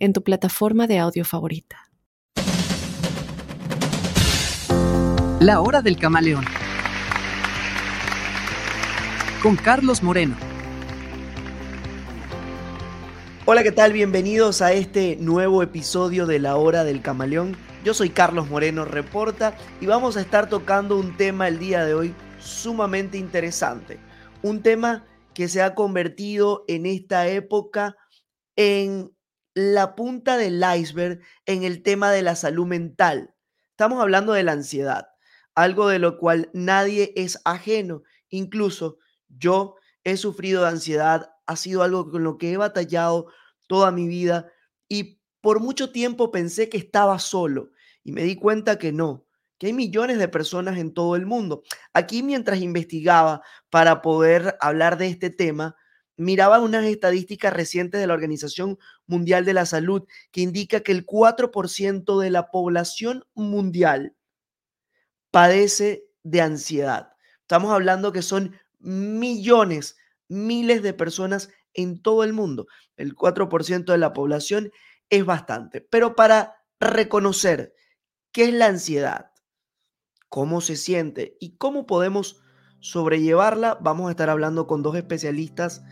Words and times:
en 0.00 0.14
tu 0.14 0.24
plataforma 0.24 0.86
de 0.86 0.98
audio 0.98 1.24
favorita. 1.24 1.90
La 5.40 5.60
hora 5.60 5.82
del 5.82 5.98
camaleón. 5.98 6.44
Con 9.42 9.56
Carlos 9.56 10.02
Moreno. 10.02 10.36
Hola, 13.44 13.62
¿qué 13.62 13.72
tal? 13.72 13.92
Bienvenidos 13.92 14.62
a 14.62 14.72
este 14.72 15.16
nuevo 15.16 15.62
episodio 15.62 16.26
de 16.26 16.38
La 16.38 16.56
hora 16.56 16.84
del 16.84 17.02
camaleón. 17.02 17.56
Yo 17.84 17.92
soy 17.92 18.08
Carlos 18.08 18.48
Moreno 18.48 18.84
Reporta 18.86 19.54
y 19.80 19.86
vamos 19.86 20.16
a 20.16 20.22
estar 20.22 20.48
tocando 20.48 20.96
un 20.98 21.16
tema 21.16 21.48
el 21.48 21.58
día 21.58 21.84
de 21.84 21.94
hoy 21.94 22.14
sumamente 22.38 23.18
interesante. 23.18 23.98
Un 24.42 24.62
tema 24.62 25.04
que 25.34 25.48
se 25.48 25.62
ha 25.62 25.74
convertido 25.74 26.64
en 26.68 26.86
esta 26.86 27.28
época 27.28 27.96
en 28.56 29.10
la 29.54 29.94
punta 29.94 30.36
del 30.36 30.62
iceberg 30.76 31.20
en 31.46 31.64
el 31.64 31.82
tema 31.82 32.10
de 32.10 32.22
la 32.22 32.36
salud 32.36 32.66
mental. 32.66 33.34
Estamos 33.70 34.00
hablando 34.00 34.32
de 34.32 34.42
la 34.42 34.52
ansiedad, 34.52 35.08
algo 35.54 35.88
de 35.88 35.98
lo 35.98 36.18
cual 36.18 36.50
nadie 36.52 37.12
es 37.16 37.40
ajeno. 37.44 38.02
Incluso 38.28 38.98
yo 39.28 39.76
he 40.04 40.16
sufrido 40.16 40.62
de 40.62 40.68
ansiedad, 40.68 41.30
ha 41.46 41.56
sido 41.56 41.82
algo 41.82 42.10
con 42.10 42.24
lo 42.24 42.38
que 42.38 42.52
he 42.52 42.56
batallado 42.56 43.26
toda 43.66 43.90
mi 43.90 44.08
vida 44.08 44.50
y 44.88 45.20
por 45.40 45.60
mucho 45.60 45.90
tiempo 45.90 46.30
pensé 46.30 46.68
que 46.68 46.78
estaba 46.78 47.18
solo 47.18 47.70
y 48.02 48.12
me 48.12 48.22
di 48.22 48.36
cuenta 48.36 48.78
que 48.78 48.92
no, 48.92 49.26
que 49.58 49.68
hay 49.68 49.72
millones 49.72 50.18
de 50.18 50.28
personas 50.28 50.78
en 50.78 50.92
todo 50.92 51.16
el 51.16 51.26
mundo. 51.26 51.62
Aquí 51.92 52.22
mientras 52.22 52.60
investigaba 52.60 53.42
para 53.68 54.02
poder 54.02 54.56
hablar 54.60 54.98
de 54.98 55.08
este 55.08 55.30
tema, 55.30 55.76
miraba 56.20 56.60
unas 56.60 56.84
estadísticas 56.84 57.50
recientes 57.50 57.98
de 57.98 58.06
la 58.06 58.12
Organización 58.12 58.78
Mundial 59.06 59.46
de 59.46 59.54
la 59.54 59.64
Salud 59.64 60.06
que 60.32 60.42
indica 60.42 60.80
que 60.80 60.92
el 60.92 61.06
4% 61.06 62.20
de 62.20 62.30
la 62.30 62.50
población 62.50 63.24
mundial 63.32 64.14
padece 65.30 66.04
de 66.22 66.42
ansiedad. 66.42 67.14
Estamos 67.40 67.72
hablando 67.72 68.12
que 68.12 68.20
son 68.20 68.54
millones, 68.78 69.96
miles 70.28 70.82
de 70.82 70.92
personas 70.92 71.48
en 71.72 72.02
todo 72.02 72.22
el 72.22 72.34
mundo. 72.34 72.66
El 72.98 73.16
4% 73.16 73.86
de 73.86 73.98
la 73.98 74.12
población 74.12 74.70
es 75.08 75.24
bastante. 75.24 75.80
Pero 75.80 76.16
para 76.16 76.66
reconocer 76.78 77.72
qué 78.30 78.44
es 78.44 78.52
la 78.52 78.66
ansiedad, 78.66 79.30
cómo 80.28 80.60
se 80.60 80.76
siente 80.76 81.38
y 81.40 81.56
cómo 81.56 81.86
podemos 81.86 82.42
sobrellevarla, 82.80 83.78
vamos 83.80 84.08
a 84.08 84.10
estar 84.10 84.28
hablando 84.28 84.66
con 84.66 84.82
dos 84.82 84.96
especialistas 84.96 85.82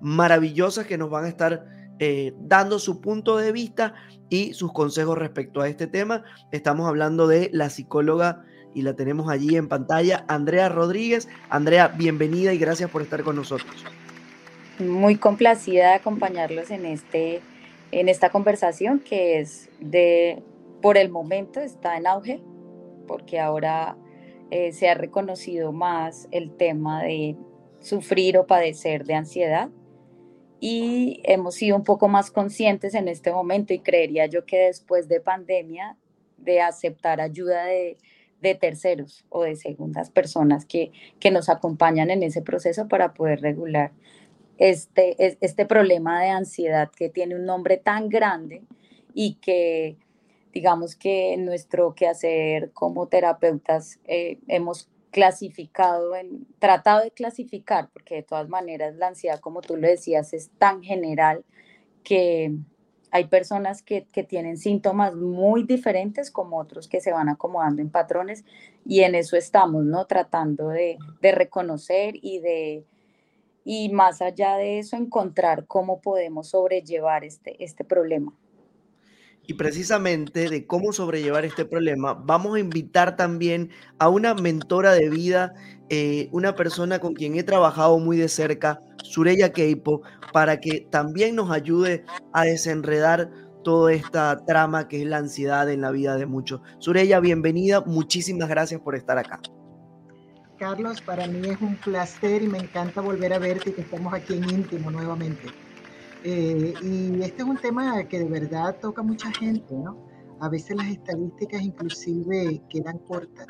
maravillosas 0.00 0.86
que 0.86 0.98
nos 0.98 1.10
van 1.10 1.24
a 1.24 1.28
estar 1.28 1.64
eh, 1.98 2.34
dando 2.40 2.78
su 2.78 3.00
punto 3.00 3.38
de 3.38 3.52
vista 3.52 3.94
y 4.28 4.52
sus 4.52 4.72
consejos 4.72 5.16
respecto 5.16 5.62
a 5.62 5.68
este 5.68 5.86
tema. 5.86 6.24
Estamos 6.52 6.86
hablando 6.86 7.26
de 7.26 7.48
la 7.52 7.70
psicóloga 7.70 8.44
y 8.74 8.82
la 8.82 8.94
tenemos 8.94 9.30
allí 9.30 9.56
en 9.56 9.68
pantalla, 9.68 10.26
Andrea 10.28 10.68
Rodríguez. 10.68 11.26
Andrea, 11.48 11.88
bienvenida 11.88 12.52
y 12.52 12.58
gracias 12.58 12.90
por 12.90 13.00
estar 13.00 13.22
con 13.22 13.36
nosotros. 13.36 13.84
Muy 14.78 15.16
complacida 15.16 15.88
de 15.88 15.94
acompañarlos 15.94 16.70
en, 16.70 16.84
este, 16.84 17.40
en 17.92 18.10
esta 18.10 18.28
conversación 18.28 18.98
que 18.98 19.40
es 19.40 19.70
de, 19.80 20.42
por 20.82 20.98
el 20.98 21.08
momento 21.08 21.60
está 21.60 21.96
en 21.96 22.06
auge, 22.06 22.42
porque 23.08 23.40
ahora 23.40 23.96
eh, 24.50 24.72
se 24.72 24.90
ha 24.90 24.94
reconocido 24.94 25.72
más 25.72 26.28
el 26.30 26.54
tema 26.54 27.02
de 27.02 27.36
sufrir 27.80 28.36
o 28.36 28.46
padecer 28.46 29.06
de 29.06 29.14
ansiedad 29.14 29.70
y 30.60 31.20
hemos 31.24 31.56
sido 31.56 31.76
un 31.76 31.84
poco 31.84 32.08
más 32.08 32.30
conscientes 32.30 32.94
en 32.94 33.08
este 33.08 33.30
momento 33.30 33.74
y 33.74 33.80
creería 33.80 34.26
yo 34.26 34.46
que 34.46 34.58
después 34.58 35.08
de 35.08 35.20
pandemia 35.20 35.96
de 36.38 36.60
aceptar 36.60 37.20
ayuda 37.20 37.64
de, 37.64 37.98
terceros 38.60 39.24
o 39.28 39.42
de 39.42 39.56
segundas 39.56 40.08
personas 40.10 40.66
que, 40.66 40.92
que, 41.18 41.32
nos 41.32 41.48
acompañan 41.48 42.10
en 42.10 42.22
ese 42.22 42.42
proceso 42.42 42.86
para 42.86 43.12
poder 43.12 43.40
regular 43.40 43.90
este, 44.56 45.16
este 45.40 45.66
problema 45.66 46.22
de 46.22 46.28
ansiedad 46.28 46.92
que 46.96 47.08
tiene 47.08 47.34
un 47.34 47.44
nombre 47.44 47.76
tan 47.76 48.08
grande 48.08 48.62
y 49.14 49.34
que 49.42 49.96
digamos 50.52 50.94
que 50.94 51.34
en 51.34 51.44
nuestro 51.44 51.94
quehacer 51.94 52.70
como 52.72 53.08
terapeutas 53.08 53.98
eh, 54.04 54.38
hemos 54.46 54.88
clasificado, 55.10 56.16
en, 56.16 56.46
tratado 56.58 57.02
de 57.02 57.10
clasificar, 57.10 57.90
porque 57.92 58.16
de 58.16 58.22
todas 58.22 58.48
maneras 58.48 58.96
la 58.96 59.08
ansiedad, 59.08 59.40
como 59.40 59.62
tú 59.62 59.76
lo 59.76 59.88
decías, 59.88 60.32
es 60.32 60.50
tan 60.58 60.82
general 60.82 61.44
que 62.02 62.54
hay 63.10 63.24
personas 63.26 63.82
que, 63.82 64.06
tienen 64.28 64.58
síntomas 64.58 65.14
muy 65.14 65.62
diferentes 65.62 66.30
como 66.30 66.58
otros 66.58 66.88
que 66.88 67.00
se 67.00 67.12
van 67.12 67.28
acomodando 67.28 67.80
en 67.80 67.90
patrones 67.90 68.44
y 68.84 69.00
en 69.00 69.14
eso 69.14 69.36
estamos, 69.36 69.84
¿no? 69.84 70.06
Tratando 70.06 70.68
de, 70.68 70.98
de 71.20 71.32
reconocer 71.32 72.14
y 72.20 72.40
de, 72.40 72.84
y 73.64 73.88
más 73.88 74.22
allá 74.22 74.56
de 74.56 74.78
eso, 74.78 74.96
encontrar 74.96 75.66
cómo 75.66 76.00
podemos 76.00 76.50
sobrellevar 76.50 77.24
este, 77.24 77.62
este 77.64 77.84
problema. 77.84 78.32
Y 79.46 79.54
precisamente 79.54 80.48
de 80.48 80.66
cómo 80.66 80.92
sobrellevar 80.92 81.44
este 81.44 81.64
problema, 81.64 82.14
vamos 82.14 82.56
a 82.56 82.60
invitar 82.60 83.16
también 83.16 83.70
a 83.98 84.08
una 84.08 84.34
mentora 84.34 84.92
de 84.92 85.08
vida, 85.08 85.54
eh, 85.88 86.28
una 86.32 86.54
persona 86.56 86.98
con 86.98 87.14
quien 87.14 87.36
he 87.36 87.44
trabajado 87.44 87.98
muy 87.98 88.16
de 88.16 88.28
cerca, 88.28 88.80
Sureya 89.04 89.52
Keipo, 89.52 90.02
para 90.32 90.58
que 90.58 90.86
también 90.90 91.36
nos 91.36 91.50
ayude 91.50 92.04
a 92.32 92.44
desenredar 92.44 93.30
toda 93.62 93.92
esta 93.92 94.44
trama 94.46 94.88
que 94.88 95.02
es 95.02 95.08
la 95.08 95.18
ansiedad 95.18 95.70
en 95.70 95.80
la 95.80 95.90
vida 95.90 96.16
de 96.16 96.26
muchos. 96.26 96.60
Sureya, 96.78 97.20
bienvenida, 97.20 97.80
muchísimas 97.80 98.48
gracias 98.48 98.80
por 98.80 98.96
estar 98.96 99.18
acá. 99.18 99.40
Carlos, 100.58 101.00
para 101.02 101.26
mí 101.26 101.48
es 101.48 101.60
un 101.60 101.76
placer 101.76 102.42
y 102.42 102.46
me 102.46 102.58
encanta 102.58 103.00
volver 103.00 103.32
a 103.32 103.38
verte 103.38 103.70
y 103.70 103.72
que 103.74 103.82
estamos 103.82 104.14
aquí 104.14 104.34
en 104.34 104.48
íntimo 104.48 104.90
nuevamente. 104.90 105.48
Eh, 106.24 106.74
y 106.82 107.22
este 107.22 107.42
es 107.42 107.48
un 107.48 107.56
tema 107.56 108.04
que 108.04 108.18
de 108.18 108.24
verdad 108.28 108.76
toca 108.80 109.00
a 109.00 109.04
mucha 109.04 109.30
gente, 109.32 109.74
¿no? 109.74 109.96
A 110.40 110.48
veces 110.48 110.76
las 110.76 110.88
estadísticas 110.88 111.62
inclusive 111.62 112.62
quedan 112.68 112.98
cortas. 113.00 113.46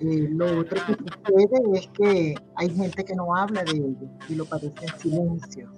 Eh, 0.00 0.28
lo 0.30 0.60
otro 0.60 0.78
que 0.86 0.94
sucede 0.94 1.78
es 1.78 1.88
que 1.88 2.34
hay 2.56 2.70
gente 2.70 3.04
que 3.04 3.14
no 3.14 3.36
habla 3.36 3.62
de 3.64 3.72
ello 3.72 4.08
y 4.28 4.34
lo 4.34 4.44
padece 4.44 4.86
en 4.86 4.98
silencio. 4.98 5.70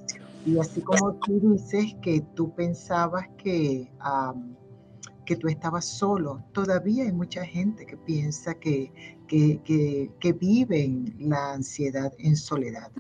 Y 0.47 0.59
así 0.59 0.81
como 0.81 1.15
tú 1.17 1.41
dices 1.41 1.95
que 2.03 2.21
tú 2.35 2.55
pensabas 2.55 3.27
que, 3.39 3.91
que 5.25 5.37
tú 5.37 5.49
estabas 5.49 5.87
solo, 5.87 6.45
todavía 6.53 7.05
hay 7.05 7.13
mucha 7.13 7.45
gente 7.45 7.87
que 7.87 7.97
piensa 7.97 8.55
que, 8.55 8.93
que, 9.27 9.61
que, 9.65 10.11
que 10.21 10.33
viven 10.35 11.15
la 11.19 11.55
ansiedad 11.55 12.13
en 12.19 12.37
soledad. 12.37 12.91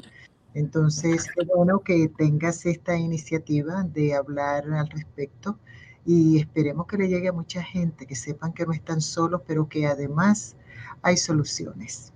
Entonces, 0.54 1.26
qué 1.36 1.44
bueno 1.44 1.80
que 1.80 2.08
tengas 2.16 2.64
esta 2.64 2.96
iniciativa 2.96 3.82
de 3.82 4.14
hablar 4.14 4.64
al 4.72 4.88
respecto 4.88 5.58
y 6.06 6.38
esperemos 6.38 6.86
que 6.86 6.96
le 6.96 7.08
llegue 7.08 7.28
a 7.28 7.32
mucha 7.32 7.62
gente, 7.62 8.06
que 8.06 8.14
sepan 8.14 8.52
que 8.52 8.64
no 8.64 8.72
están 8.72 9.00
solos, 9.00 9.42
pero 9.46 9.68
que 9.68 9.86
además 9.86 10.54
hay 11.02 11.16
soluciones. 11.16 12.12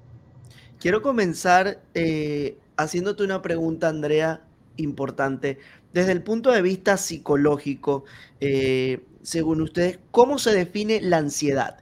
Quiero 0.79 1.03
comenzar 1.03 1.83
eh, 1.95 2.57
haciéndote 2.77 3.25
una 3.25 3.43
pregunta, 3.43 3.89
Andrea, 3.89 4.43
importante. 4.77 5.59
Desde 5.93 6.13
el 6.13 6.23
punto 6.23 6.53
de 6.53 6.63
vista 6.63 6.97
psicológico, 6.97 8.05
eh, 8.41 9.05
según 9.23 9.61
ustedes, 9.63 9.99
¿cómo 10.13 10.39
se 10.39 10.53
define 10.53 11.01
la 11.01 11.17
ansiedad? 11.19 11.79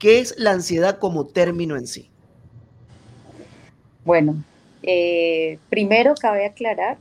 ¿Qué 0.00 0.18
es 0.18 0.34
la 0.38 0.50
ansiedad 0.50 0.98
como 0.98 1.26
término 1.26 1.76
en 1.76 1.86
sí? 1.86 2.10
Bueno, 4.04 4.42
eh, 4.82 5.58
primero, 5.68 6.14
cabe 6.14 6.46
aclarar 6.46 6.98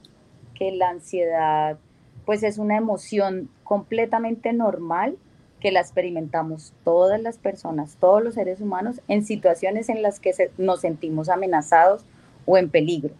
que 0.53 0.71
la 0.71 0.89
ansiedad 0.89 1.77
pues 2.25 2.43
es 2.43 2.57
una 2.57 2.77
emoción 2.77 3.49
completamente 3.63 4.53
normal 4.53 5.17
que 5.59 5.71
la 5.71 5.81
experimentamos 5.81 6.73
todas 6.83 7.21
las 7.21 7.37
personas, 7.37 7.97
todos 7.99 8.23
los 8.23 8.35
seres 8.35 8.61
humanos, 8.61 9.01
en 9.07 9.25
situaciones 9.25 9.89
en 9.89 10.01
las 10.01 10.19
que 10.19 10.31
nos 10.57 10.81
sentimos 10.81 11.29
amenazados 11.29 12.05
o 12.45 12.57
en 12.57 12.69
peligro. 12.69 13.13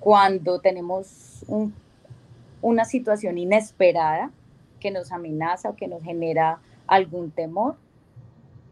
Cuando 0.00 0.60
tenemos 0.60 1.44
una 2.60 2.84
situación 2.84 3.38
inesperada 3.38 4.30
que 4.80 4.90
nos 4.90 5.12
amenaza 5.12 5.70
o 5.70 5.76
que 5.76 5.88
nos 5.88 6.02
genera 6.02 6.58
algún 6.86 7.30
temor, 7.30 7.76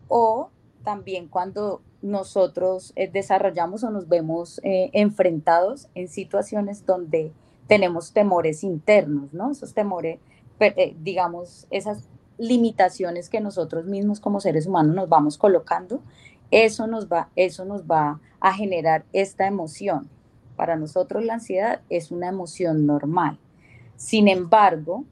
o 0.08 0.50
también 0.84 1.28
cuando 1.28 1.80
nosotros 2.02 2.92
eh, 2.96 3.10
desarrollamos 3.10 3.84
o 3.84 3.90
nos 3.90 4.08
vemos 4.08 4.60
eh, 4.64 4.90
enfrentados 4.92 5.88
en 5.94 6.08
situaciones 6.08 6.84
donde 6.84 7.32
tenemos 7.68 8.12
temores 8.12 8.64
internos, 8.64 9.32
¿no? 9.32 9.50
Esos 9.52 9.72
temores, 9.72 10.18
eh, 10.60 10.96
digamos, 11.00 11.66
esas 11.70 12.08
limitaciones 12.38 13.28
que 13.28 13.40
nosotros 13.40 13.86
mismos 13.86 14.20
como 14.20 14.40
seres 14.40 14.66
humanos 14.66 14.94
nos 14.94 15.08
vamos 15.08 15.38
colocando, 15.38 16.02
eso 16.50 16.86
nos 16.86 17.10
va, 17.10 17.28
eso 17.36 17.64
nos 17.64 17.84
va 17.84 18.20
a 18.40 18.52
generar 18.52 19.04
esta 19.12 19.46
emoción. 19.46 20.08
Para 20.56 20.76
nosotros 20.76 21.24
la 21.24 21.34
ansiedad 21.34 21.80
es 21.88 22.10
una 22.10 22.28
emoción 22.28 22.84
normal. 22.84 23.38
Sin 23.96 24.28
embargo, 24.28 25.04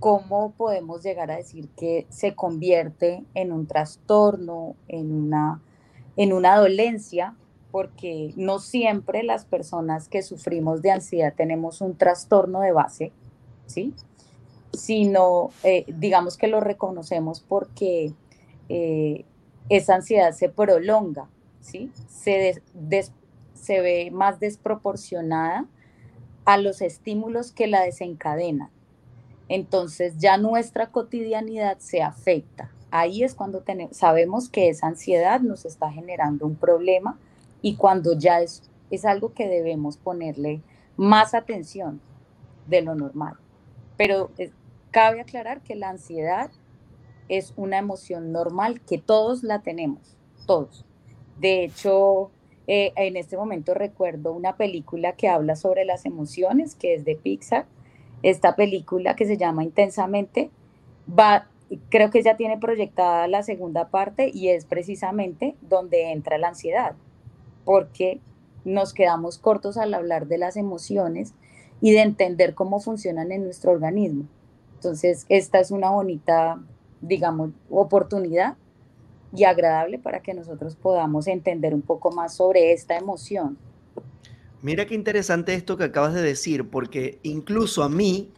¿cómo 0.00 0.52
podemos 0.52 1.02
llegar 1.02 1.30
a 1.30 1.36
decir 1.36 1.68
que 1.76 2.06
se 2.08 2.34
convierte 2.34 3.22
en 3.34 3.52
un 3.52 3.66
trastorno, 3.66 4.74
en 4.88 5.12
una, 5.12 5.60
en 6.16 6.32
una 6.32 6.56
dolencia? 6.58 7.34
Porque 7.70 8.32
no 8.36 8.60
siempre 8.60 9.22
las 9.22 9.44
personas 9.44 10.08
que 10.08 10.22
sufrimos 10.22 10.80
de 10.82 10.92
ansiedad 10.92 11.34
tenemos 11.36 11.80
un 11.80 11.96
trastorno 11.96 12.60
de 12.60 12.72
base, 12.72 13.12
¿sí? 13.66 13.92
Sino, 14.72 15.50
eh, 15.64 15.84
digamos 15.88 16.36
que 16.36 16.46
lo 16.46 16.60
reconocemos 16.60 17.40
porque 17.40 18.12
eh, 18.68 19.24
esa 19.68 19.96
ansiedad 19.96 20.32
se 20.32 20.48
prolonga, 20.48 21.28
¿sí? 21.60 21.90
Se, 22.08 22.62
se 23.54 23.80
ve 23.80 24.10
más 24.12 24.38
desproporcionada 24.38 25.66
a 26.44 26.58
los 26.58 26.82
estímulos 26.82 27.52
que 27.52 27.66
la 27.66 27.82
desencadenan. 27.82 28.70
Entonces 29.48 30.14
ya 30.18 30.36
nuestra 30.36 30.90
cotidianidad 30.90 31.78
se 31.78 32.02
afecta. 32.02 32.70
Ahí 32.96 33.24
es 33.24 33.34
cuando 33.34 33.64
sabemos 33.90 34.48
que 34.48 34.68
esa 34.68 34.86
ansiedad 34.86 35.40
nos 35.40 35.64
está 35.64 35.90
generando 35.90 36.46
un 36.46 36.54
problema 36.54 37.18
y 37.60 37.74
cuando 37.74 38.16
ya 38.16 38.40
es, 38.40 38.62
es 38.88 39.04
algo 39.04 39.34
que 39.34 39.48
debemos 39.48 39.96
ponerle 39.96 40.62
más 40.96 41.34
atención 41.34 42.00
de 42.68 42.82
lo 42.82 42.94
normal. 42.94 43.34
Pero 43.96 44.30
eh, 44.38 44.52
cabe 44.92 45.20
aclarar 45.20 45.60
que 45.62 45.74
la 45.74 45.88
ansiedad 45.88 46.52
es 47.28 47.52
una 47.56 47.78
emoción 47.78 48.30
normal 48.30 48.80
que 48.80 48.98
todos 48.98 49.42
la 49.42 49.60
tenemos, 49.60 50.16
todos. 50.46 50.84
De 51.40 51.64
hecho, 51.64 52.30
eh, 52.68 52.92
en 52.94 53.16
este 53.16 53.36
momento 53.36 53.74
recuerdo 53.74 54.32
una 54.32 54.56
película 54.56 55.16
que 55.16 55.26
habla 55.26 55.56
sobre 55.56 55.84
las 55.84 56.06
emociones, 56.06 56.76
que 56.76 56.94
es 56.94 57.04
de 57.04 57.16
Pixar. 57.16 57.66
Esta 58.22 58.54
película 58.54 59.16
que 59.16 59.26
se 59.26 59.36
llama 59.36 59.64
Intensamente, 59.64 60.52
va, 61.08 61.48
creo 61.90 62.10
que 62.10 62.22
ya 62.22 62.36
tiene 62.36 62.58
proyectada 62.58 63.28
la 63.28 63.42
segunda 63.42 63.88
parte 63.88 64.30
y 64.32 64.48
es 64.48 64.64
precisamente 64.64 65.56
donde 65.62 66.12
entra 66.12 66.38
la 66.38 66.48
ansiedad, 66.48 66.94
porque 67.64 68.20
nos 68.64 68.94
quedamos 68.94 69.38
cortos 69.38 69.76
al 69.76 69.94
hablar 69.94 70.26
de 70.26 70.38
las 70.38 70.56
emociones 70.56 71.34
y 71.80 71.92
de 71.92 72.00
entender 72.00 72.54
cómo 72.54 72.80
funcionan 72.80 73.32
en 73.32 73.44
nuestro 73.44 73.72
organismo. 73.72 74.26
Entonces, 74.76 75.26
esta 75.28 75.60
es 75.60 75.70
una 75.70 75.90
bonita, 75.90 76.60
digamos, 77.00 77.50
oportunidad 77.70 78.56
y 79.34 79.44
agradable 79.44 79.98
para 79.98 80.20
que 80.20 80.34
nosotros 80.34 80.76
podamos 80.76 81.26
entender 81.26 81.74
un 81.74 81.82
poco 81.82 82.10
más 82.12 82.34
sobre 82.34 82.72
esta 82.72 82.96
emoción. 82.96 83.58
Mira 84.62 84.86
qué 84.86 84.94
interesante 84.94 85.54
esto 85.54 85.76
que 85.76 85.84
acabas 85.84 86.14
de 86.14 86.22
decir, 86.22 86.70
porque 86.70 87.18
incluso 87.22 87.82
a 87.82 87.88
mí 87.88 88.32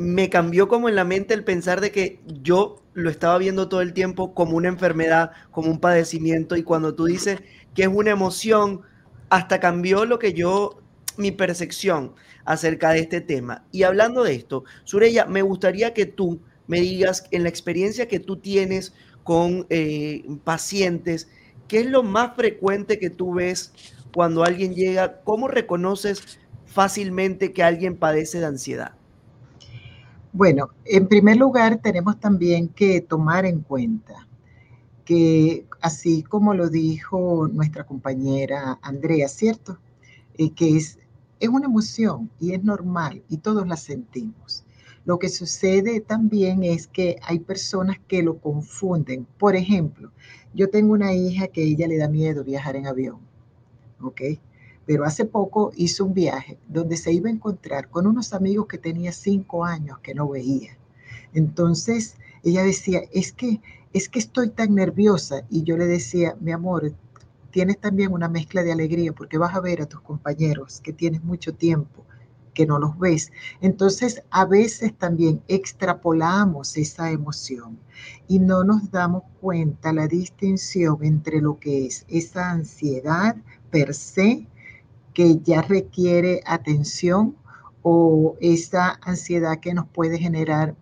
me 0.00 0.30
cambió 0.30 0.66
como 0.66 0.88
en 0.88 0.94
la 0.94 1.04
mente 1.04 1.34
el 1.34 1.44
pensar 1.44 1.82
de 1.82 1.92
que 1.92 2.20
yo 2.24 2.82
lo 2.94 3.10
estaba 3.10 3.36
viendo 3.36 3.68
todo 3.68 3.82
el 3.82 3.92
tiempo 3.92 4.32
como 4.32 4.56
una 4.56 4.68
enfermedad, 4.68 5.32
como 5.50 5.70
un 5.70 5.78
padecimiento, 5.78 6.56
y 6.56 6.62
cuando 6.62 6.94
tú 6.94 7.04
dices 7.04 7.42
que 7.74 7.82
es 7.82 7.88
una 7.88 8.10
emoción, 8.10 8.80
hasta 9.28 9.60
cambió 9.60 10.06
lo 10.06 10.18
que 10.18 10.32
yo, 10.32 10.80
mi 11.18 11.32
percepción 11.32 12.14
acerca 12.46 12.92
de 12.92 13.00
este 13.00 13.20
tema. 13.20 13.66
Y 13.72 13.82
hablando 13.82 14.22
de 14.24 14.34
esto, 14.36 14.64
Sureya, 14.84 15.26
me 15.26 15.42
gustaría 15.42 15.92
que 15.92 16.06
tú 16.06 16.40
me 16.66 16.80
digas 16.80 17.26
en 17.30 17.42
la 17.42 17.50
experiencia 17.50 18.08
que 18.08 18.20
tú 18.20 18.36
tienes 18.36 18.94
con 19.22 19.66
eh, 19.68 20.24
pacientes, 20.44 21.28
¿qué 21.68 21.80
es 21.80 21.86
lo 21.86 22.02
más 22.02 22.36
frecuente 22.36 22.98
que 22.98 23.10
tú 23.10 23.34
ves 23.34 23.74
cuando 24.14 24.44
alguien 24.44 24.74
llega? 24.74 25.20
¿Cómo 25.24 25.46
reconoces 25.46 26.38
fácilmente 26.64 27.52
que 27.52 27.62
alguien 27.62 27.98
padece 27.98 28.40
de 28.40 28.46
ansiedad? 28.46 28.99
Bueno, 30.32 30.70
en 30.84 31.08
primer 31.08 31.36
lugar 31.38 31.80
tenemos 31.82 32.20
también 32.20 32.68
que 32.68 33.00
tomar 33.00 33.44
en 33.46 33.60
cuenta 33.60 34.28
que 35.04 35.66
así 35.80 36.22
como 36.22 36.54
lo 36.54 36.68
dijo 36.68 37.48
nuestra 37.48 37.84
compañera 37.84 38.78
Andrea, 38.80 39.26
¿cierto? 39.26 39.78
Eh, 40.38 40.52
que 40.52 40.76
es, 40.76 40.98
es 41.40 41.48
una 41.48 41.66
emoción 41.66 42.30
y 42.38 42.52
es 42.52 42.62
normal 42.62 43.24
y 43.28 43.38
todos 43.38 43.66
la 43.66 43.76
sentimos. 43.76 44.64
Lo 45.04 45.18
que 45.18 45.28
sucede 45.28 46.00
también 46.00 46.62
es 46.62 46.86
que 46.86 47.16
hay 47.22 47.40
personas 47.40 47.96
que 48.06 48.22
lo 48.22 48.38
confunden. 48.38 49.26
Por 49.36 49.56
ejemplo, 49.56 50.12
yo 50.54 50.70
tengo 50.70 50.92
una 50.92 51.12
hija 51.12 51.48
que 51.48 51.64
ella 51.64 51.88
le 51.88 51.98
da 51.98 52.08
miedo 52.08 52.44
viajar 52.44 52.76
en 52.76 52.86
avión, 52.86 53.18
¿ok? 54.00 54.20
Pero 54.90 55.04
hace 55.04 55.24
poco 55.24 55.70
hizo 55.76 56.04
un 56.04 56.14
viaje 56.14 56.58
donde 56.66 56.96
se 56.96 57.12
iba 57.12 57.28
a 57.28 57.32
encontrar 57.32 57.90
con 57.90 58.08
unos 58.08 58.34
amigos 58.34 58.66
que 58.66 58.76
tenía 58.76 59.12
cinco 59.12 59.64
años 59.64 60.00
que 60.00 60.16
no 60.16 60.28
veía. 60.28 60.76
Entonces, 61.32 62.16
ella 62.42 62.64
decía, 62.64 63.02
es 63.12 63.30
que, 63.30 63.60
es 63.92 64.08
que 64.08 64.18
estoy 64.18 64.50
tan 64.50 64.74
nerviosa. 64.74 65.44
Y 65.48 65.62
yo 65.62 65.76
le 65.76 65.86
decía, 65.86 66.36
mi 66.40 66.50
amor, 66.50 66.92
tienes 67.52 67.78
también 67.78 68.12
una 68.12 68.28
mezcla 68.28 68.64
de 68.64 68.72
alegría 68.72 69.12
porque 69.12 69.38
vas 69.38 69.54
a 69.54 69.60
ver 69.60 69.80
a 69.80 69.86
tus 69.86 70.00
compañeros 70.00 70.80
que 70.80 70.92
tienes 70.92 71.22
mucho 71.22 71.54
tiempo 71.54 72.04
que 72.52 72.66
no 72.66 72.80
los 72.80 72.98
ves. 72.98 73.30
Entonces, 73.60 74.24
a 74.30 74.44
veces 74.44 74.92
también 74.98 75.40
extrapolamos 75.46 76.76
esa 76.76 77.12
emoción 77.12 77.78
y 78.26 78.40
no 78.40 78.64
nos 78.64 78.90
damos 78.90 79.22
cuenta 79.40 79.92
la 79.92 80.08
distinción 80.08 80.98
entre 81.02 81.40
lo 81.40 81.60
que 81.60 81.86
es 81.86 82.04
esa 82.08 82.50
ansiedad 82.50 83.36
per 83.70 83.94
se, 83.94 84.48
que 85.14 85.38
ya 85.40 85.62
requiere 85.62 86.42
atención, 86.46 87.36
o 87.82 88.36
esa 88.40 88.98
ansiedad 89.02 89.60
que 89.60 89.72
nos 89.72 89.88
puede 89.88 90.18
generar, 90.18 90.74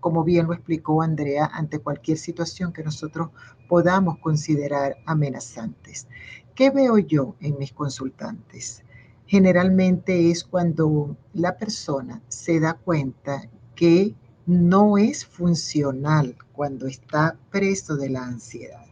como 0.00 0.24
bien 0.24 0.46
lo 0.46 0.52
explicó 0.52 1.02
Andrea, 1.02 1.48
ante 1.52 1.78
cualquier 1.78 2.18
situación 2.18 2.72
que 2.72 2.82
nosotros 2.82 3.30
podamos 3.68 4.18
considerar 4.18 4.96
amenazantes. 5.06 6.08
¿Qué 6.54 6.70
veo 6.70 6.98
yo 6.98 7.36
en 7.40 7.58
mis 7.58 7.72
consultantes? 7.72 8.84
generalmente 9.26 10.30
es 10.30 10.44
cuando 10.44 11.16
la 11.32 11.56
persona 11.56 12.22
se 12.28 12.60
da 12.60 12.74
cuenta 12.74 13.48
que 13.74 14.14
no 14.46 14.98
es 14.98 15.24
funcional 15.24 16.36
cuando 16.52 16.86
está 16.86 17.36
preso 17.50 17.96
de 17.96 18.10
la 18.10 18.24
ansiedad, 18.24 18.86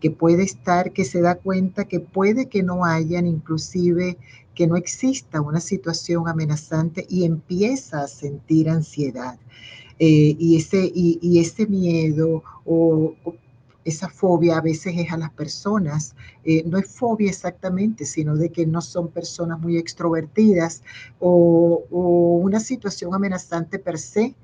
que 0.00 0.10
puede 0.10 0.42
estar, 0.44 0.92
que 0.92 1.04
se 1.04 1.20
da 1.20 1.36
cuenta 1.36 1.86
que 1.86 2.00
puede 2.00 2.48
que 2.48 2.62
no 2.62 2.84
hayan 2.84 3.26
inclusive 3.26 4.18
que 4.54 4.66
no 4.66 4.76
exista 4.76 5.40
una 5.40 5.60
situación 5.60 6.28
amenazante 6.28 7.06
y 7.08 7.24
empieza 7.24 8.02
a 8.02 8.08
sentir 8.08 8.68
ansiedad. 8.68 9.38
Eh, 10.00 10.36
y, 10.38 10.56
ese, 10.56 10.90
y, 10.94 11.40
ese 11.40 11.66
miedo 11.66 12.42
o, 12.64 13.14
esa 13.84 14.08
fobia 14.08 14.58
a 14.58 14.60
veces 14.60 14.94
es 14.96 15.12
a 15.12 15.16
las 15.16 15.30
personas, 15.30 16.14
eh, 16.44 16.62
no 16.66 16.76
es 16.78 16.88
fobia 16.88 17.30
exactamente, 17.30 18.04
sino 18.04 18.36
de 18.36 18.50
que 18.50 18.66
no 18.66 18.80
son 18.80 19.08
personas 19.08 19.58
muy 19.60 19.76
extrovertidas 19.78 20.82
o, 21.20 21.84
una 22.42 22.60
situación 22.60 23.14
amenazante 23.14 23.78
per 23.78 23.98
se. 23.98 24.34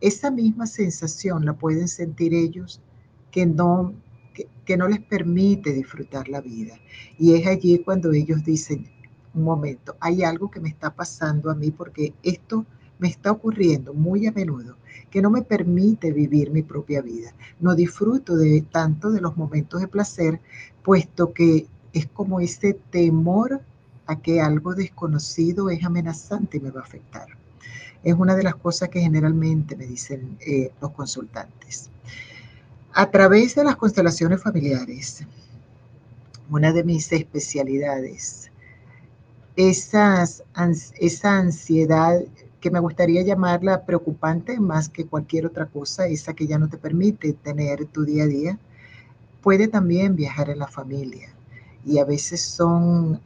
Esa 0.00 0.30
misma 0.30 0.66
sensación 0.66 1.44
la 1.44 1.54
pueden 1.54 1.88
sentir 1.88 2.32
ellos 2.34 2.80
que 3.30 3.46
no, 3.46 3.94
que 4.64 4.76
no 4.76 4.88
les 4.88 5.00
permite 5.00 5.72
disfrutar 5.72 6.28
la 6.28 6.40
vida. 6.40 6.78
Y 7.18 7.34
es 7.34 7.46
allí 7.46 7.78
cuando 7.78 8.12
ellos 8.12 8.44
dicen, 8.44 8.86
un 9.34 9.44
momento, 9.44 9.96
hay 10.00 10.22
algo 10.22 10.50
que 10.50 10.60
me 10.60 10.68
está 10.68 10.94
pasando 10.94 11.50
a 11.50 11.54
mí 11.54 11.70
porque 11.70 12.14
esto 12.22 12.64
me 12.98 13.08
está 13.08 13.32
ocurriendo 13.32 13.94
muy 13.94 14.26
a 14.26 14.32
menudo 14.32 14.76
que 15.10 15.22
no 15.22 15.30
me 15.30 15.42
permite 15.42 16.12
vivir 16.12 16.50
mi 16.50 16.62
propia 16.62 17.02
vida. 17.02 17.32
No 17.58 17.74
disfruto 17.74 18.36
de 18.36 18.62
tanto 18.62 19.10
de 19.10 19.20
los 19.20 19.36
momentos 19.36 19.80
de 19.80 19.88
placer, 19.88 20.40
puesto 20.82 21.32
que 21.32 21.66
es 21.92 22.06
como 22.06 22.40
ese 22.40 22.74
temor 22.74 23.60
a 24.06 24.20
que 24.20 24.40
algo 24.40 24.74
desconocido 24.74 25.70
es 25.70 25.84
amenazante 25.84 26.58
y 26.58 26.60
me 26.60 26.70
va 26.70 26.80
a 26.80 26.84
afectar. 26.84 27.26
Es 28.02 28.14
una 28.14 28.34
de 28.34 28.44
las 28.44 28.54
cosas 28.54 28.88
que 28.88 29.00
generalmente 29.00 29.76
me 29.76 29.86
dicen 29.86 30.38
eh, 30.40 30.72
los 30.80 30.92
consultantes. 30.92 31.90
A 32.92 33.08
través 33.08 33.54
de 33.54 33.62
las 33.62 33.76
constelaciones 33.76 34.42
familiares, 34.42 35.24
una 36.50 36.72
de 36.72 36.82
mis 36.82 37.12
especialidades, 37.12 38.50
esas, 39.54 40.42
esa 40.98 41.38
ansiedad 41.38 42.20
que 42.60 42.70
me 42.70 42.80
gustaría 42.80 43.22
llamarla 43.22 43.84
preocupante 43.86 44.58
más 44.58 44.88
que 44.88 45.06
cualquier 45.06 45.46
otra 45.46 45.66
cosa, 45.66 46.08
esa 46.08 46.34
que 46.34 46.48
ya 46.48 46.58
no 46.58 46.68
te 46.68 46.78
permite 46.78 47.32
tener 47.32 47.86
tu 47.86 48.04
día 48.04 48.24
a 48.24 48.26
día, 48.26 48.58
puede 49.40 49.68
también 49.68 50.16
viajar 50.16 50.50
en 50.50 50.58
la 50.58 50.66
familia. 50.66 51.28
Y 51.86 51.98
a 51.98 52.04
veces 52.04 52.42
son 52.42 53.20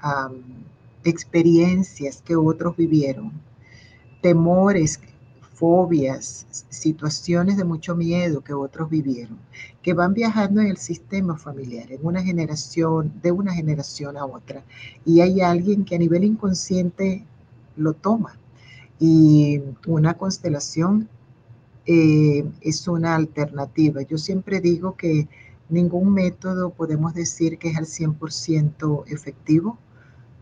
experiencias 1.04 2.22
que 2.22 2.36
otros 2.36 2.76
vivieron, 2.76 3.32
temores, 4.20 5.00
fobias, 5.64 6.44
situaciones 6.68 7.56
de 7.56 7.64
mucho 7.64 7.96
miedo 7.96 8.42
que 8.42 8.52
otros 8.52 8.90
vivieron, 8.90 9.38
que 9.80 9.94
van 9.94 10.12
viajando 10.12 10.60
en 10.60 10.66
el 10.66 10.76
sistema 10.76 11.38
familiar, 11.38 11.90
en 11.90 12.04
una 12.04 12.22
generación, 12.22 13.10
de 13.22 13.32
una 13.32 13.54
generación 13.54 14.18
a 14.18 14.26
otra. 14.26 14.62
Y 15.06 15.22
hay 15.22 15.40
alguien 15.40 15.86
que 15.86 15.94
a 15.94 15.98
nivel 15.98 16.22
inconsciente 16.24 17.24
lo 17.76 17.94
toma. 17.94 18.36
Y 18.98 19.62
una 19.86 20.12
constelación 20.18 21.08
eh, 21.86 22.44
es 22.60 22.86
una 22.86 23.14
alternativa. 23.14 24.02
Yo 24.02 24.18
siempre 24.18 24.60
digo 24.60 24.96
que 24.96 25.28
ningún 25.70 26.12
método 26.12 26.74
podemos 26.74 27.14
decir 27.14 27.56
que 27.56 27.70
es 27.70 27.78
al 27.78 27.86
100% 27.86 29.04
efectivo, 29.06 29.78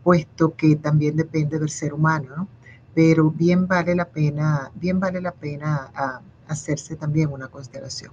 puesto 0.03 0.53
que 0.57 0.75
también 0.75 1.15
depende 1.15 1.59
del 1.59 1.69
ser 1.69 1.93
humano, 1.93 2.27
¿no? 2.35 2.47
Pero 2.93 3.31
bien 3.31 3.67
vale 3.67 3.95
la 3.95 4.05
pena, 4.05 4.71
bien 4.75 4.99
vale 4.99 5.21
la 5.21 5.31
pena 5.31 5.91
ah, 5.95 6.21
hacerse 6.47 6.95
también 6.95 7.31
una 7.31 7.47
constelación. 7.47 8.11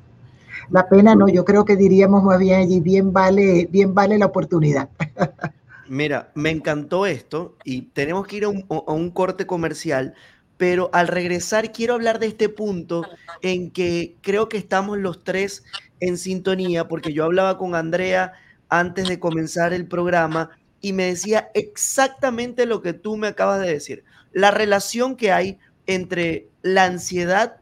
La 0.70 0.88
pena 0.88 1.14
no, 1.14 1.28
yo 1.28 1.44
creo 1.44 1.64
que 1.64 1.76
diríamos 1.76 2.22
más 2.22 2.38
bien 2.38 2.60
allí, 2.60 2.80
bien 2.80 3.12
vale, 3.12 3.68
bien 3.70 3.94
vale 3.94 4.18
la 4.18 4.26
oportunidad. 4.26 4.88
Mira, 5.88 6.30
me 6.34 6.50
encantó 6.50 7.06
esto 7.06 7.56
y 7.64 7.82
tenemos 7.82 8.26
que 8.26 8.36
ir 8.36 8.44
a 8.44 8.48
un, 8.48 9.10
corte 9.10 9.46
comercial, 9.46 10.14
pero 10.56 10.88
al 10.92 11.08
regresar 11.08 11.72
quiero 11.72 11.94
hablar 11.94 12.20
de 12.20 12.28
este 12.28 12.48
punto 12.48 13.04
en 13.42 13.72
que 13.72 14.14
creo 14.20 14.48
que 14.48 14.56
estamos 14.56 14.98
los 14.98 15.24
tres 15.24 15.64
en 15.98 16.16
sintonía, 16.16 16.86
porque 16.86 17.12
yo 17.12 17.24
hablaba 17.24 17.58
con 17.58 17.74
Andrea 17.74 18.34
antes 18.68 19.08
de 19.08 19.18
comenzar 19.18 19.72
el 19.72 19.88
programa 19.88 20.50
y 20.80 20.92
me 20.92 21.06
decía 21.06 21.50
exactamente 21.54 22.66
lo 22.66 22.82
que 22.82 22.92
tú 22.92 23.16
me 23.16 23.28
acabas 23.28 23.60
de 23.60 23.72
decir, 23.72 24.04
la 24.32 24.50
relación 24.50 25.16
que 25.16 25.32
hay 25.32 25.58
entre 25.86 26.48
la 26.62 26.84
ansiedad 26.84 27.56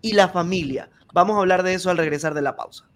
y 0.00 0.12
la 0.12 0.28
familia. 0.28 0.90
Vamos 1.12 1.36
a 1.36 1.40
hablar 1.40 1.62
de 1.62 1.74
eso 1.74 1.90
al 1.90 1.98
regresar 1.98 2.34
de 2.34 2.42
la 2.42 2.56
pausa. 2.56 2.88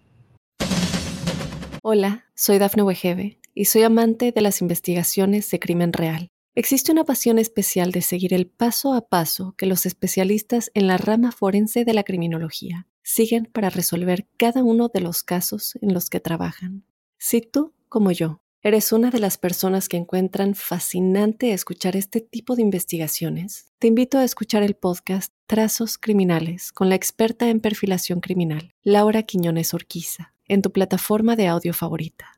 Hola, 1.83 2.25
soy 2.35 2.57
Dafne 2.57 2.83
Wegebe 2.83 3.39
y 3.53 3.65
soy 3.65 3.83
amante 3.83 4.31
de 4.31 4.41
las 4.41 4.61
investigaciones 4.61 5.49
de 5.49 5.59
crimen 5.59 5.93
real. 5.93 6.29
Existe 6.55 6.91
una 6.91 7.03
pasión 7.03 7.37
especial 7.37 7.91
de 7.91 8.01
seguir 8.01 8.33
el 8.33 8.47
paso 8.47 8.93
a 8.93 9.07
paso 9.07 9.53
que 9.57 9.67
los 9.67 9.85
especialistas 9.85 10.71
en 10.73 10.87
la 10.87 10.97
rama 10.97 11.31
forense 11.31 11.85
de 11.85 11.93
la 11.93 12.03
criminología 12.03 12.87
siguen 13.03 13.45
para 13.45 13.69
resolver 13.69 14.27
cada 14.37 14.63
uno 14.63 14.89
de 14.91 15.01
los 15.01 15.23
casos 15.23 15.77
en 15.81 15.93
los 15.93 16.09
que 16.09 16.19
trabajan. 16.19 16.83
Si 17.19 17.41
tú, 17.41 17.73
como 17.89 18.11
yo, 18.11 18.41
eres 18.63 18.91
una 18.91 19.11
de 19.11 19.19
las 19.19 19.37
personas 19.37 19.87
que 19.87 19.97
encuentran 19.97 20.55
fascinante 20.55 21.53
escuchar 21.53 21.95
este 21.95 22.21
tipo 22.21 22.55
de 22.55 22.63
investigaciones, 22.63 23.71
te 23.79 23.87
invito 23.87 24.17
a 24.17 24.23
escuchar 24.23 24.63
el 24.63 24.75
podcast 24.75 25.33
Trazos 25.45 25.97
Criminales 25.97 26.71
con 26.71 26.89
la 26.89 26.95
experta 26.95 27.49
en 27.49 27.59
perfilación 27.59 28.19
criminal, 28.19 28.73
Laura 28.83 29.23
Quiñones 29.23 29.73
Orquiza, 29.73 30.33
en 30.47 30.61
tu 30.61 30.71
plataforma 30.71 31.35
de 31.35 31.47
audio 31.47 31.73
favorita. 31.73 32.33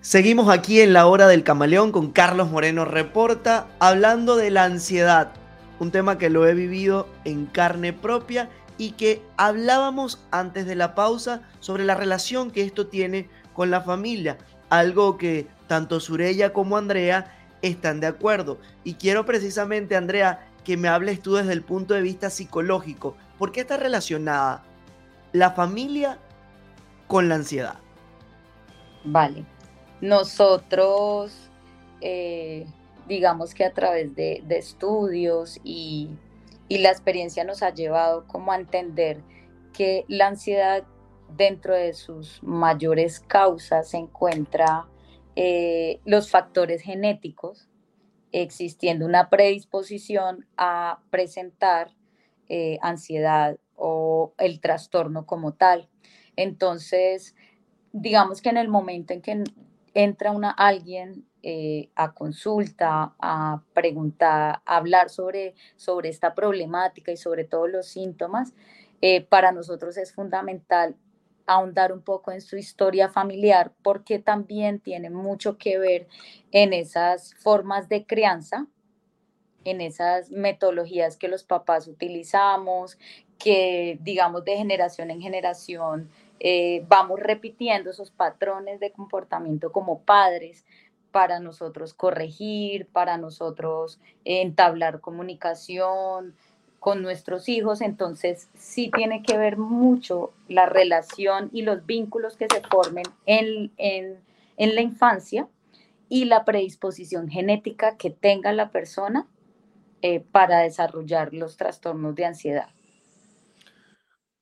Seguimos 0.00 0.48
aquí 0.48 0.80
en 0.80 0.94
la 0.94 1.06
hora 1.06 1.26
del 1.26 1.42
camaleón 1.42 1.92
con 1.92 2.12
Carlos 2.12 2.50
Moreno 2.50 2.86
Reporta, 2.86 3.66
hablando 3.78 4.36
de 4.36 4.50
la 4.50 4.64
ansiedad, 4.64 5.34
un 5.80 5.90
tema 5.90 6.18
que 6.18 6.30
lo 6.30 6.46
he 6.46 6.54
vivido 6.54 7.08
en 7.24 7.46
carne 7.46 7.92
propia 7.92 8.48
y 8.78 8.92
que 8.92 9.22
hablábamos 9.36 10.24
antes 10.30 10.66
de 10.66 10.76
la 10.76 10.94
pausa 10.94 11.42
sobre 11.60 11.84
la 11.84 11.94
relación 11.94 12.50
que 12.50 12.62
esto 12.62 12.86
tiene 12.86 13.28
con 13.52 13.70
la 13.70 13.80
familia, 13.80 14.38
algo 14.70 15.18
que 15.18 15.46
tanto 15.66 16.00
Surella 16.00 16.52
como 16.52 16.76
Andrea 16.76 17.34
están 17.62 18.00
de 18.00 18.06
acuerdo. 18.06 18.58
Y 18.84 18.94
quiero 18.94 19.26
precisamente, 19.26 19.96
Andrea, 19.96 20.46
que 20.64 20.76
me 20.76 20.88
hables 20.88 21.20
tú 21.20 21.34
desde 21.34 21.52
el 21.52 21.62
punto 21.62 21.94
de 21.94 22.02
vista 22.02 22.30
psicológico. 22.30 23.16
¿Por 23.38 23.52
qué 23.52 23.60
está 23.60 23.76
relacionada 23.76 24.62
la 25.32 25.52
familia 25.52 26.18
con 27.06 27.28
la 27.28 27.36
ansiedad? 27.36 27.78
Vale, 29.04 29.44
nosotros, 30.00 31.32
eh, 32.00 32.66
digamos 33.08 33.54
que 33.54 33.64
a 33.64 33.72
través 33.72 34.14
de, 34.14 34.44
estudios 34.50 35.58
y, 35.64 36.10
la 36.68 36.90
experiencia 36.90 37.44
nos 37.44 37.62
ha 37.62 37.70
llevado 37.70 38.26
como 38.26 38.52
a 38.52 38.56
entender 38.56 39.22
que 39.72 40.04
la 40.06 40.26
ansiedad 40.26 40.84
dentro 41.34 41.74
de 41.74 41.94
sus 41.94 42.42
mayores 42.42 43.20
causas 43.20 43.88
se 43.88 43.96
encuentra 43.96 44.86
eh, 45.34 46.00
los 46.04 46.30
factores 46.30 46.82
genéticos, 46.82 47.68
existiendo 48.32 49.06
una 49.06 49.30
predisposición 49.30 50.46
a 50.58 51.00
presentar 51.10 51.94
eh, 52.48 52.78
ansiedad 52.82 53.58
o 53.74 54.34
el 54.36 54.60
trastorno 54.60 55.24
como 55.24 55.54
tal. 55.54 55.88
Entonces, 56.36 57.34
digamos 57.92 58.42
que 58.42 58.50
en 58.50 58.58
el 58.58 58.68
momento 58.68 59.14
en 59.14 59.22
que 59.22 59.44
entra 59.94 60.32
una, 60.32 60.50
alguien 60.50 61.27
eh, 61.42 61.90
a 61.94 62.12
consulta, 62.12 63.14
a 63.20 63.62
preguntar, 63.72 64.60
a 64.64 64.76
hablar 64.76 65.10
sobre, 65.10 65.54
sobre 65.76 66.08
esta 66.08 66.34
problemática 66.34 67.12
y 67.12 67.16
sobre 67.16 67.44
todos 67.44 67.70
los 67.70 67.86
síntomas, 67.86 68.54
eh, 69.00 69.20
para 69.20 69.52
nosotros 69.52 69.96
es 69.96 70.12
fundamental 70.12 70.96
ahondar 71.46 71.92
un 71.92 72.02
poco 72.02 72.32
en 72.32 72.40
su 72.40 72.56
historia 72.56 73.08
familiar 73.08 73.72
porque 73.82 74.18
también 74.18 74.80
tiene 74.80 75.10
mucho 75.10 75.56
que 75.56 75.78
ver 75.78 76.08
en 76.50 76.72
esas 76.72 77.34
formas 77.34 77.88
de 77.88 78.04
crianza, 78.04 78.66
en 79.64 79.80
esas 79.80 80.30
metodologías 80.30 81.16
que 81.16 81.28
los 81.28 81.44
papás 81.44 81.88
utilizamos, 81.88 82.98
que 83.38 83.98
digamos 84.02 84.44
de 84.44 84.56
generación 84.56 85.10
en 85.10 85.20
generación 85.20 86.10
eh, 86.40 86.84
vamos 86.86 87.18
repitiendo 87.18 87.90
esos 87.90 88.10
patrones 88.10 88.78
de 88.78 88.92
comportamiento 88.92 89.72
como 89.72 90.02
padres 90.02 90.64
para 91.18 91.40
nosotros 91.40 91.94
corregir, 91.94 92.86
para 92.86 93.18
nosotros 93.18 93.98
entablar 94.24 95.00
comunicación 95.00 96.36
con 96.78 97.02
nuestros 97.02 97.48
hijos. 97.48 97.80
Entonces, 97.80 98.48
sí 98.54 98.88
tiene 98.94 99.24
que 99.24 99.36
ver 99.36 99.56
mucho 99.56 100.32
la 100.46 100.66
relación 100.66 101.50
y 101.52 101.62
los 101.62 101.84
vínculos 101.86 102.36
que 102.36 102.46
se 102.46 102.60
formen 102.60 103.02
en, 103.26 103.72
la 104.58 104.80
infancia 104.80 105.48
y 106.08 106.26
la 106.26 106.44
predisposición 106.44 107.28
genética 107.28 107.96
que 107.96 108.10
tenga 108.10 108.52
la 108.52 108.70
persona 108.70 109.26
eh, 110.02 110.20
para 110.20 110.60
desarrollar 110.60 111.34
los 111.34 111.56
trastornos 111.56 112.14
de 112.14 112.26
ansiedad. 112.26 112.68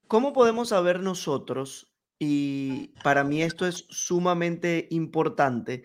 ¿Cómo 0.09 0.35
podemos 0.35 0.69
saber 0.69 1.01
nosotros, 1.01 1.91
y 2.19 2.89
para 3.03 3.25
mí 3.25 3.41
esto 3.41 3.67
es 3.67 3.87
sumamente 3.89 4.89
importante 4.91 5.83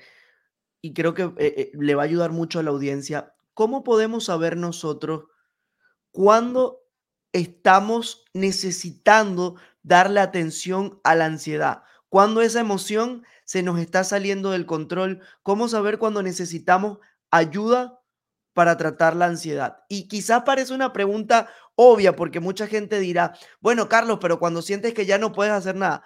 y 0.81 0.93
creo 0.93 1.13
que 1.13 1.23
eh, 1.23 1.33
eh, 1.37 1.71
le 1.73 1.95
va 1.95 2.03
a 2.03 2.05
ayudar 2.05 2.31
mucho 2.31 2.59
a 2.59 2.63
la 2.63 2.71
audiencia, 2.71 3.33
cómo 3.53 3.83
podemos 3.83 4.25
saber 4.25 4.57
nosotros 4.57 5.25
cuándo 6.11 6.79
estamos 7.33 8.25
necesitando 8.33 9.55
darle 9.83 10.19
atención 10.19 10.99
a 11.03 11.15
la 11.15 11.25
ansiedad? 11.25 11.83
Cuando 12.09 12.41
esa 12.41 12.59
emoción 12.59 13.23
se 13.45 13.63
nos 13.63 13.79
está 13.79 14.03
saliendo 14.03 14.51
del 14.51 14.65
control, 14.65 15.21
¿cómo 15.43 15.67
saber 15.67 15.97
cuando 15.97 16.21
necesitamos 16.21 16.99
ayuda 17.29 18.01
para 18.53 18.75
tratar 18.75 19.15
la 19.15 19.27
ansiedad? 19.27 19.77
Y 19.87 20.07
quizás 20.07 20.43
parece 20.43 20.73
una 20.73 20.91
pregunta 20.91 21.49
obvia 21.75 22.15
porque 22.15 22.39
mucha 22.39 22.67
gente 22.67 22.99
dirá, 22.99 23.33
bueno, 23.61 23.87
Carlos, 23.87 24.19
pero 24.21 24.39
cuando 24.39 24.61
sientes 24.61 24.93
que 24.93 25.05
ya 25.05 25.17
no 25.17 25.31
puedes 25.31 25.53
hacer 25.53 25.75
nada. 25.75 26.03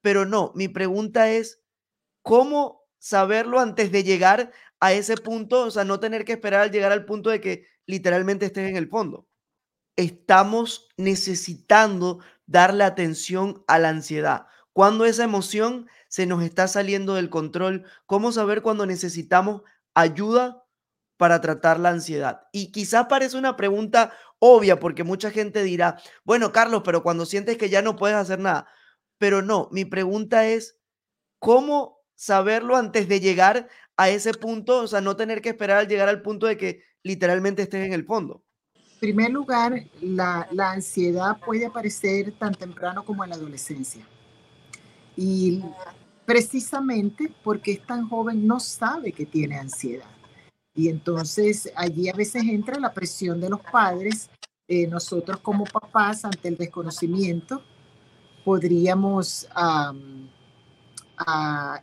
Pero 0.00 0.24
no, 0.24 0.52
mi 0.54 0.68
pregunta 0.68 1.28
es, 1.30 1.60
¿cómo 2.22 2.77
saberlo 2.98 3.60
antes 3.60 3.92
de 3.92 4.04
llegar 4.04 4.52
a 4.80 4.92
ese 4.92 5.16
punto? 5.16 5.62
O 5.62 5.70
sea, 5.70 5.84
no 5.84 6.00
tener 6.00 6.24
que 6.24 6.32
esperar 6.32 6.62
al 6.62 6.70
llegar 6.70 6.92
al 6.92 7.04
punto 7.04 7.30
de 7.30 7.40
que 7.40 7.66
literalmente 7.86 8.46
estés 8.46 8.68
en 8.68 8.76
el 8.76 8.88
fondo. 8.88 9.26
Estamos 9.96 10.88
necesitando 10.96 12.20
darle 12.46 12.84
atención 12.84 13.64
a 13.66 13.78
la 13.78 13.90
ansiedad. 13.90 14.46
Cuando 14.72 15.04
esa 15.04 15.24
emoción 15.24 15.88
se 16.08 16.26
nos 16.26 16.42
está 16.42 16.68
saliendo 16.68 17.14
del 17.14 17.30
control, 17.30 17.84
¿cómo 18.06 18.32
saber 18.32 18.62
cuando 18.62 18.86
necesitamos 18.86 19.62
ayuda 19.94 20.64
para 21.16 21.40
tratar 21.40 21.80
la 21.80 21.90
ansiedad? 21.90 22.42
Y 22.52 22.70
quizás 22.70 23.06
parece 23.08 23.36
una 23.36 23.56
pregunta 23.56 24.12
obvia 24.38 24.78
porque 24.78 25.04
mucha 25.04 25.30
gente 25.30 25.62
dirá, 25.62 26.00
bueno, 26.24 26.52
Carlos, 26.52 26.82
pero 26.84 27.02
cuando 27.02 27.26
sientes 27.26 27.58
que 27.58 27.70
ya 27.70 27.82
no 27.82 27.96
puedes 27.96 28.16
hacer 28.16 28.38
nada. 28.38 28.68
Pero 29.18 29.42
no, 29.42 29.68
mi 29.72 29.84
pregunta 29.84 30.46
es, 30.46 30.78
¿cómo 31.40 31.97
saberlo 32.18 32.76
antes 32.76 33.08
de 33.08 33.20
llegar 33.20 33.68
a 33.96 34.10
ese 34.10 34.34
punto, 34.34 34.82
o 34.82 34.86
sea, 34.88 35.00
no 35.00 35.14
tener 35.14 35.40
que 35.40 35.50
esperar 35.50 35.78
al 35.78 35.88
llegar 35.88 36.08
al 36.08 36.20
punto 36.20 36.46
de 36.46 36.56
que 36.56 36.82
literalmente 37.04 37.62
estés 37.62 37.86
en 37.86 37.92
el 37.92 38.04
fondo? 38.04 38.42
En 38.74 38.98
primer 38.98 39.30
lugar, 39.30 39.84
la, 40.00 40.48
la 40.50 40.72
ansiedad 40.72 41.38
puede 41.38 41.66
aparecer 41.66 42.32
tan 42.32 42.54
temprano 42.54 43.04
como 43.04 43.22
en 43.22 43.30
la 43.30 43.36
adolescencia. 43.36 44.04
Y 45.16 45.62
precisamente 46.26 47.32
porque 47.44 47.72
es 47.72 47.86
tan 47.86 48.08
joven 48.08 48.46
no 48.46 48.58
sabe 48.58 49.12
que 49.12 49.24
tiene 49.24 49.56
ansiedad. 49.56 50.10
Y 50.74 50.88
entonces 50.88 51.72
allí 51.76 52.08
a 52.08 52.14
veces 52.14 52.42
entra 52.42 52.80
la 52.80 52.92
presión 52.92 53.40
de 53.40 53.48
los 53.48 53.60
padres. 53.60 54.28
Eh, 54.66 54.88
nosotros 54.88 55.38
como 55.38 55.64
papás, 55.64 56.24
ante 56.24 56.48
el 56.48 56.56
desconocimiento, 56.56 57.62
podríamos 58.44 59.48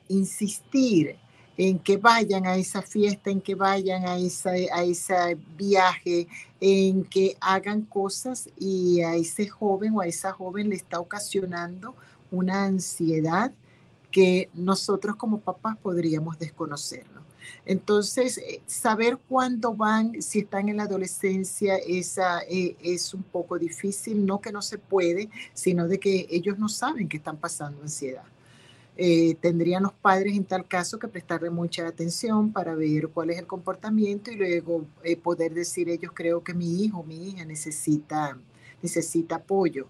insistir 0.10 1.18
en 1.58 1.80
que 1.80 1.98
vayan 1.98 2.46
a 2.46 2.56
esa 2.56 2.82
fiesta, 2.82 3.30
en 3.30 3.42
que 3.42 3.56
vayan 3.56 4.06
a, 4.06 4.14
a 4.14 4.84
ese 4.84 5.38
viaje, 5.58 6.28
en 6.60 7.06
que 7.06 7.38
hagan 7.40 7.84
cosas 7.84 8.50
y 8.58 9.02
a 9.02 9.16
ese 9.16 9.48
joven 9.48 9.94
o 9.96 10.02
a 10.02 10.08
esa 10.08 10.34
joven 10.34 10.70
le 10.70 10.76
está 10.76 11.00
ocasionando 11.00 11.96
una 12.32 12.66
ansiedad 12.66 13.52
que 14.12 14.50
nosotros 14.54 15.16
como 15.16 15.40
papás 15.40 15.78
podríamos 15.78 16.38
desconocerlo. 16.40 17.22
Entonces, 17.66 18.38
eh, 18.38 18.62
saber 18.66 19.18
cuándo 19.30 19.74
van, 19.74 20.22
si 20.22 20.40
están 20.40 20.70
en 20.70 20.78
la 20.78 20.84
adolescencia, 20.84 21.76
esa, 21.78 22.42
eh, 22.44 22.76
es 22.82 23.14
un 23.14 23.24
poco 23.24 23.58
difícil, 23.60 24.26
no 24.26 24.42
que 24.42 24.52
no 24.52 24.62
se 24.62 24.78
puede, 24.78 25.30
sino 25.54 25.88
de 25.88 26.00
que 26.00 26.28
ellos 26.30 26.58
no 26.58 26.70
saben 26.70 27.08
que 27.08 27.18
están 27.18 27.38
pasando 27.38 27.82
ansiedad. 27.82 28.24
Eh, 28.98 29.36
tendrían 29.42 29.84
los 29.84 29.92
padres 29.92 30.38
en 30.38 30.46
tal 30.46 30.66
caso 30.68 30.98
que 30.98 31.10
prestarle 31.10 31.50
mucha 31.50 31.86
atención 31.86 32.54
para 32.54 32.76
ver 32.76 33.10
cuál 33.10 33.30
es 33.30 33.40
el 33.40 33.46
comportamiento 33.46 34.32
y 34.32 34.36
luego 34.36 34.86
poder 35.22 35.54
decir 35.54 35.90
ellos 35.90 36.12
creo 36.14 36.42
que 36.42 36.54
mi 36.54 36.82
hijo, 36.82 37.04
mi 37.04 37.30
hija 37.30 37.44
necesita, 37.44 38.38
necesita 38.82 39.36
apoyo. 39.36 39.88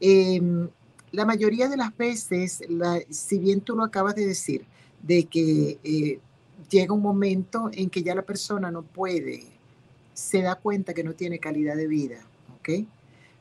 Em, 0.00 0.68
la 1.12 1.24
mayoría 1.24 1.68
de 1.68 1.76
las 1.76 1.96
veces, 1.96 2.62
si 3.08 3.38
bien 3.38 3.60
tú 3.60 3.76
lo 3.76 3.84
acabas 3.84 4.14
de 4.14 4.26
decir, 4.26 4.66
de 5.02 5.24
que 5.24 5.78
eh, 5.84 6.20
llega 6.70 6.94
un 6.94 7.02
momento 7.02 7.70
en 7.72 7.90
que 7.90 8.02
ya 8.02 8.14
la 8.14 8.22
persona 8.22 8.70
no 8.70 8.82
puede, 8.82 9.44
se 10.14 10.42
da 10.42 10.54
cuenta 10.54 10.94
que 10.94 11.04
no 11.04 11.14
tiene 11.14 11.38
calidad 11.38 11.76
de 11.76 11.86
vida, 11.86 12.24
¿ok? 12.58 12.86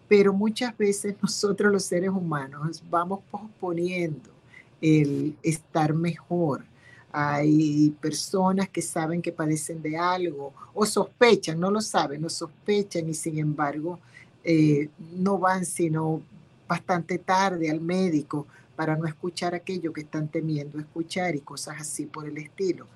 Pero 0.07 0.33
muchas 0.33 0.77
veces 0.77 1.15
nosotros 1.21 1.71
los 1.71 1.83
seres 1.83 2.09
humanos 2.09 2.83
vamos 2.89 3.21
posponiendo 3.29 4.40
el 4.81 5.35
estar 5.43 5.93
mejor. 5.93 6.65
Hay 7.13 7.93
personas 8.01 8.69
que 8.69 8.81
saben 8.81 9.21
que 9.21 9.31
padecen 9.31 9.81
de 9.81 9.97
algo 9.97 10.53
o 10.73 10.85
sospechan, 10.85 11.59
no 11.59 11.69
lo 11.69 11.81
saben, 11.81 12.21
no 12.21 12.29
sospechan 12.29 13.07
y 13.09 13.13
sin 13.13 13.37
embargo 13.37 13.99
eh, 14.43 14.89
no 15.17 15.37
van 15.37 15.65
sino 15.65 16.21
bastante 16.67 17.19
tarde 17.19 17.69
al 17.69 17.81
médico 17.81 18.47
para 18.75 18.95
no 18.95 19.05
escuchar 19.05 19.53
aquello 19.53 19.91
que 19.93 20.01
están 20.01 20.29
temiendo 20.29 20.79
escuchar 20.79 21.35
y 21.35 21.41
cosas 21.41 21.81
así 21.81 22.05
por 22.05 22.27
el 22.27 22.37
estilo. 22.37 22.87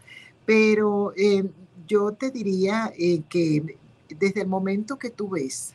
Pero 0.45 1.13
eh, 1.17 1.43
yo 1.87 2.13
te 2.13 2.31
diría 2.31 2.91
eh, 2.97 3.21
que 3.29 3.77
desde 4.17 4.41
el 4.41 4.47
momento 4.47 4.97
que 4.97 5.09
tú 5.09 5.29
ves, 5.29 5.73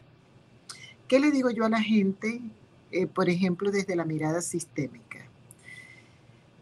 ¿qué 1.07 1.21
le 1.21 1.31
digo 1.31 1.50
yo 1.50 1.67
a 1.67 1.69
la 1.69 1.83
gente, 1.83 2.40
por 3.14 3.29
ejemplo, 3.29 3.71
desde 3.71 3.95
la 3.95 4.05
mirada 4.05 4.40
sistémica? 4.40 5.10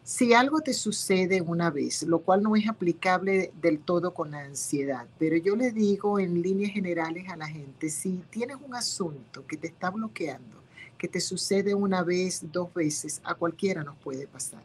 Si 0.09 0.33
algo 0.33 0.63
te 0.63 0.73
sucede 0.73 1.43
una 1.43 1.71
vez, 1.71 2.03
lo 2.05 2.21
cual 2.21 2.43
no 2.43 2.57
es 2.57 2.67
aplicable 2.67 3.53
del 3.61 3.79
todo 3.79 4.15
con 4.15 4.31
la 4.31 4.41
ansiedad, 4.41 5.07
pero 5.19 5.37
yo 5.37 5.55
le 5.55 5.71
digo 5.71 6.19
en 6.19 6.41
líneas 6.41 6.73
generales 6.73 7.29
a 7.29 7.37
la 7.37 7.47
gente, 7.47 7.91
si 7.91 8.23
tienes 8.31 8.57
un 8.67 8.75
asunto 8.75 9.47
que 9.47 9.59
te 9.59 9.67
está 9.67 9.91
bloqueando, 9.91 10.63
que 10.97 11.09
te 11.09 11.21
sucede 11.21 11.75
una 11.75 12.03
vez, 12.03 12.41
dos 12.51 12.73
veces, 12.73 13.21
a 13.23 13.35
cualquiera 13.35 13.85
nos 13.85 13.99
puede 13.99 14.27
pasar. 14.27 14.63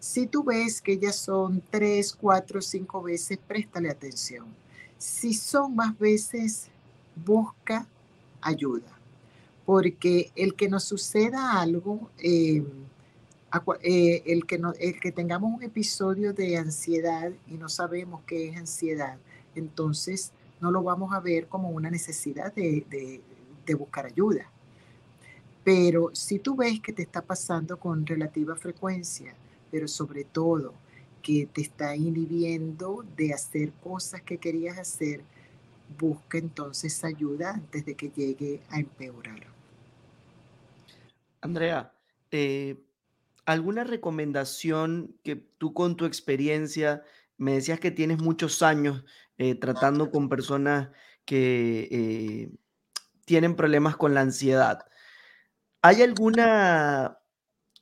Si 0.00 0.26
tú 0.26 0.42
ves 0.42 0.80
que 0.80 0.92
ellas 0.92 1.16
son 1.16 1.62
tres, 1.68 2.16
cuatro, 2.18 2.62
cinco 2.62 3.02
veces, 3.02 3.38
préstale 3.46 3.90
atención. 3.90 4.46
Si 4.96 5.34
son 5.34 5.76
más 5.76 5.98
veces, 5.98 6.68
busca 7.26 7.86
ayuda. 8.40 8.98
Porque 9.66 10.32
el 10.34 10.54
que 10.54 10.70
nos 10.70 10.84
suceda 10.84 11.60
algo, 11.60 12.10
em, 12.16 12.64
eh, 13.82 14.22
el, 14.26 14.46
que 14.46 15.12
tengamos 15.12 15.52
un 15.52 15.62
episodio 15.62 16.32
de 16.32 16.56
ansiedad 16.56 17.32
y 17.46 17.54
no 17.54 17.68
sabemos 17.68 18.22
qué 18.26 18.48
es 18.48 18.56
ansiedad, 18.56 19.18
entonces 19.54 20.32
no 20.60 20.70
lo 20.70 20.82
vamos 20.82 21.12
a 21.12 21.20
ver 21.20 21.48
como 21.48 21.70
una 21.70 21.90
necesidad 21.90 22.54
de 22.54 23.20
buscar 23.76 24.06
ayuda. 24.06 24.46
Pero 25.64 26.10
si 26.12 26.38
tú 26.38 26.56
ves 26.56 26.80
que 26.80 26.92
te 26.92 27.02
está 27.02 27.22
pasando 27.22 27.78
con 27.78 28.04
relativa 28.04 28.56
frecuencia, 28.56 29.34
pero 29.70 29.86
sobre 29.86 30.24
todo 30.24 30.74
que 31.22 31.46
te 31.46 31.60
está 31.60 31.94
inhibiendo 31.94 33.04
de 33.16 33.32
hacer 33.32 33.72
cosas 33.82 34.22
que 34.22 34.38
querías 34.38 34.76
hacer, 34.78 35.22
busca 35.98 36.38
entonces 36.38 37.04
ayuda 37.04 37.52
antes 37.52 37.84
de 37.86 37.94
que 37.94 38.10
llegue 38.10 38.60
a 38.70 38.80
empeorar. 38.80 39.46
Andrea, 41.40 41.92
eh, 42.30 42.76
¿alguna 43.46 43.84
recomendación 43.84 45.16
que 45.22 45.36
tú 45.36 45.74
con 45.74 45.96
tu 45.96 46.04
experiencia, 46.04 47.02
me 47.36 47.54
decías 47.54 47.80
que 47.80 47.90
tienes 47.90 48.18
muchos 48.18 48.62
años 48.62 49.04
eh, 49.38 49.54
tratando 49.54 50.10
con 50.10 50.28
personas 50.28 50.90
que 51.24 51.88
eh, 51.90 52.50
tienen 53.24 53.56
problemas 53.56 53.96
con 53.96 54.14
la 54.14 54.20
ansiedad? 54.20 54.84
¿Hay 55.82 56.02
alguna 56.02 57.18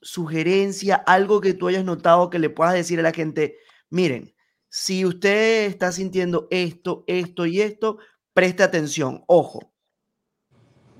sugerencia, 0.00 0.96
algo 0.96 1.40
que 1.40 1.52
tú 1.52 1.68
hayas 1.68 1.84
notado 1.84 2.30
que 2.30 2.38
le 2.38 2.50
puedas 2.50 2.74
decir 2.74 2.98
a 2.98 3.02
la 3.02 3.12
gente? 3.12 3.58
Miren, 3.90 4.34
si 4.68 5.04
usted 5.04 5.66
está 5.66 5.92
sintiendo 5.92 6.46
esto, 6.50 7.04
esto 7.06 7.44
y 7.44 7.60
esto, 7.60 7.98
preste 8.32 8.62
atención, 8.62 9.24
ojo. 9.26 9.72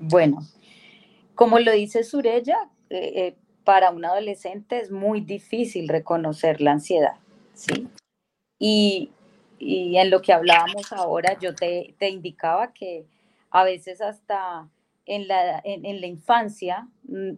Bueno, 0.01 0.40
como 1.35 1.59
lo 1.59 1.73
dice 1.73 2.05
Surella, 2.05 2.70
eh, 2.90 3.38
para 3.64 3.90
un 3.90 4.05
adolescente 4.05 4.79
es 4.81 4.90
muy 4.90 5.20
difícil 5.20 5.88
reconocer 5.88 6.61
la 6.61 6.73
ansiedad, 6.73 7.16
¿sí? 7.55 7.88
Y, 8.59 9.11
en 9.62 10.11
lo 10.11 10.23
que 10.23 10.33
hablábamos 10.33 10.90
ahora, 10.92 11.38
yo 11.38 11.55
te, 11.55 11.94
te 11.99 12.09
indicaba 12.09 12.73
que 12.73 13.05
a 13.51 13.62
veces 13.62 14.01
hasta 14.01 14.68
en 15.05 15.29
la, 15.29 15.61
en, 15.64 16.01
la 16.01 16.07
infancia 16.07 16.88
mm, 17.03 17.33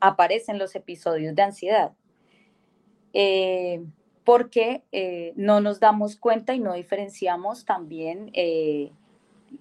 aparecen 0.00 0.58
los 0.58 0.74
episodios 0.74 1.34
de 1.34 1.42
ansiedad. 1.42 1.92
Eh, 3.12 3.84
porque 4.24 4.84
eh, 4.90 5.32
no 5.36 5.60
nos 5.60 5.78
damos 5.78 6.16
cuenta 6.16 6.54
y 6.54 6.60
no 6.60 6.72
diferenciamos 6.72 7.64
también, 7.64 8.30
eh, 8.32 8.90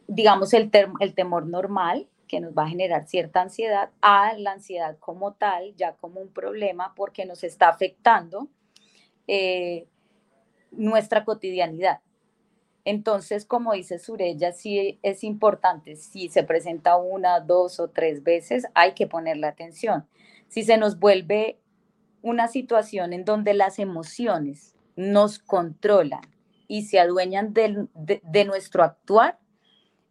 digamos, 0.07 0.53
el, 0.53 0.71
el 0.99 1.13
temor 1.13 1.45
normal 1.45 2.07
que 2.27 2.39
nos 2.39 2.53
va 2.53 2.63
a 2.63 2.69
generar 2.69 3.07
cierta 3.07 3.41
ansiedad 3.41 3.89
a 4.01 4.33
la 4.37 4.53
ansiedad 4.53 4.97
como 4.99 5.33
tal, 5.33 5.75
ya 5.75 5.93
como 5.93 6.19
un 6.19 6.29
problema 6.29 6.93
porque 6.95 7.25
nos 7.25 7.43
está 7.43 7.69
afectando 7.69 8.49
nuestra 10.71 11.25
cotidianidad. 11.25 11.99
Entonces, 12.85 13.45
como 13.45 13.73
dice 13.73 13.97
Surella, 13.97 14.51
sí 14.51 14.99
es 15.01 15.23
importante, 15.23 15.95
si 15.95 16.29
se 16.29 16.43
presenta 16.43 16.97
una, 16.97 17.39
dos 17.39 17.79
o 17.79 17.89
tres 17.89 18.23
veces, 18.23 18.67
hay 18.75 18.93
que 18.93 19.07
ponerle 19.07 19.47
atención. 19.47 20.07
Si 20.47 20.63
se 20.63 20.77
nos 20.77 20.99
vuelve 20.99 21.59
una 22.21 22.47
situación 22.47 23.11
en 23.13 23.25
donde 23.25 23.55
las 23.55 23.79
emociones 23.79 24.75
nos 24.95 25.39
controlan 25.39 26.21
y 26.67 26.83
se 26.83 26.99
adueñan 26.99 27.53
de, 27.53 28.45
nuestro 28.45 28.83
actuar, 28.83 29.39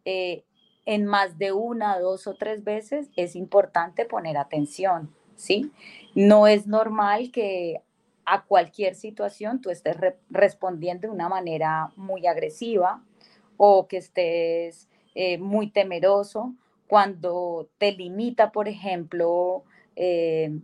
eh, 0.03 0.44
en 0.85 1.05
más 1.05 1.37
de 1.37 1.51
una, 1.51 1.99
dos 1.99 2.27
o 2.27 2.35
tres 2.35 2.63
veces 2.63 3.09
es 3.15 3.35
importante 3.35 4.05
poner 4.05 4.37
atención, 4.37 5.13
¿sí? 5.35 5.71
No 6.13 6.47
es 6.47 6.67
normal 6.67 7.31
que 7.31 7.81
a 8.25 8.43
cualquier 8.43 8.95
situación 8.95 9.61
tú 9.61 9.69
estés 9.69 9.97
respondiendo 10.29 11.07
de 11.07 11.13
una 11.13 11.29
manera 11.29 11.91
muy 11.95 12.25
agresiva 12.27 13.03
o 13.57 13.87
que 13.87 13.97
estés 13.97 14.89
eh, 15.13 15.37
muy 15.37 15.69
temeroso 15.69 16.53
cuando 16.87 17.69
te 17.77 17.91
limita, 17.91 18.51
por 18.51 18.67
ejemplo, 18.67 19.63
eh, 19.95 20.59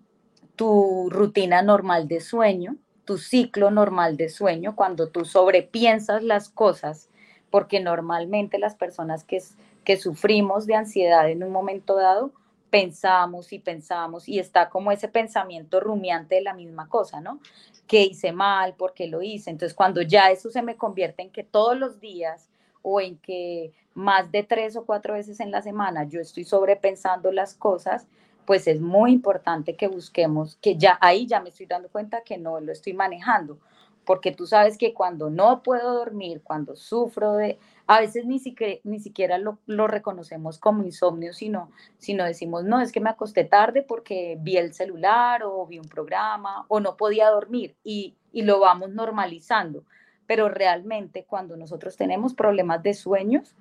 tu 0.55 1.09
rutina 1.09 1.61
normal 1.61 2.07
de 2.07 2.19
sueño, 2.19 2.75
tu 3.05 3.17
ciclo 3.17 3.71
normal 3.71 4.17
de 4.17 4.29
sueño, 4.29 4.75
cuando 4.75 5.09
tú 5.09 5.25
sobrepiensas 5.25 6.23
las 6.23 6.49
cosas, 6.49 7.09
porque 7.49 7.79
normalmente 7.79 8.59
las 8.59 8.75
personas 8.75 9.23
que, 9.23 9.41
que 9.83 9.97
sufrimos 9.97 10.65
de 10.65 10.75
ansiedad 10.75 11.29
en 11.29 11.43
un 11.43 11.51
momento 11.51 11.95
dado, 11.95 12.31
pensamos 12.69 13.51
y 13.51 13.59
pensamos 13.59 14.27
y 14.29 14.39
está 14.39 14.69
como 14.69 14.91
ese 14.91 15.07
pensamiento 15.07 15.79
rumiante 15.79 16.35
de 16.35 16.41
la 16.41 16.53
misma 16.53 16.87
cosa, 16.87 17.19
¿no? 17.19 17.39
¿Qué 17.87 18.03
hice 18.03 18.31
mal? 18.31 18.75
¿Por 18.75 18.93
qué 18.93 19.07
lo 19.07 19.21
hice? 19.21 19.49
Entonces, 19.49 19.75
cuando 19.75 20.01
ya 20.01 20.31
eso 20.31 20.49
se 20.49 20.61
me 20.61 20.77
convierte 20.77 21.21
en 21.21 21.31
que 21.31 21.43
todos 21.43 21.77
los 21.77 21.99
días 21.99 22.47
o 22.81 23.01
en 23.01 23.17
que 23.17 23.73
más 23.93 24.31
de 24.31 24.43
tres 24.43 24.75
o 24.77 24.85
cuatro 24.85 25.13
veces 25.15 25.39
en 25.41 25.51
la 25.51 25.61
semana 25.61 26.05
yo 26.05 26.21
estoy 26.21 26.45
sobrepensando 26.45 27.31
las 27.31 27.53
cosas, 27.53 28.07
pues 28.45 28.67
es 28.67 28.79
muy 28.79 29.11
importante 29.11 29.75
que 29.75 29.87
busquemos, 29.87 30.55
que 30.61 30.77
ya 30.77 30.97
ahí 31.01 31.27
ya 31.27 31.41
me 31.41 31.49
estoy 31.49 31.65
dando 31.65 31.89
cuenta 31.89 32.21
que 32.23 32.37
no 32.37 32.59
lo 32.59 32.71
estoy 32.71 32.93
manejando, 32.93 33.59
porque 34.05 34.31
tú 34.31 34.47
sabes 34.47 34.77
que 34.77 34.93
cuando 34.93 35.29
no 35.29 35.61
puedo 35.63 35.93
dormir, 35.93 36.41
cuando 36.43 36.75
sufro 36.75 37.33
de, 37.33 37.59
a 37.87 37.99
veces 37.99 38.25
ni 38.25 38.39
siquiera, 38.39 38.79
ni 38.83 38.99
siquiera 38.99 39.37
lo, 39.37 39.59
lo, 39.65 39.87
reconocemos 39.87 40.57
como 40.59 40.83
insomnio, 40.83 41.33
sino, 41.33 41.71
sino 41.97 42.23
decimos, 42.25 42.63
no, 42.63 42.81
es 42.81 42.91
que 42.91 42.99
me 42.99 43.09
acosté 43.09 43.43
tarde 43.43 43.83
porque 43.83 44.37
vi 44.41 44.57
el 44.57 44.73
celular 44.73 45.43
o 45.43 45.65
vi 45.67 45.77
un 45.79 45.87
programa 45.87 46.65
o 46.67 46.79
no 46.79 46.97
podía 46.97 47.29
dormir 47.29 47.75
y, 47.83 48.15
y 48.31 48.41
lo 48.43 48.59
vamos 48.59 48.89
normalizando. 48.91 49.83
Pero 50.25 50.49
realmente 50.49 51.25
cuando 51.25 51.57
nosotros 51.57 51.97
tenemos 51.97 52.33
problemas 52.33 52.81
de 52.83 52.93
sueños, 52.93 53.55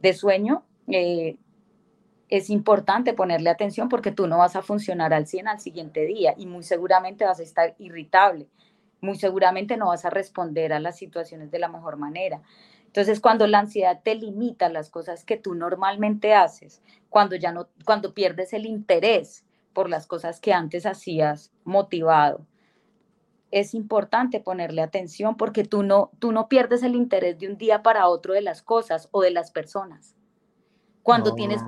de 0.00 0.12
sueño, 0.12 0.64
eh, 0.88 1.36
es 2.28 2.50
importante 2.50 3.14
ponerle 3.14 3.50
atención 3.50 3.88
porque 3.88 4.10
tú 4.10 4.26
no 4.26 4.38
vas 4.38 4.56
a 4.56 4.62
funcionar 4.62 5.14
al 5.14 5.26
100 5.26 5.48
al 5.48 5.60
siguiente 5.60 6.04
día 6.06 6.34
y 6.36 6.46
muy 6.46 6.64
seguramente 6.64 7.24
vas 7.24 7.38
a 7.38 7.44
estar 7.44 7.74
irritable, 7.78 8.48
muy 9.06 9.16
seguramente 9.16 9.76
no 9.76 9.86
vas 9.86 10.04
a 10.04 10.10
responder 10.10 10.72
a 10.72 10.80
las 10.80 10.98
situaciones 10.98 11.50
de 11.50 11.58
la 11.58 11.68
mejor 11.68 11.96
manera. 11.96 12.42
Entonces, 12.86 13.20
cuando 13.20 13.46
la 13.46 13.60
ansiedad 13.60 14.00
te 14.02 14.14
limita 14.14 14.68
las 14.68 14.90
cosas 14.90 15.24
que 15.24 15.36
tú 15.36 15.54
normalmente 15.54 16.34
haces, 16.34 16.82
cuando 17.08 17.36
ya 17.36 17.52
no 17.52 17.68
cuando 17.84 18.14
pierdes 18.14 18.52
el 18.52 18.66
interés 18.66 19.44
por 19.72 19.88
las 19.88 20.06
cosas 20.06 20.40
que 20.40 20.52
antes 20.52 20.86
hacías 20.86 21.52
motivado, 21.64 22.46
es 23.50 23.74
importante 23.74 24.40
ponerle 24.40 24.82
atención 24.82 25.36
porque 25.36 25.64
tú 25.64 25.82
no 25.82 26.10
tú 26.18 26.32
no 26.32 26.48
pierdes 26.48 26.82
el 26.82 26.94
interés 26.94 27.38
de 27.38 27.48
un 27.48 27.56
día 27.56 27.82
para 27.82 28.08
otro 28.08 28.34
de 28.34 28.42
las 28.42 28.62
cosas 28.62 29.08
o 29.12 29.22
de 29.22 29.30
las 29.30 29.50
personas. 29.50 30.16
Cuando 31.02 31.34
tienes 31.34 31.60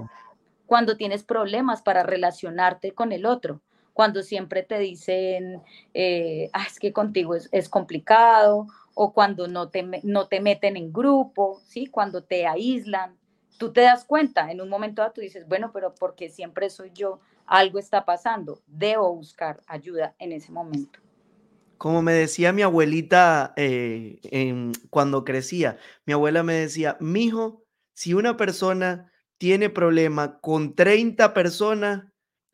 cuando 0.66 0.96
tienes 0.96 1.24
problemas 1.24 1.82
para 1.82 2.02
relacionarte 2.02 2.92
con 2.92 3.12
el 3.12 3.24
otro, 3.24 3.62
cuando 3.98 4.22
siempre 4.22 4.62
te 4.62 4.78
dicen, 4.78 5.60
eh, 5.92 6.50
ah, 6.52 6.62
es 6.68 6.78
que 6.78 6.92
contigo 6.92 7.34
es, 7.34 7.68
complicado, 7.68 8.68
o 8.94 9.12
cuando 9.12 9.48
no 9.48 9.70
te, 9.70 9.82
no 10.04 10.28
te 10.28 10.40
meten 10.40 10.76
en 10.76 10.92
grupo, 10.92 11.60
¿sí? 11.66 11.88
cuando 11.88 12.22
te 12.22 12.46
aíslan, 12.46 13.16
tú 13.58 13.72
te 13.72 13.80
das 13.80 14.04
cuenta, 14.04 14.52
en 14.52 14.60
un 14.60 14.68
momento 14.68 15.02
dado 15.02 15.14
tú 15.14 15.20
dices, 15.20 15.48
bueno, 15.48 15.72
pero 15.72 15.96
porque 15.96 16.30
siempre 16.30 16.70
soy 16.70 16.92
yo, 16.94 17.18
algo 17.44 17.80
está 17.80 18.04
pasando, 18.04 18.62
debo 18.68 19.12
buscar 19.12 19.62
ayuda 19.66 20.14
en 20.20 20.30
ese 20.30 20.52
momento. 20.52 21.00
Como 21.76 22.00
me 22.00 22.12
decía 22.12 22.52
mi 22.52 22.62
abuelita 22.62 23.52
eh, 23.56 24.20
cuando 24.90 25.24
crecía, 25.24 25.76
mi 26.06 26.12
abuela 26.12 26.44
me 26.44 26.54
decía, 26.54 26.96
mijo, 27.00 27.64
si 27.94 28.14
una 28.14 28.36
persona 28.36 29.10
tiene 29.38 29.70
problema 29.70 30.38
con 30.38 30.76
30 30.76 31.34
personas, 31.34 32.04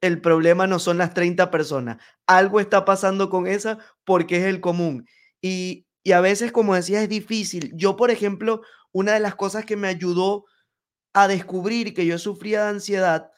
el 0.05 0.21
problema 0.21 0.67
no 0.67 0.79
son 0.79 0.99
las 0.99 1.15
30 1.15 1.51
personas. 1.51 1.97
Algo 2.27 2.61
está 2.61 2.85
pasando 2.85 3.31
con 3.31 3.47
esa 3.47 3.79
porque 4.05 4.37
es 4.37 4.45
el 4.45 4.61
común. 4.61 5.07
Y, 5.41 5.87
y 6.03 6.13
a 6.13 6.21
veces, 6.21 6.53
como 6.53 6.75
decía, 6.75 7.03
es 7.03 7.09
difícil. 7.09 7.73
Yo, 7.75 7.97
por 7.97 8.11
ejemplo, 8.11 8.61
una 8.93 9.15
de 9.15 9.21
las 9.21 9.35
cosas 9.35 9.65
que 9.65 9.77
me 9.77 9.89
ayudó 9.89 10.45
a 11.15 11.27
descubrir 11.27 11.95
que 11.95 12.05
yo 12.05 12.19
sufría 12.19 12.65
de 12.65 12.71
ansiedad 12.71 13.31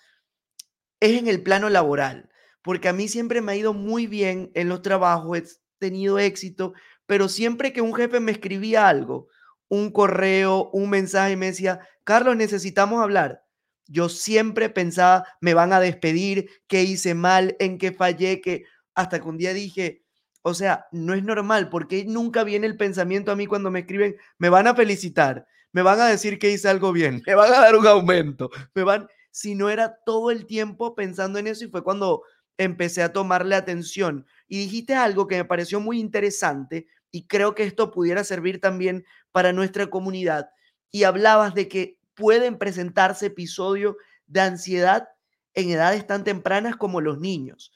es 0.99 1.17
en 1.17 1.29
el 1.29 1.41
plano 1.45 1.69
laboral, 1.69 2.31
porque 2.63 2.89
a 2.89 2.93
mí 2.93 3.07
siempre 3.07 3.41
me 3.43 3.53
ha 3.53 3.57
ido 3.57 3.73
muy 3.73 4.09
bien 4.09 4.51
en 4.55 4.69
los 4.69 4.83
trabajos, 4.83 5.39
he 5.39 5.45
tenido 5.79 6.19
éxito, 6.19 6.73
pero 7.07 7.29
siempre 7.29 7.73
que 7.73 7.81
un 7.81 7.95
jefe 7.95 8.19
me 8.19 8.33
escribía 8.33 8.89
algo, 8.89 9.29
un 9.69 9.93
correo, 9.93 10.69
un 10.73 10.91
mensaje 10.91 11.37
me 11.37 11.47
decía, 11.47 11.81
Carlos, 12.03 12.35
necesitamos 12.37 13.01
hablar. 13.03 13.46
Yo 13.87 14.09
siempre 14.09 14.69
pensaba, 14.69 15.25
me 15.41 15.55
van 15.55 15.73
a 15.73 15.81
despedir, 15.81 16.51
qué 16.67 16.83
hice 16.83 17.15
mal, 17.15 17.57
en 17.59 17.79
qué 17.79 17.93
fallé, 17.93 18.41
que 18.41 18.65
hasta 18.95 19.21
que 19.21 19.29
un 19.29 19.39
día 19.39 19.53
dije, 19.53 20.03
o 20.43 20.55
sea, 20.55 20.87
no 20.93 21.15
es 21.15 21.25
normal, 21.25 21.69
porque 21.69 22.05
nunca 22.05 22.45
viene 22.45 22.67
el 22.67 22.77
pensamiento 22.77 23.33
a 23.33 23.37
mí 23.37 23.47
cuando 23.47 23.71
me 23.71 23.81
escriben, 23.81 24.17
me 24.39 24.49
van 24.49 24.67
a 24.67 24.75
felicitar, 24.75 25.47
me 25.73 25.83
van 25.83 26.01
a 26.01 26.07
decir 26.07 26.39
que 26.39 26.51
hice 26.51 26.69
algo 26.69 26.93
bien, 26.93 27.23
me 27.27 27.35
van 27.35 27.53
a 27.53 27.61
dar 27.61 27.77
un 27.77 27.87
aumento, 27.87 28.51
me 28.75 28.83
van, 28.83 29.09
si 29.31 29.55
no 29.55 29.69
era 29.69 29.99
todo 30.05 30.31
el 30.31 30.47
tiempo 30.47 30.95
pensando 30.95 31.39
en 31.39 31.47
eso 31.47 31.65
y 31.65 31.69
fue 31.69 31.85
cuando 31.85 32.23
empecé 32.59 33.03
a 33.03 33.13
tomarle 33.13 33.55
atención. 33.55 34.27
Y 34.49 34.59
dijiste 34.59 34.95
algo 34.95 35.27
que 35.27 35.37
me 35.37 35.45
pareció 35.45 35.81
muy 35.81 36.01
interesante 36.01 36.87
y 37.11 37.27
creo 37.27 37.55
que 37.55 37.65
esto 37.65 37.91
pudiera 37.91 38.25
servir 38.25 38.61
también 38.61 39.05
para 39.33 39.53
nuestra 39.53 39.89
comunidad. 39.89 40.49
Y 40.91 41.05
hablabas 41.05 41.55
de 41.55 41.69
que 41.69 41.96
pueden 42.17 42.59
presentarse 42.59 43.27
episodios 43.27 43.97
de 44.27 44.41
ansiedad 44.41 45.09
en 45.55 45.71
edades 45.71 46.07
tan 46.07 46.25
tempranas 46.25 46.77
como 46.77 47.01
los 47.01 47.19
niños. 47.21 47.73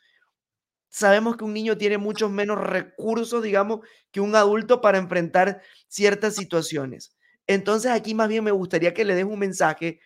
Sabemos 0.89 1.37
que 1.37 1.45
un 1.45 1.55
niño 1.55 1.79
tiene 1.79 1.99
muchos 1.99 2.31
menos 2.31 2.59
recursos, 2.59 3.43
digamos, 3.43 3.81
que 4.11 4.21
un 4.21 4.35
adulto 4.35 4.81
para 4.81 4.99
enfrentar 4.99 5.63
ciertas 5.87 6.35
situaciones. 6.35 7.17
Entonces 7.47 7.93
aquí 7.93 8.15
más 8.15 8.29
bien 8.29 8.45
me 8.45 8.51
gustaría 8.51 8.93
que 8.95 9.05
le 9.05 9.15
des 9.15 9.25
un 9.25 9.39
mensaje 9.39 10.01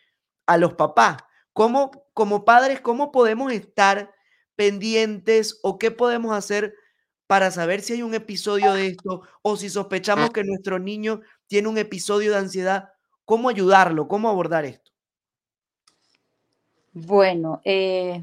a 0.47 0.59
los 0.59 0.75
papás. 0.75 1.19
¿Cómo, 1.55 1.91
como 2.15 2.45
padres, 2.45 2.81
cómo 2.81 3.13
podemos 3.13 3.53
estar 3.53 4.15
pendientes 4.57 5.59
o 5.63 5.79
qué 5.79 5.91
podemos 5.91 6.37
hacer 6.37 6.75
para 7.27 7.51
saber 7.51 7.81
si 7.83 7.95
hay 7.95 8.03
un 8.03 8.15
episodio 8.15 8.73
de 8.75 8.89
esto 8.89 9.23
o 9.43 9.57
si 9.57 9.71
sospechamos 9.71 10.31
que 10.31 10.45
nuestro 10.45 10.79
niño 10.79 11.23
tiene 11.47 11.69
un 11.69 11.79
episodio 11.79 12.33
de 12.33 12.39
ansiedad? 12.39 12.94
¿Cómo 13.25 13.49
ayudarlo? 13.49 14.07
¿Cómo 14.07 14.29
abordar 14.29 14.65
esto? 14.65 14.91
Bueno, 16.93 17.61
eh, 17.65 18.23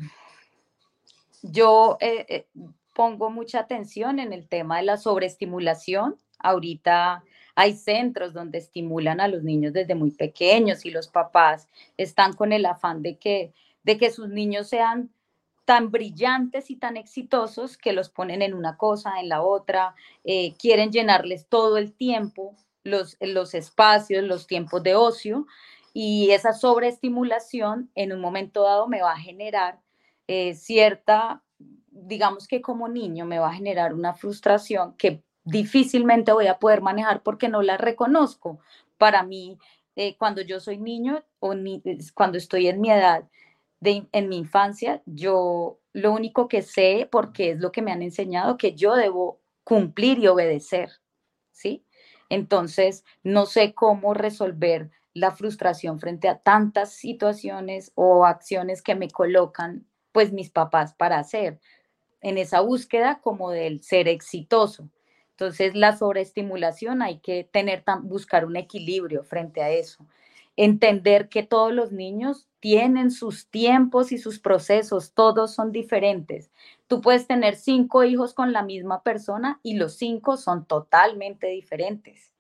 yo 1.42 1.98
eh, 2.00 2.26
eh, 2.30 2.46
pongo 2.94 3.30
mucha 3.30 3.60
atención 3.60 4.20
en 4.20 4.32
el 4.32 4.48
tema 4.48 4.78
de 4.78 4.84
la 4.84 4.98
sobreestimulación. 4.98 6.16
Ahorita 6.40 7.24
hay 7.56 7.74
centros 7.74 8.34
donde 8.34 8.60
estimulan 8.60 9.20
a 9.20 9.28
los 9.28 9.44
niños 9.44 9.74
desde 9.74 9.96
muy 9.96 10.12
pequeños 10.12 10.86
y 10.86 10.92
los 10.92 11.08
papás 11.08 11.68
están 11.98 12.34
con 12.34 12.54
el 12.54 12.66
afán 12.66 13.02
de 13.02 13.18
que, 13.18 13.54
de 13.84 13.98
que 13.98 14.12
sus 14.12 14.30
niños 14.30 14.70
sean 14.70 15.10
tan 15.66 15.92
brillantes 15.92 16.70
y 16.70 16.76
tan 16.76 16.96
exitosos 16.96 17.78
que 17.78 17.92
los 17.92 18.10
ponen 18.10 18.42
en 18.42 18.54
una 18.54 18.78
cosa, 18.78 19.20
en 19.20 19.30
la 19.30 19.42
otra, 19.42 19.96
quieren 20.58 20.92
llenarles 20.92 21.48
todo 21.48 21.78
el 21.78 21.94
tiempo 21.94 22.56
los, 22.84 23.18
los 23.20 23.54
espacios, 23.54 24.24
los 24.24 24.48
tiempos 24.48 24.84
de 24.84 24.96
ocio 24.96 25.46
y 25.94 26.32
esa 26.32 26.54
sobreestimulación 26.54 27.92
en 27.96 28.14
un 28.14 28.22
momento 28.22 28.64
dado 28.64 28.88
me 28.88 29.02
va 29.02 29.14
a 29.14 29.20
generar 29.20 29.80
eh, 30.28 30.56
cierta, 30.56 31.44
digamos 31.58 32.48
que 32.48 32.62
como 32.62 32.88
niño 32.88 33.26
me 33.26 33.40
va 33.40 33.50
a 33.50 33.54
generar 33.54 33.94
una 33.94 34.14
frustración 34.14 34.96
que 34.96 35.24
difícilmente 35.44 36.32
voy 36.32 36.48
a 36.48 36.60
poder 36.60 36.82
manejar 36.82 37.24
porque 37.24 37.50
no 37.50 37.62
la 37.62 37.78
reconozco. 37.78 38.60
Para 38.98 39.24
mí, 39.24 39.58
eh, 39.96 40.16
cuando 40.18 40.42
yo 40.42 40.60
soy 40.60 40.78
niño 40.78 41.24
o 41.40 41.54
cuando 42.14 42.38
estoy 42.38 42.68
en 42.68 42.80
mi 42.80 42.92
edad, 42.92 43.28
de, 43.82 44.08
en 44.12 44.30
mi 44.30 44.38
infancia, 44.38 45.02
yo 45.06 45.80
lo 45.92 46.14
único 46.14 46.48
que 46.48 46.62
sé, 46.62 47.10
porque 47.12 47.52
es 47.52 47.60
lo 47.60 47.72
que 47.72 47.82
me 47.82 47.92
han 47.92 48.04
enseñado, 48.04 48.58
que 48.58 48.76
yo 48.76 48.96
debo 48.96 49.42
cumplir 49.64 50.20
y 50.20 50.28
obedecer, 50.28 50.92
¿sí? 51.52 51.84
Entonces, 52.32 53.04
no 53.24 53.46
sé 53.46 53.74
cómo 53.74 54.14
resolver 54.14 54.90
la 55.14 55.32
frustración 55.32 56.00
frente 56.00 56.30
a 56.30 56.38
tantas 56.38 56.94
situaciones 56.94 57.92
o 57.94 58.26
acciones 58.26 58.82
que 58.82 58.96
me 58.96 59.10
colocan 59.10 59.86
pues 60.14 60.32
mis 60.32 60.50
papás 60.50 60.94
para 60.94 61.20
hacer 61.20 61.60
en 62.22 62.38
esa 62.38 62.62
búsqueda 62.62 63.20
como 63.22 63.52
del 63.52 63.84
ser 63.84 64.08
exitoso. 64.08 64.90
Entonces, 65.32 65.76
la 65.76 65.98
sobreestimulación 65.98 67.02
hay 67.02 67.20
que 67.20 67.44
tener 67.44 67.84
buscar 68.04 68.46
un 68.46 68.56
equilibrio 68.56 69.26
frente 69.26 69.62
a 69.62 69.72
eso. 69.72 70.08
Entender 70.64 71.28
que 71.28 71.42
todos 71.42 71.74
los 71.74 71.92
niños 71.92 72.48
tienen 72.60 73.10
sus 73.10 73.48
tiempos 73.48 74.12
y 74.12 74.20
sus 74.20 74.38
procesos, 74.38 75.16
todos 75.16 75.56
son 75.56 75.72
diferentes. 75.72 76.52
Tú 76.86 77.02
puedes 77.02 77.26
tener 77.26 77.56
cinco 77.56 78.04
hijos 78.04 78.36
con 78.36 78.54
la 78.54 78.62
misma 78.62 79.02
persona 79.02 79.60
y 79.64 79.74
los 79.74 79.96
cinco 79.96 80.38
son 80.38 80.68
totalmente 80.68 81.48
diferentes. 81.48 82.32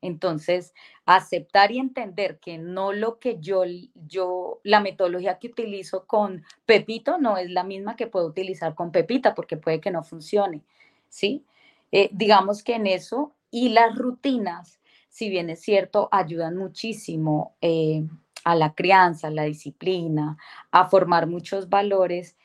Entonces, 0.00 0.74
aceptar 1.06 1.70
y 1.70 1.78
entender 1.78 2.40
que 2.40 2.58
no 2.58 2.92
lo 2.92 3.20
que 3.20 3.38
yo, 3.38 3.62
yo, 3.94 4.58
la 4.64 4.80
metodología 4.80 5.38
que 5.38 5.46
utilizo 5.46 6.04
con 6.04 6.42
Pepito 6.66 7.18
no 7.18 7.36
es 7.36 7.48
la 7.48 7.62
misma 7.62 7.94
que 7.94 8.08
puedo 8.08 8.26
utilizar 8.26 8.74
con 8.74 8.90
Pepita, 8.90 9.36
porque 9.36 9.56
puede 9.56 9.80
que 9.80 9.92
no 9.92 10.02
funcione, 10.02 10.64
¿sí? 11.08 11.44
Eh, 11.92 12.10
digamos 12.12 12.64
que 12.64 12.74
en 12.74 12.88
eso 12.88 13.36
y 13.52 13.68
las 13.68 13.96
rutinas, 13.96 14.80
si 15.08 15.28
bien 15.28 15.50
es 15.50 15.60
cierto, 15.60 16.08
ayudan 16.12 16.56
muchísimo 16.56 17.54
eh, 17.60 18.04
a 18.44 18.54
la 18.54 18.74
crianza, 18.74 19.28
a 19.28 19.30
la 19.30 19.44
disciplina, 19.44 20.36
a 20.70 20.88
formar 20.88 21.26
muchos 21.26 21.68
valores, 21.68 22.36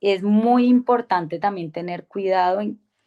es 0.00 0.22
muy 0.22 0.66
importante 0.66 1.38
también 1.38 1.72
tener 1.72 2.04
cuidado 2.06 2.62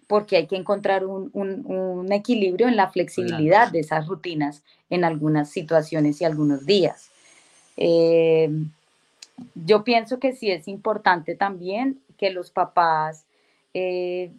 porque 0.08 0.38
hay 0.38 0.48
que 0.48 0.56
encontrar 0.56 1.06
un, 1.06 2.08
equilibrio 2.12 2.68
en 2.68 2.76
la 2.76 2.92
flexibilidad 2.92 3.72
de 3.72 3.80
esas 3.80 4.08
rutinas 4.08 4.64
en 4.90 5.04
algunas 5.04 5.50
situaciones 5.50 6.22
y 6.22 6.26
algunos 6.26 6.66
días. 6.66 7.10
Eh, 7.78 8.52
yo 9.56 9.84
pienso 9.84 10.20
que 10.20 10.34
sí 10.34 10.52
es 10.52 10.68
importante 10.68 11.36
también 11.36 12.00
que 12.18 12.30
los 12.30 12.52
papás 12.52 13.26
eh, 13.74 14.32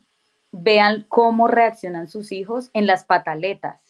vean 0.52 1.04
cómo 1.08 1.48
reaccionan 1.48 2.06
sus 2.08 2.30
hijos 2.30 2.70
en 2.72 2.86
las 2.86 3.04
pataletas, 3.04 3.80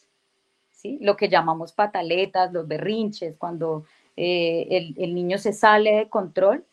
¿sí? 0.84 0.98
Lo 1.00 1.16
que 1.16 1.28
llamamos 1.28 1.72
pataletas, 1.72 2.52
los 2.52 2.68
berrinches, 2.68 3.36
cuando 3.38 3.86
eh, 4.16 4.92
el, 4.96 5.14
niño 5.14 5.38
se 5.38 5.54
sale 5.54 5.96
de 5.96 6.08
control, 6.10 6.64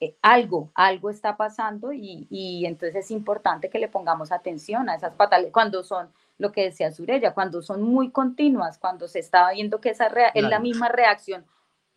eh, 0.00 0.16
algo, 0.20 0.72
algo 0.74 1.08
está 1.08 1.36
pasando 1.36 1.92
y, 1.92 2.64
entonces 2.66 2.96
es 2.96 3.10
importante 3.12 3.70
que 3.70 3.78
le 3.78 3.88
pongamos 3.88 4.32
atención 4.32 4.88
a 4.88 4.96
esas 4.96 5.14
pataletas, 5.14 5.52
cuando 5.52 5.84
son, 5.84 6.10
lo 6.36 6.50
que 6.50 6.64
decía 6.64 6.90
Surella, 6.90 7.32
cuando 7.32 7.62
son 7.62 7.80
muy 7.82 8.10
continuas, 8.10 8.76
cuando 8.78 9.06
se 9.06 9.20
está 9.20 9.52
viendo 9.52 9.80
que 9.80 9.90
esa 9.90 10.08
es 10.34 10.42
la 10.42 10.58
misma 10.58 10.88
reacción 10.88 11.46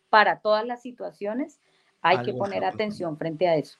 para 0.08 0.38
todas 0.38 0.64
las 0.64 0.80
situaciones, 0.80 1.60
hay 2.00 2.22
que 2.22 2.32
poner 2.32 2.64
atención 2.64 3.18
frente 3.18 3.48
a 3.48 3.56
eso. 3.56 3.78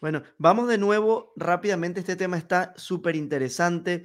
Bueno, 0.00 0.22
vamos 0.38 0.68
de 0.68 0.78
nuevo 0.78 1.32
rápidamente. 1.36 2.00
Este 2.00 2.16
tema 2.16 2.36
está 2.36 2.72
súper 2.76 3.16
interesante, 3.16 4.04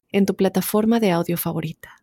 en 0.11 0.25
tu 0.25 0.35
plataforma 0.35 0.99
de 0.99 1.11
audio 1.11 1.37
favorita. 1.37 1.95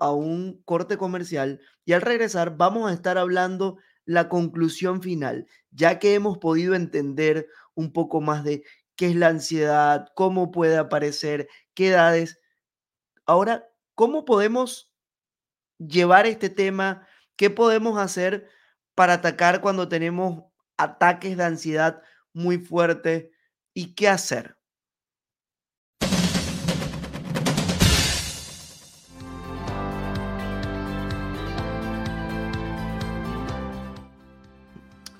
A 0.00 0.12
un 0.12 0.62
corte 0.64 0.96
comercial 0.96 1.60
y 1.84 1.92
al 1.92 2.00
regresar 2.00 2.56
vamos 2.56 2.90
a 2.90 2.94
estar 2.94 3.18
hablando 3.18 3.78
la 4.04 4.28
conclusión 4.28 5.02
final, 5.02 5.46
ya 5.70 5.98
que 5.98 6.14
hemos 6.14 6.38
podido 6.38 6.74
entender 6.74 7.48
un 7.74 7.92
poco 7.92 8.20
más 8.20 8.44
de 8.44 8.64
qué 8.96 9.08
es 9.08 9.16
la 9.16 9.28
ansiedad, 9.28 10.06
cómo 10.14 10.50
puede 10.50 10.76
aparecer, 10.76 11.48
qué 11.74 11.88
edades. 11.88 12.40
Ahora, 13.26 13.68
¿cómo 13.94 14.24
podemos 14.24 14.92
llevar 15.78 16.26
este 16.26 16.50
tema? 16.50 17.06
¿Qué 17.36 17.50
podemos 17.50 17.98
hacer 17.98 18.48
para 18.94 19.14
atacar 19.14 19.60
cuando 19.60 19.88
tenemos 19.88 20.44
ataques 20.76 21.36
de 21.36 21.44
ansiedad 21.44 22.02
muy 22.32 22.58
fuertes? 22.58 23.28
¿Y 23.74 23.94
qué 23.94 24.08
hacer? 24.08 24.56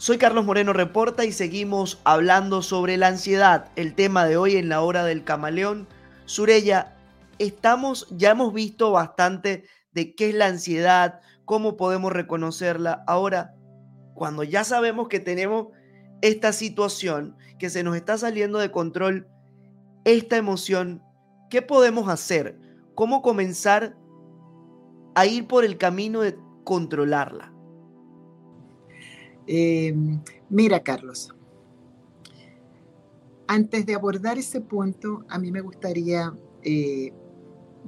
Soy 0.02 0.18
Carlos 0.18 0.44
Moreno 0.44 0.72
Reporta 0.72 1.24
y 1.24 1.30
seguimos 1.30 2.00
hablando 2.02 2.62
sobre 2.62 2.96
la 2.96 3.06
ansiedad, 3.06 3.70
el 3.76 3.94
tema 3.94 4.26
de 4.26 4.36
hoy 4.36 4.56
en 4.56 4.68
la 4.68 4.80
hora 4.80 5.04
del 5.04 5.22
camaleón. 5.22 5.86
Surella, 6.24 6.96
estamos, 7.38 8.08
ya 8.10 8.32
hemos 8.32 8.52
visto 8.52 8.90
bastante 8.90 9.62
de 9.92 10.16
qué 10.16 10.30
es 10.30 10.34
la 10.34 10.46
ansiedad, 10.46 11.20
cómo 11.44 11.76
podemos 11.76 12.12
reconocerla. 12.12 13.04
Ahora, 13.06 13.54
cuando 14.14 14.42
ya 14.42 14.64
sabemos 14.64 15.06
que 15.06 15.20
tenemos 15.20 15.68
esta 16.20 16.52
situación, 16.52 17.36
que 17.60 17.70
se 17.70 17.84
nos 17.84 17.94
está 17.94 18.18
saliendo 18.18 18.58
de 18.58 18.72
control, 18.72 19.28
esta 20.04 20.36
emoción, 20.36 21.00
¿qué 21.48 21.62
podemos 21.62 22.08
hacer? 22.08 22.58
¿Cómo 22.96 23.22
comenzar 23.22 23.96
a 25.14 25.26
ir 25.26 25.46
por 25.46 25.64
el 25.64 25.78
camino 25.78 26.22
de 26.22 26.36
controlarla? 26.64 27.51
Em, 29.46 30.20
mira, 30.48 30.80
Carlos, 30.80 31.34
antes 33.46 33.84
de 33.86 33.94
abordar 33.94 34.38
ese 34.38 34.60
punto, 34.60 35.24
a 35.28 35.38
mí 35.38 35.50
me 35.50 35.60
gustaría 35.60 36.32
eh, 36.62 37.12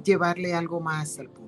llevarle 0.03 0.53
algo 0.53 0.79
más 0.79 1.17
al 1.19 1.29
punto. 1.29 1.45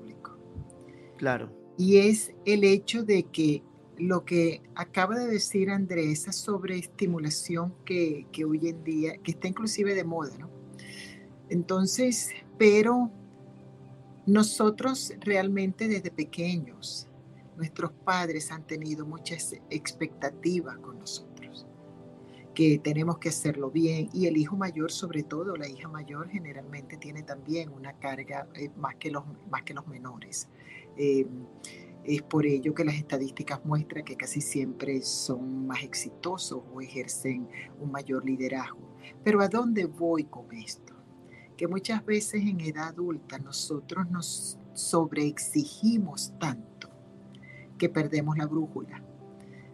Claro. 1.17 1.51
Y 1.77 1.97
es 1.97 2.31
el 2.45 2.63
hecho 2.63 3.03
de 3.03 3.23
que 3.23 3.63
lo 3.97 4.23
que 4.23 4.61
acaba 4.75 5.17
de 5.17 5.27
decir 5.27 5.69
Andrés, 5.69 6.21
esa 6.21 6.31
sobreestimulación 6.31 7.73
que, 7.83 8.27
que 8.31 8.45
hoy 8.45 8.69
en 8.69 8.83
día, 8.83 9.17
que 9.17 9.31
está 9.31 9.47
inclusive 9.47 9.95
de 9.95 10.03
moda, 10.03 10.37
¿no? 10.37 10.49
Entonces, 11.49 12.31
pero 12.57 13.11
nosotros 14.25 15.13
realmente 15.21 15.87
desde 15.87 16.11
pequeños, 16.11 17.06
nuestros 17.57 17.91
padres 17.91 18.51
han 18.51 18.65
tenido 18.65 19.05
muchas 19.05 19.55
expectativas 19.69 20.77
con 20.77 20.99
nosotros, 20.99 21.67
que 22.53 22.79
tenemos 22.79 23.17
que 23.17 23.29
hacerlo 23.29 23.71
bien 23.71 24.09
y 24.13 24.27
el 24.27 24.37
hijo 24.37 24.55
mayor 24.55 24.91
sobre 24.91 25.23
todo, 25.23 25.55
la 25.55 25.67
hija 25.67 25.87
mayor 25.87 26.29
generalmente 26.29 26.97
tiene 26.97 27.23
también 27.23 27.69
una 27.69 27.93
carga 27.93 28.47
eh, 28.53 28.69
más, 28.77 28.95
que 28.95 29.11
los, 29.11 29.23
más 29.49 29.63
que 29.63 29.73
los 29.73 29.87
menores. 29.87 30.47
Eh, 30.97 31.25
es 32.03 32.21
por 32.21 32.45
ello 32.45 32.73
que 32.73 32.85
las 32.85 32.95
estadísticas 32.95 33.65
muestran 33.65 34.05
que 34.05 34.15
casi 34.15 34.39
siempre 34.39 35.01
son 35.01 35.67
más 35.67 35.83
exitosos 35.83 36.63
o 36.73 36.79
ejercen 36.79 37.49
un 37.81 37.91
mayor 37.91 38.25
liderazgo. 38.25 38.95
Pero 39.23 39.41
¿a 39.41 39.49
dónde 39.49 39.85
voy 39.85 40.23
con 40.23 40.51
esto? 40.53 40.93
Que 41.57 41.67
muchas 41.67 42.05
veces 42.05 42.41
en 42.43 42.61
edad 42.61 42.89
adulta 42.89 43.39
nosotros 43.39 44.09
nos 44.09 44.57
sobreexigimos 44.73 46.33
tanto 46.39 46.76
que 47.77 47.89
perdemos 47.89 48.37
la 48.37 48.45
brújula. 48.45 49.03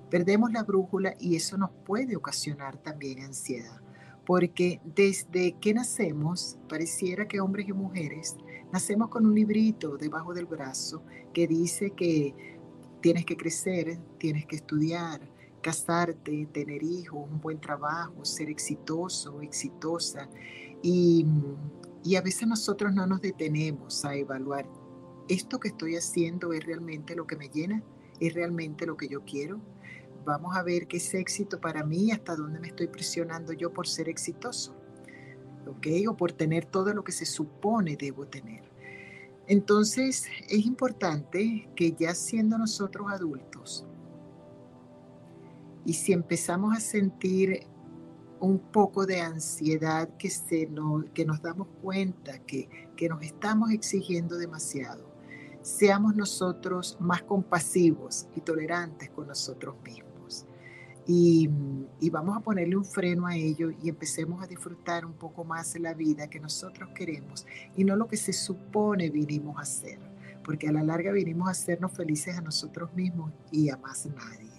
Perdemos 0.09 0.51
la 0.51 0.63
brújula 0.63 1.15
y 1.19 1.35
eso 1.35 1.57
nos 1.57 1.71
puede 1.85 2.15
ocasionar 2.15 2.77
también 2.77 3.21
ansiedad, 3.21 3.81
porque 4.25 4.79
desde 4.83 5.53
que 5.59 5.73
nacemos 5.73 6.57
pareciera 6.69 7.27
que 7.27 7.39
hombres 7.39 7.67
y 7.67 7.73
mujeres 7.73 8.37
Nacemos 8.73 9.09
con 9.09 9.27
un 9.27 9.35
librito 9.35 9.97
debajo 9.97 10.33
del 10.33 10.47
brazo 10.47 11.03
que 11.31 11.45
dice 11.45 11.91
que 11.91 12.33
tienes 13.01 13.23
que 13.23 13.37
crecer, 13.37 13.99
tienes 14.17 14.47
que 14.47 14.55
estudiar, 14.55 15.21
casarte, 15.61 16.47
tener 16.51 16.81
hijos, 16.81 17.29
un 17.31 17.39
buen 17.39 17.61
trabajo, 17.61 18.25
ser 18.25 18.49
exitoso, 18.49 19.41
exitosa. 19.41 20.27
Y, 20.81 21.23
y 22.03 22.15
a 22.15 22.21
veces 22.23 22.47
nosotros 22.47 22.91
no 22.95 23.05
nos 23.05 23.21
detenemos 23.21 24.03
a 24.05 24.15
evaluar, 24.15 24.67
¿esto 25.27 25.59
que 25.59 25.69
estoy 25.69 25.95
haciendo 25.95 26.53
es 26.53 26.65
realmente 26.65 27.15
lo 27.15 27.27
que 27.27 27.35
me 27.35 27.49
llena? 27.49 27.83
¿Es 28.19 28.33
realmente 28.33 28.85
lo 28.85 28.97
que 28.97 29.07
yo 29.07 29.23
quiero? 29.23 29.61
Vamos 30.25 30.55
a 30.55 30.63
ver 30.63 30.87
qué 30.87 30.97
es 30.97 31.13
éxito 31.13 31.59
para 31.59 31.83
mí, 31.83 32.11
hasta 32.11 32.35
dónde 32.35 32.59
me 32.59 32.67
estoy 32.67 32.87
presionando 32.87 33.53
yo 33.53 33.73
por 33.73 33.87
ser 33.87 34.09
exitoso. 34.09 34.75
O 36.07 36.17
por 36.17 36.31
tener 36.31 36.65
todo 36.65 36.93
lo 36.93 37.03
que 37.03 37.11
se 37.11 37.25
supone 37.25 37.97
debo 37.97 38.27
tener. 38.27 38.63
Entonces, 39.47 40.27
es 40.47 40.65
importante 40.65 41.69
que 41.75 41.93
ya 41.93 42.15
siendo 42.15 42.57
nosotros 42.57 43.11
adultos, 43.11 43.85
y 45.85 45.93
si 45.93 46.13
empezamos 46.13 46.75
a 46.75 46.79
sentir 46.79 47.67
un 48.39 48.59
poco 48.59 49.05
de 49.05 49.19
ansiedad 49.19 50.15
que, 50.17 50.29
se 50.29 50.67
nos, 50.67 51.05
que 51.13 51.25
nos 51.25 51.41
damos 51.41 51.67
cuenta 51.81 52.39
que, 52.39 52.69
que 52.95 53.09
nos 53.09 53.21
estamos 53.21 53.71
exigiendo 53.71 54.37
demasiado, 54.37 55.12
seamos 55.63 56.15
nosotros 56.15 56.97
más 56.99 57.23
compasivos 57.23 58.27
y 58.35 58.41
tolerantes 58.41 59.09
con 59.09 59.27
nosotros 59.27 59.75
mismos. 59.83 60.45
Y, 61.07 61.49
vamos 62.11 62.37
a 62.37 62.41
ponerle 62.41 62.77
un 62.77 62.85
freno 62.85 63.25
a 63.25 63.35
ello 63.35 63.71
y 63.81 63.89
empecemos 63.89 64.43
a 64.43 64.47
disfrutar 64.47 65.05
un 65.05 65.13
poco 65.13 65.43
más 65.43 65.77
la 65.79 65.93
vida 65.93 66.29
que 66.29 66.39
nosotros 66.39 66.91
queremos 66.95 67.47
y 67.75 67.83
no 67.83 67.95
lo 67.95 68.07
que 68.07 68.17
se 68.17 68.33
supone 68.33 69.09
vinimos 69.09 69.57
a 69.57 69.61
hacer, 69.61 69.99
porque 70.45 70.67
a 70.67 70.71
la 70.71 70.83
larga 70.83 71.11
vinimos 71.11 71.47
a 71.47 71.51
hacernos 71.51 71.91
felices 71.93 72.37
a 72.37 72.41
nosotros 72.41 72.93
mismos 72.93 73.31
y 73.51 73.69
a 73.69 73.77
más 73.77 74.05
nadie. 74.05 74.52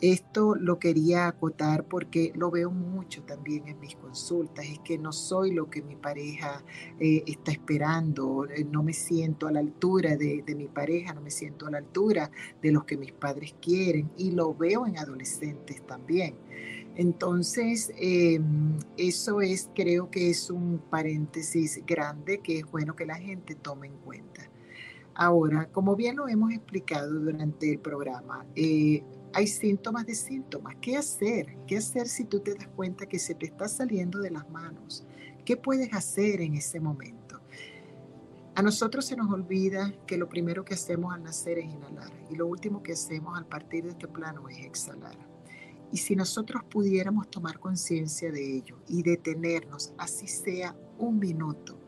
Esto 0.00 0.54
lo 0.54 0.78
quería 0.78 1.26
acotar 1.26 1.84
porque 1.84 2.32
lo 2.34 2.50
veo 2.50 2.70
mucho 2.70 3.22
también 3.22 3.68
en 3.68 3.78
mis 3.80 3.96
consultas, 3.96 4.64
es 4.64 4.78
que 4.78 4.96
no 4.96 5.12
soy 5.12 5.52
lo 5.52 5.68
que 5.68 5.82
mi 5.82 5.94
pareja 5.94 6.64
eh, 6.98 7.22
está 7.26 7.52
esperando, 7.52 8.46
eh, 8.46 8.64
no 8.64 8.82
me 8.82 8.94
siento 8.94 9.46
a 9.46 9.52
la 9.52 9.60
altura 9.60 10.16
de, 10.16 10.42
mi 10.56 10.68
pareja, 10.68 11.12
no 11.12 11.20
me 11.20 11.30
siento 11.30 11.66
a 11.66 11.70
la 11.70 11.78
altura 11.78 12.30
de 12.62 12.72
los 12.72 12.84
que 12.84 12.96
mis 12.96 13.12
padres 13.12 13.54
quieren 13.60 14.10
y 14.16 14.30
lo 14.30 14.54
veo 14.54 14.86
en 14.86 14.96
adolescentes 14.96 15.86
también. 15.86 16.34
Entonces, 16.96 17.92
em, 17.98 18.78
eso 18.96 19.42
es, 19.42 19.70
creo 19.74 20.10
que 20.10 20.30
es 20.30 20.50
un 20.50 20.80
paréntesis 20.90 21.82
grande 21.86 22.40
que 22.40 22.60
es 22.60 22.70
bueno 22.70 22.96
que 22.96 23.04
la 23.04 23.16
gente 23.16 23.54
tome 23.54 23.88
en 23.88 23.98
cuenta. 23.98 24.50
Ahora, 25.14 25.68
como 25.70 25.96
bien 25.96 26.16
lo 26.16 26.28
hemos 26.28 26.52
explicado 26.52 27.12
durante 27.12 27.70
el 27.70 27.78
programa, 27.78 28.46
eh, 28.54 29.02
hay 29.32 29.46
síntomas 29.46 30.06
de 30.06 30.14
síntomas. 30.14 30.76
¿Qué 30.80 30.96
hacer? 30.96 31.56
¿Qué 31.66 31.76
hacer 31.76 32.08
si 32.08 32.24
tú 32.24 32.40
te 32.40 32.54
das 32.54 32.68
cuenta 32.68 33.06
que 33.06 33.18
se 33.18 33.34
te 33.34 33.46
está 33.46 33.68
saliendo 33.68 34.18
de 34.18 34.30
las 34.30 34.48
manos? 34.50 35.04
¿Qué 35.44 35.56
puedes 35.56 35.92
hacer 35.94 36.40
en 36.40 36.54
ese 36.54 36.80
momento? 36.80 37.40
A 38.54 38.62
nosotros 38.62 39.04
se 39.04 39.16
nos 39.16 39.30
olvida 39.32 39.94
que 40.06 40.16
lo 40.16 40.28
primero 40.28 40.64
que 40.64 40.74
hacemos 40.74 41.14
al 41.14 41.22
nacer 41.22 41.58
es 41.58 41.66
inhalar 41.66 42.12
y 42.28 42.36
lo 42.36 42.46
último 42.46 42.82
que 42.82 42.92
hacemos 42.92 43.38
al 43.38 43.46
partir 43.46 43.84
de 43.84 43.90
este 43.90 44.08
plano 44.08 44.48
es 44.48 44.58
exhalar. 44.58 45.16
Y 45.92 45.98
si 45.98 46.14
nosotros 46.14 46.62
pudiéramos 46.64 47.30
tomar 47.30 47.58
conciencia 47.58 48.30
de 48.30 48.56
ello 48.56 48.76
y 48.86 49.02
detenernos, 49.02 49.92
así 49.98 50.28
sea 50.28 50.76
un 50.98 51.18
minuto, 51.18 51.78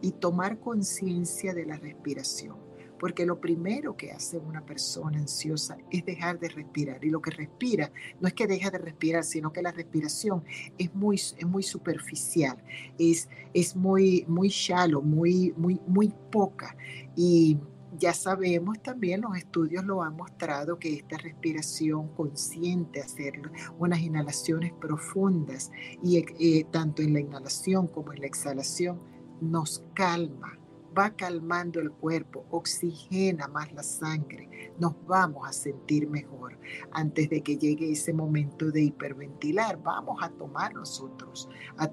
y 0.00 0.12
tomar 0.12 0.60
conciencia 0.60 1.54
de 1.54 1.66
la 1.66 1.76
respiración, 1.76 2.56
porque 2.98 3.26
lo 3.26 3.40
primero 3.40 3.96
que 3.96 4.12
hace 4.12 4.38
una 4.38 4.64
persona 4.64 5.18
ansiosa 5.18 5.78
es 5.90 6.04
dejar 6.04 6.38
de 6.38 6.48
respirar. 6.48 7.04
Y 7.04 7.10
lo 7.10 7.20
que 7.20 7.30
respira 7.30 7.90
no 8.20 8.28
es 8.28 8.34
que 8.34 8.46
deja 8.46 8.70
de 8.70 8.78
respirar, 8.78 9.24
sino 9.24 9.52
que 9.52 9.62
la 9.62 9.72
respiración 9.72 10.44
es 10.76 10.94
muy, 10.94 11.16
es 11.16 11.46
muy 11.46 11.62
superficial, 11.62 12.62
es, 12.98 13.28
es 13.54 13.76
muy, 13.76 14.24
muy 14.28 14.48
shallow, 14.48 15.02
muy, 15.02 15.52
muy, 15.56 15.80
muy 15.86 16.12
poca. 16.30 16.76
Y 17.16 17.58
ya 17.98 18.12
sabemos 18.12 18.80
también, 18.82 19.22
los 19.22 19.36
estudios 19.36 19.84
lo 19.84 20.02
han 20.02 20.16
mostrado, 20.16 20.78
que 20.78 20.94
esta 20.94 21.16
respiración 21.16 22.08
consciente, 22.14 23.00
hacer 23.00 23.40
unas 23.78 24.00
inhalaciones 24.00 24.72
profundas, 24.72 25.70
y 26.02 26.18
eh, 26.18 26.66
tanto 26.70 27.02
en 27.02 27.14
la 27.14 27.20
inhalación 27.20 27.88
como 27.88 28.12
en 28.12 28.20
la 28.20 28.26
exhalación, 28.26 29.00
nos 29.40 29.84
calma 29.94 30.57
va 30.96 31.10
calmando 31.10 31.80
el 31.80 31.90
cuerpo, 31.90 32.44
oxigena 32.50 33.48
más 33.48 33.72
la 33.72 33.82
sangre, 33.82 34.48
nos 34.78 34.94
vamos 35.06 35.48
a 35.48 35.52
sentir 35.52 36.08
mejor. 36.08 36.58
Antes 36.92 37.30
de 37.30 37.42
que 37.42 37.56
llegue 37.56 37.90
ese 37.90 38.12
momento 38.12 38.70
de 38.70 38.82
hiperventilar, 38.82 39.82
vamos 39.82 40.18
a 40.22 40.30
tomar 40.30 40.74
nosotros, 40.74 41.48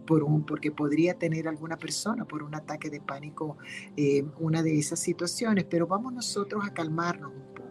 por 0.05 0.23
un, 0.23 0.45
porque 0.45 0.71
podría 0.71 1.17
tener 1.17 1.47
alguna 1.47 1.77
persona 1.77 2.25
por 2.25 2.43
un 2.43 2.55
ataque 2.55 2.89
de 2.89 2.99
pánico 2.99 3.57
eh, 3.95 4.25
una 4.39 4.61
de 4.63 4.77
esas 4.77 4.99
situaciones, 4.99 5.65
pero 5.65 5.87
vamos 5.87 6.13
nosotros 6.13 6.63
a 6.65 6.73
calmarnos 6.73 7.31
un 7.31 7.53
poco. 7.53 7.65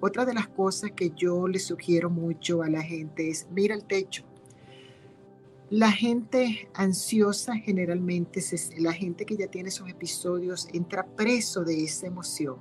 Otra 0.00 0.24
de 0.24 0.34
las 0.34 0.48
cosas 0.48 0.92
que 0.92 1.10
yo 1.10 1.48
le 1.48 1.58
sugiero 1.58 2.10
mucho 2.10 2.62
a 2.62 2.68
la 2.68 2.82
gente 2.82 3.30
es, 3.30 3.48
mira 3.50 3.74
el 3.74 3.84
techo 3.84 4.25
la 5.70 5.90
gente 5.90 6.68
ansiosa 6.74 7.56
generalmente, 7.56 8.40
la 8.78 8.92
gente 8.92 9.26
que 9.26 9.36
ya 9.36 9.48
tiene 9.48 9.70
esos 9.70 9.88
episodios, 9.88 10.68
entra 10.72 11.04
preso 11.04 11.64
de 11.64 11.82
esa 11.82 12.06
emoción 12.06 12.56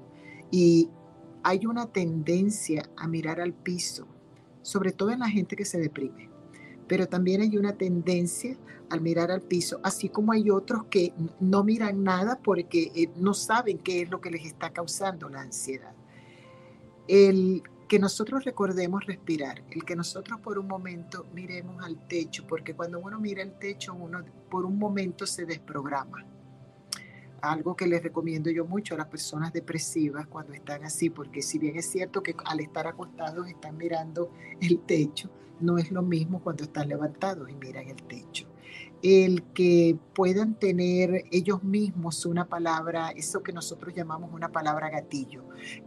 y 0.51 0.89
hay 1.43 1.67
una 1.67 1.85
tendencia 1.91 2.89
a 2.97 3.07
mirar 3.07 3.39
al 3.39 3.53
piso, 3.53 4.07
sobre 4.63 4.91
todo 4.91 5.11
en 5.11 5.19
la 5.19 5.29
gente 5.29 5.55
que 5.55 5.65
se 5.65 5.79
deprime. 5.79 6.29
Pero 6.87 7.07
también 7.07 7.41
hay 7.41 7.57
una 7.57 7.73
tendencia 7.73 8.57
al 8.89 9.01
mirar 9.01 9.31
al 9.31 9.41
piso, 9.41 9.79
así 9.83 10.09
como 10.09 10.31
hay 10.31 10.49
otros 10.49 10.85
que 10.85 11.13
no 11.39 11.63
miran 11.63 12.03
nada 12.03 12.39
porque 12.43 12.91
eh, 12.95 13.09
no 13.15 13.33
saben 13.33 13.79
qué 13.79 14.01
es 14.01 14.09
lo 14.09 14.21
que 14.21 14.31
les 14.31 14.45
está 14.45 14.71
causando 14.71 15.29
la 15.29 15.41
ansiedad. 15.41 15.93
El 17.07 17.61
que 17.87 17.99
nosotros 17.99 18.43
recordemos 18.43 19.05
respirar, 19.05 19.63
el 19.69 19.83
que 19.83 19.95
nosotros 19.95 20.39
por 20.39 20.57
un 20.57 20.67
momento 20.67 21.25
miremos 21.33 21.83
al 21.83 22.07
techo, 22.07 22.45
porque 22.47 22.73
cuando 22.73 22.99
uno 22.99 23.19
mira 23.19 23.43
el 23.43 23.53
techo, 23.53 23.93
uno 23.93 24.23
por 24.49 24.65
un 24.65 24.77
momento 24.77 25.25
se 25.25 25.45
desprograma. 25.45 26.25
Algo 27.41 27.75
que 27.75 27.85
les 27.85 28.01
recomiendo 28.01 28.49
yo 28.49 28.65
mucho 28.65 28.95
a 28.95 28.97
las 28.97 29.07
personas 29.07 29.53
depresivas 29.53 30.25
cuando 30.27 30.53
están 30.53 30.83
así, 30.83 31.09
porque 31.09 31.41
si 31.41 31.59
bien 31.59 31.77
es 31.77 31.85
cierto 31.85 32.23
que 32.23 32.35
al 32.45 32.59
estar 32.59 32.87
acostados 32.87 33.47
están 33.47 33.77
mirando 33.77 34.31
el 34.61 34.79
techo, 34.79 35.29
no 35.59 35.77
es 35.77 35.91
lo 35.91 36.01
mismo 36.01 36.41
cuando 36.41 36.63
están 36.63 36.89
levantados 36.89 37.49
y 37.49 37.55
miran 37.55 37.87
el 37.87 38.01
techo. 38.03 38.47
El 39.03 39.43
que 39.53 39.97
puedan 40.13 40.55
tener 40.55 41.25
ellos 41.31 41.63
mismos 41.63 42.25
una 42.25 42.47
palabra, 42.47 43.11
eso 43.11 43.43
que 43.43 43.53
nosotros 43.53 43.93
llamamos 43.93 44.33
una 44.33 44.51
palabra 44.51 44.89
gatillo, 44.89 45.43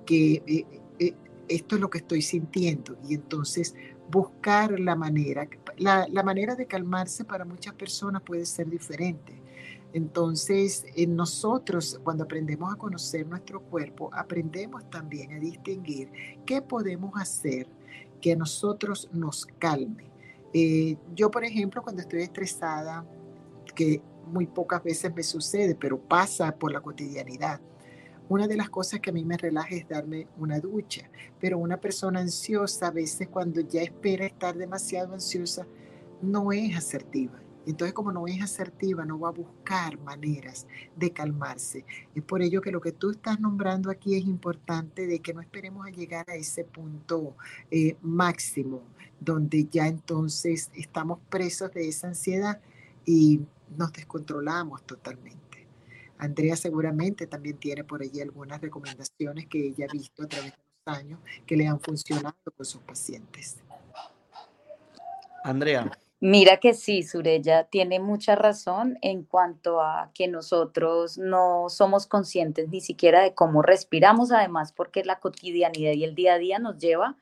que 0.06 0.42
eh, 0.46 0.64
eh, 1.00 1.14
esto 1.48 1.74
es 1.74 1.80
lo 1.80 1.90
que 1.90 1.98
estoy 1.98 2.22
sintiendo 2.22 2.96
y 3.08 3.14
entonces 3.14 3.74
buscar 4.10 4.78
la 4.78 4.94
manera. 4.94 5.48
La, 5.76 6.06
manera 6.22 6.54
de 6.54 6.66
calmarse 6.66 7.24
para 7.24 7.44
muchas 7.44 7.74
personas 7.74 8.22
puede 8.22 8.46
ser 8.46 8.68
diferente. 8.68 9.40
Entonces, 9.92 10.84
en 10.96 11.16
nosotros, 11.16 11.98
cuando 12.04 12.24
aprendemos 12.24 12.72
a 12.72 12.76
conocer 12.76 13.26
nuestro 13.26 13.60
cuerpo, 13.60 14.10
aprendemos 14.12 14.88
también 14.90 15.32
a 15.32 15.38
distinguir 15.38 16.10
qué 16.44 16.60
podemos 16.60 17.12
hacer 17.16 17.66
que 18.20 18.32
a 18.32 18.36
nosotros 18.36 19.08
nos 19.12 19.46
calme. 19.58 20.10
Eh, 20.52 20.96
yo, 21.14 21.30
por 21.30 21.44
ejemplo, 21.44 21.82
cuando 21.82 22.02
estoy 22.02 22.22
estresada, 22.22 23.04
que 23.74 24.02
muy 24.26 24.46
pocas 24.46 24.82
veces 24.82 25.14
me 25.14 25.22
sucede, 25.22 25.74
pero 25.74 25.98
pasa 25.98 26.54
por 26.54 26.72
la 26.72 26.80
cotidianidad, 26.80 27.60
una 28.28 28.46
de 28.46 28.56
las 28.56 28.68
cosas 28.68 29.00
que 29.00 29.10
a 29.10 29.12
mí 29.12 29.24
me 29.24 29.36
relaja 29.36 29.74
es 29.74 29.88
darme 29.88 30.26
una 30.36 30.60
ducha, 30.60 31.08
pero 31.40 31.58
una 31.58 31.78
persona 31.78 32.20
ansiosa 32.20 32.88
a 32.88 32.90
veces 32.90 33.28
cuando 33.28 33.60
ya 33.60 33.82
espera 33.82 34.26
estar 34.26 34.56
demasiado 34.56 35.14
ansiosa 35.14 35.66
no 36.20 36.52
es 36.52 36.76
asertiva. 36.76 37.40
Entonces, 37.66 37.92
como 37.92 38.12
no 38.12 38.26
es 38.26 38.40
asertiva, 38.40 39.04
no 39.04 39.20
va 39.20 39.28
a 39.28 39.32
buscar 39.32 39.98
maneras 40.00 40.66
de 40.96 41.12
calmarse. 41.12 41.84
Es 42.14 42.22
por 42.22 42.40
ello 42.40 42.62
que 42.62 42.70
lo 42.70 42.80
que 42.80 42.92
tú 42.92 43.10
estás 43.10 43.40
nombrando 43.40 43.90
aquí 43.90 44.16
es 44.16 44.24
importante 44.24 45.06
de 45.06 45.20
que 45.20 45.34
no 45.34 45.42
esperemos 45.42 45.86
a 45.86 45.90
llegar 45.90 46.24
a 46.30 46.34
ese 46.34 46.64
punto 46.64 47.36
eh, 47.70 47.96
máximo, 48.00 48.82
donde 49.20 49.66
ya 49.70 49.86
entonces 49.86 50.70
estamos 50.74 51.18
presos 51.28 51.70
de 51.74 51.88
esa 51.88 52.08
ansiedad 52.08 52.58
y 53.04 53.40
nos 53.76 53.92
descontrolamos 53.92 54.82
totalmente. 54.84 55.47
Andrea 56.18 56.56
seguramente 56.56 57.26
también 57.26 57.58
tiene 57.58 57.84
por 57.84 58.02
allí 58.02 58.20
algunas 58.20 58.60
recomendaciones 58.60 59.46
que 59.46 59.68
ella 59.68 59.86
ha 59.88 59.92
visto 59.92 60.24
a 60.24 60.26
través 60.26 60.52
de 60.52 60.58
los 60.86 60.96
años 60.98 61.20
que 61.46 61.56
le 61.56 61.66
han 61.66 61.80
funcionado 61.80 62.36
con 62.56 62.66
sus 62.66 62.80
pacientes. 62.82 63.58
Andrea. 65.44 65.90
Mira 66.20 66.56
que 66.56 66.74
sí, 66.74 67.04
Surella 67.04 67.64
tiene 67.64 68.00
mucha 68.00 68.34
razón 68.34 68.98
en 69.02 69.22
cuanto 69.22 69.80
a 69.80 70.10
que 70.12 70.26
nosotros 70.26 71.16
no 71.16 71.68
somos 71.68 72.08
conscientes 72.08 72.68
ni 72.68 72.80
siquiera 72.80 73.22
de 73.22 73.34
cómo 73.34 73.62
respiramos, 73.62 74.32
además 74.32 74.72
porque 74.72 75.04
la 75.04 75.20
cotidianidad 75.20 75.92
y 75.92 76.02
el 76.02 76.16
día 76.16 76.34
a 76.34 76.38
día 76.38 76.58
nos 76.58 76.78
lleva 76.78 77.16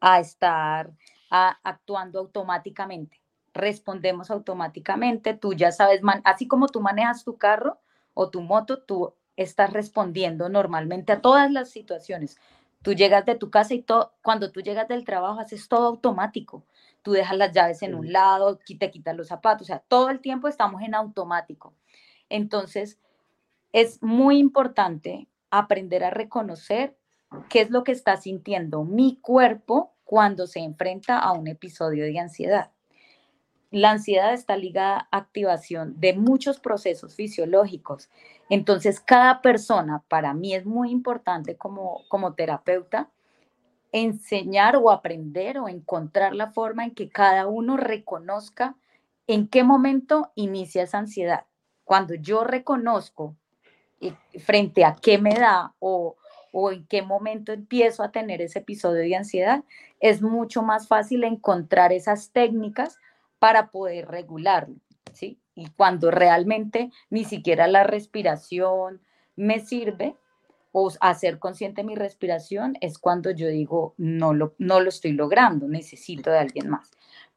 a 0.00 0.18
estar 0.18 0.90
actuando 1.30 2.18
automáticamente. 2.18 3.20
Respondemos 3.54 4.32
automáticamente, 4.32 5.34
tú 5.34 5.52
ya 5.52 5.70
sabes, 5.70 6.00
así 6.24 6.48
como 6.48 6.66
tú 6.66 6.80
manejas 6.80 7.22
tu 7.22 7.36
carro, 7.36 7.78
o 8.20 8.28
tu 8.28 8.42
moto, 8.42 8.82
tú 8.82 9.14
estás 9.34 9.72
respondiendo 9.72 10.50
normalmente 10.50 11.10
a 11.10 11.22
todas 11.22 11.50
las 11.50 11.70
situaciones. 11.70 12.36
Tú 12.82 12.92
llegas 12.92 13.24
de 13.24 13.34
tu 13.34 13.50
casa 13.50 13.72
y 13.72 13.80
todo, 13.80 14.12
cuando 14.20 14.52
tú 14.52 14.60
llegas 14.60 14.88
del 14.88 15.06
trabajo 15.06 15.40
haces 15.40 15.68
todo 15.68 15.86
automático. 15.86 16.66
Tú 17.00 17.12
dejas 17.12 17.38
las 17.38 17.52
llaves 17.52 17.82
en 17.82 17.94
un 17.94 18.12
lado, 18.12 18.58
te 18.58 18.90
quitas 18.90 19.16
los 19.16 19.28
zapatos, 19.28 19.62
o 19.62 19.68
sea, 19.68 19.82
todo 19.88 20.10
el 20.10 20.20
tiempo 20.20 20.48
estamos 20.48 20.82
en 20.82 20.94
automático. 20.94 21.72
Entonces, 22.28 22.98
es 23.72 24.02
muy 24.02 24.36
importante 24.36 25.26
aprender 25.50 26.04
a 26.04 26.10
reconocer 26.10 26.98
qué 27.48 27.62
es 27.62 27.70
lo 27.70 27.84
que 27.84 27.92
está 27.92 28.18
sintiendo 28.18 28.84
mi 28.84 29.16
cuerpo 29.16 29.94
cuando 30.04 30.46
se 30.46 30.58
enfrenta 30.60 31.18
a 31.18 31.32
un 31.32 31.48
episodio 31.48 32.04
de 32.04 32.18
ansiedad 32.18 32.70
la 33.70 33.92
ansiedad 33.92 34.32
está 34.32 34.56
ligada 34.56 35.08
a 35.10 35.18
activación 35.18 35.98
de 36.00 36.14
muchos 36.14 36.58
procesos 36.58 37.14
fisiológicos. 37.14 38.10
Entonces, 38.48 39.00
cada 39.00 39.42
persona, 39.42 40.02
para 40.08 40.34
mí 40.34 40.54
es 40.54 40.66
muy 40.66 40.90
importante 40.90 41.56
como, 41.56 42.02
como 42.08 42.34
terapeuta, 42.34 43.10
enseñar 43.92 44.76
o 44.76 44.90
aprender 44.90 45.58
o 45.58 45.68
encontrar 45.68 46.34
la 46.34 46.50
forma 46.50 46.84
en 46.84 46.92
que 46.92 47.08
cada 47.08 47.46
uno 47.46 47.76
reconozca 47.76 48.76
en 49.26 49.48
qué 49.48 49.62
momento 49.62 50.32
inicia 50.34 50.82
esa 50.82 50.98
ansiedad. 50.98 51.46
Cuando 51.84 52.14
yo 52.14 52.44
reconozco 52.44 53.36
frente 54.44 54.84
a 54.84 54.96
qué 54.96 55.18
me 55.18 55.34
da 55.34 55.74
o, 55.78 56.16
o 56.52 56.72
en 56.72 56.86
qué 56.86 57.02
momento 57.02 57.52
empiezo 57.52 58.02
a 58.02 58.10
tener 58.10 58.40
ese 58.42 58.60
episodio 58.60 59.02
de 59.02 59.14
ansiedad, 59.14 59.62
es 60.00 60.22
mucho 60.22 60.62
más 60.62 60.88
fácil 60.88 61.22
encontrar 61.22 61.92
esas 61.92 62.30
técnicas 62.30 62.98
para 63.40 63.70
poder 63.70 64.06
regularlo, 64.06 64.76
¿sí? 65.12 65.40
Y 65.56 65.70
cuando 65.70 66.12
realmente 66.12 66.92
ni 67.08 67.24
siquiera 67.24 67.66
la 67.66 67.82
respiración 67.82 69.00
me 69.34 69.58
sirve 69.58 70.14
o 70.72 70.92
hacer 71.00 71.40
consciente 71.40 71.82
mi 71.82 71.96
respiración 71.96 72.76
es 72.80 72.98
cuando 72.98 73.32
yo 73.32 73.48
digo, 73.48 73.94
no 73.96 74.32
lo, 74.32 74.54
no 74.58 74.78
lo 74.80 74.88
estoy 74.88 75.12
logrando, 75.12 75.66
necesito 75.66 76.30
de 76.30 76.38
alguien 76.38 76.68
más. 76.68 76.90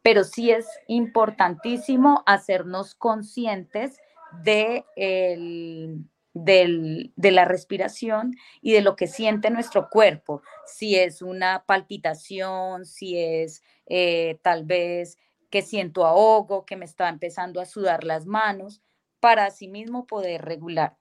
Pero 0.03 0.23
sí 0.23 0.51
es 0.51 0.67
importantísimo 0.87 2.21
hacernos 2.27 2.93
conscientes 2.93 3.99
de 4.43 4.85
el, 4.95 6.05
de 6.33 7.31
la 7.31 7.45
respiración 7.45 8.35
y 8.61 8.73
de 8.73 8.81
lo 8.81 8.95
que 8.95 9.07
siente 9.07 9.49
nuestro 9.49 9.89
cuerpo, 9.89 10.41
si 10.65 10.95
es 10.95 11.21
una 11.21 11.63
palpitación, 11.65 12.85
si 12.85 13.17
es 13.17 13.63
eh, 13.85 14.39
tal 14.41 14.65
vez 14.65 15.17
que 15.53 15.61
siento 15.61 16.07
ahogo, 16.07 16.65
que 16.65 16.75
me 16.75 16.85
está 16.85 17.09
empezando 17.09 17.61
a 17.61 17.67
sudar 17.67 18.03
las 18.03 18.25
manos, 18.25 18.81
para 19.19 19.45
así 19.45 19.67
mismo 19.67 20.07
poder 20.07 20.41
regularme. 20.41 20.97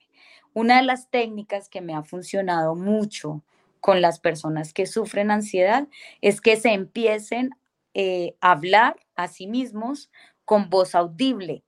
Una 0.52 0.76
de 0.76 0.82
las 0.82 1.08
técnicas 1.08 1.70
que 1.70 1.80
me 1.80 1.94
ha 1.94 2.02
funcionado 2.02 2.74
mucho 2.74 3.42
con 3.80 4.02
las 4.02 4.20
personas 4.20 4.74
que 4.74 4.84
sufren 4.84 5.30
ansiedad 5.30 5.88
es 6.20 6.42
que 6.42 6.56
se 6.56 6.74
empiecen 6.74 7.48
eh, 7.94 8.36
a 8.42 8.50
hablar 8.50 8.96
a 9.14 9.26
sí 9.28 9.46
mismos 9.46 10.10
con 10.44 10.68
voz 10.68 10.94
audible, 10.94 11.64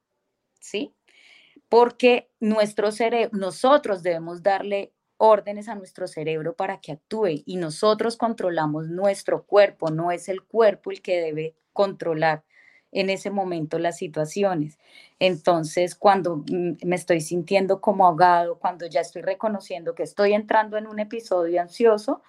¿sí? 0.60 0.92
porque 1.70 2.30
nuestro 2.38 2.92
cerebro, 2.92 3.30
nosotros 3.32 4.02
debemos 4.02 4.42
darle 4.42 4.92
órdenes 5.16 5.70
a 5.70 5.74
nuestro 5.74 6.06
cerebro 6.06 6.54
para 6.54 6.82
que 6.82 6.92
actúe 6.92 7.42
y 7.46 7.56
nosotros 7.56 8.18
controlamos 8.18 8.88
nuestro 8.88 9.46
cuerpo, 9.46 9.88
no 9.88 10.12
es 10.12 10.28
el 10.28 10.42
cuerpo 10.42 10.90
el 10.90 11.00
que 11.00 11.18
debe 11.22 11.56
controlar 11.72 12.44
en 12.94 13.10
ese 13.10 13.30
momento 13.30 13.78
las 13.78 13.98
situaciones. 13.98 14.78
Entonces, 15.18 15.94
cuando 15.94 16.44
me 16.48 16.96
estoy 16.96 17.20
sintiendo 17.20 17.80
como 17.80 18.06
ahogado, 18.06 18.58
cuando 18.58 18.86
ya 18.86 19.00
estoy 19.00 19.22
reconociendo 19.22 19.94
que 19.94 20.04
estoy 20.04 20.32
entrando 20.32 20.78
en 20.78 20.86
un 20.86 21.00
episodio 21.00 21.60
ansioso, 21.60 22.22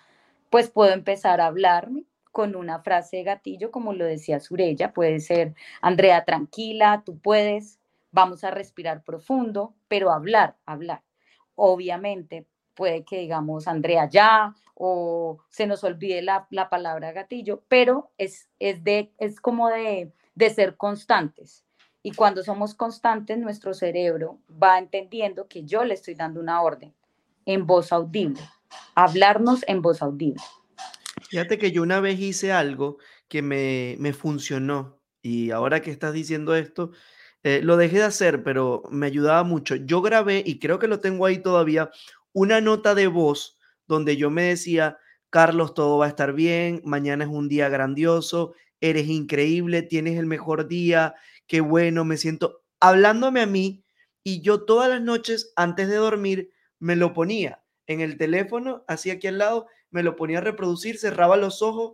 pues 0.49 0.69
puedo 0.69 0.91
empezar 0.91 1.39
a 1.39 1.45
hablarme 1.45 2.03
con 2.31 2.55
una 2.55 2.79
frase 2.79 3.17
de 3.17 3.23
gatillo, 3.23 3.71
como 3.71 3.93
lo 3.93 4.05
decía 4.05 4.39
Surella, 4.39 4.91
puede 4.91 5.19
ser, 5.19 5.53
Andrea, 5.81 6.25
tranquila, 6.25 7.03
tú 7.05 7.17
puedes, 7.17 7.79
vamos 8.11 8.43
a 8.43 8.51
respirar 8.51 9.03
profundo, 9.03 9.73
pero 9.87 10.11
hablar, 10.11 10.55
hablar. 10.65 11.01
Obviamente 11.55 12.45
puede 12.73 13.05
que 13.05 13.19
digamos 13.19 13.67
Andrea 13.67 14.09
ya 14.09 14.53
o 14.73 15.37
se 15.49 15.65
nos 15.65 15.83
olvide 15.85 16.21
la, 16.21 16.47
palabra 16.69 17.13
gatillo, 17.13 17.63
pero 17.69 18.11
es, 18.17 18.49
es, 18.59 18.83
de, 18.83 19.11
es 19.17 19.39
como 19.39 19.69
de, 19.69 20.11
de 20.35 20.49
ser 20.49 20.77
constantes. 20.77 21.65
Y 22.03 22.11
cuando 22.11 22.43
somos 22.43 22.75
constantes, 22.75 23.37
nuestro 23.37 23.73
cerebro 23.73 24.39
va 24.61 24.77
entendiendo 24.77 25.47
que 25.47 25.63
yo 25.63 25.83
le 25.83 25.95
estoy 25.95 26.13
dando 26.13 26.39
una 26.39 26.61
orden 26.61 26.93
en 27.45 27.65
voz 27.65 27.91
audible, 27.91 28.41
hablarnos 28.93 29.63
en 29.67 29.81
voz 29.81 30.01
audible. 30.01 30.41
Fíjate 31.29 31.57
que 31.57 31.71
yo 31.71 31.81
una 31.81 31.99
vez 31.99 32.19
hice 32.19 32.51
algo 32.51 32.97
que 33.27 33.41
me, 33.41 33.95
me 33.99 34.13
funcionó 34.13 34.99
y 35.21 35.49
ahora 35.49 35.81
que 35.81 35.89
estás 35.89 36.13
diciendo 36.13 36.55
esto, 36.55 36.91
eh, 37.41 37.61
lo 37.63 37.77
dejé 37.77 37.97
de 37.97 38.03
hacer, 38.03 38.43
pero 38.43 38.83
me 38.89 39.05
ayudaba 39.05 39.43
mucho. 39.43 39.75
Yo 39.75 40.01
grabé, 40.01 40.43
y 40.45 40.59
creo 40.59 40.79
que 40.79 40.87
lo 40.87 40.99
tengo 40.99 41.25
ahí 41.25 41.39
todavía, 41.39 41.89
una 42.33 42.61
nota 42.61 42.95
de 42.95 43.07
voz 43.07 43.57
donde 43.87 44.17
yo 44.17 44.29
me 44.29 44.43
decía, 44.43 44.97
Carlos, 45.29 45.73
todo 45.73 45.97
va 45.97 46.05
a 46.05 46.09
estar 46.09 46.33
bien, 46.33 46.81
mañana 46.85 47.23
es 47.23 47.29
un 47.29 47.47
día 47.47 47.69
grandioso, 47.69 48.53
eres 48.81 49.07
increíble, 49.07 49.81
tienes 49.81 50.17
el 50.19 50.25
mejor 50.25 50.67
día, 50.67 51.15
qué 51.47 51.61
bueno, 51.61 52.05
me 52.05 52.17
siento 52.17 52.63
hablándome 52.79 53.41
a 53.41 53.45
mí 53.45 53.83
y 54.23 54.41
yo 54.41 54.65
todas 54.65 54.89
las 54.89 55.01
noches 55.01 55.53
antes 55.55 55.87
de 55.87 55.95
dormir 55.95 56.51
me 56.79 56.95
lo 56.95 57.13
ponía 57.13 57.63
en 57.87 58.01
el 58.01 58.17
teléfono, 58.17 58.83
así 58.87 59.11
aquí 59.11 59.27
al 59.27 59.37
lado, 59.37 59.67
me 59.91 60.03
lo 60.03 60.15
ponía 60.15 60.39
a 60.39 60.41
reproducir, 60.41 60.97
cerraba 60.97 61.37
los 61.37 61.61
ojos 61.61 61.93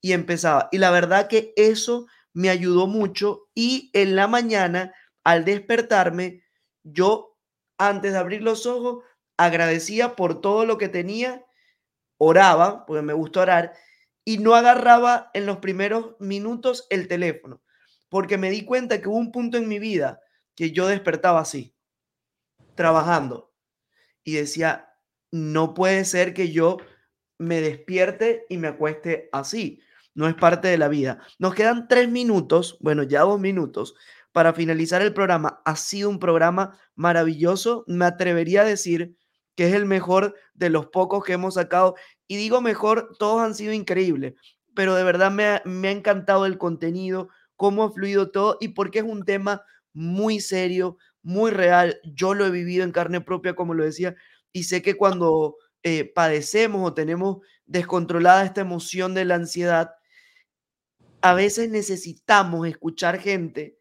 y 0.00 0.12
empezaba. 0.12 0.68
Y 0.72 0.78
la 0.78 0.90
verdad 0.90 1.28
que 1.28 1.52
eso 1.56 2.06
me 2.32 2.50
ayudó 2.50 2.86
mucho 2.86 3.48
y 3.54 3.90
en 3.92 4.16
la 4.16 4.26
mañana, 4.26 4.94
al 5.24 5.44
despertarme, 5.44 6.42
yo 6.82 7.36
antes 7.78 8.12
de 8.12 8.18
abrir 8.18 8.42
los 8.42 8.66
ojos, 8.66 9.04
agradecía 9.36 10.16
por 10.16 10.40
todo 10.40 10.64
lo 10.64 10.78
que 10.78 10.88
tenía, 10.88 11.44
oraba, 12.18 12.86
porque 12.86 13.02
me 13.02 13.12
gusta 13.12 13.40
orar, 13.40 13.74
y 14.26 14.36
no 14.36 14.54
agarraba 14.54 15.30
en 15.32 15.46
los 15.46 15.58
primeros 15.58 16.16
minutos 16.20 16.86
el 16.90 17.08
teléfono, 17.08 17.62
porque 18.10 18.36
me 18.36 18.50
di 18.50 18.66
cuenta 18.66 19.00
que 19.00 19.08
hubo 19.08 19.16
un 19.16 19.32
punto 19.32 19.56
en 19.56 19.68
mi 19.68 19.78
vida 19.78 20.20
que 20.54 20.72
yo 20.72 20.86
despertaba 20.86 21.40
así, 21.40 21.74
trabajando, 22.74 23.54
y 24.22 24.34
decía, 24.34 24.90
no 25.30 25.72
puede 25.72 26.04
ser 26.04 26.34
que 26.34 26.52
yo 26.52 26.76
me 27.38 27.62
despierte 27.62 28.44
y 28.50 28.58
me 28.58 28.68
acueste 28.68 29.30
así 29.32 29.80
no 30.16 30.26
es 30.26 30.34
parte 30.34 30.66
de 30.66 30.78
la 30.78 30.88
vida. 30.88 31.20
Nos 31.38 31.54
quedan 31.54 31.86
tres 31.86 32.08
minutos, 32.08 32.78
bueno, 32.80 33.04
ya 33.04 33.20
dos 33.20 33.38
minutos 33.38 33.94
para 34.32 34.54
finalizar 34.54 35.02
el 35.02 35.12
programa. 35.12 35.60
Ha 35.64 35.76
sido 35.76 36.08
un 36.08 36.18
programa 36.18 36.78
maravilloso. 36.96 37.84
Me 37.86 38.06
atrevería 38.06 38.62
a 38.62 38.64
decir 38.64 39.14
que 39.56 39.68
es 39.68 39.74
el 39.74 39.86
mejor 39.86 40.36
de 40.54 40.70
los 40.70 40.86
pocos 40.86 41.24
que 41.24 41.32
hemos 41.32 41.54
sacado. 41.54 41.96
Y 42.28 42.36
digo 42.36 42.60
mejor, 42.60 43.16
todos 43.18 43.40
han 43.42 43.54
sido 43.54 43.72
increíbles, 43.72 44.34
pero 44.74 44.94
de 44.94 45.02
verdad 45.02 45.32
me 45.32 45.44
ha, 45.44 45.90
encantado 45.90 46.46
el 46.46 46.58
contenido, 46.58 47.28
cómo 47.56 47.84
ha 47.84 47.90
fluido 47.90 48.30
todo 48.30 48.58
y 48.60 48.68
porque 48.68 49.00
es 49.00 49.04
un 49.04 49.24
tema 49.24 49.64
muy 49.92 50.40
serio, 50.40 50.98
muy 51.22 51.50
real. 51.50 51.98
Yo 52.04 52.34
lo 52.34 52.46
he 52.46 52.50
vivido 52.50 52.84
en 52.84 52.92
carne 52.92 53.20
propia, 53.20 53.56
como 53.56 53.74
lo 53.74 53.84
decía, 53.84 54.14
y 54.52 54.64
sé 54.64 54.82
que 54.82 54.94
cuando 54.94 55.56
eh, 55.82 56.04
padecemos 56.04 56.86
o 56.86 56.94
tenemos 56.94 57.38
descontrolada 57.64 58.44
esta 58.44 58.60
emoción 58.60 59.14
de 59.14 59.24
la 59.24 59.36
ansiedad, 59.36 59.92
a 61.22 61.34
veces 61.34 61.70
necesitamos 61.70 62.68
escuchar 62.68 63.18
gente 63.18 63.78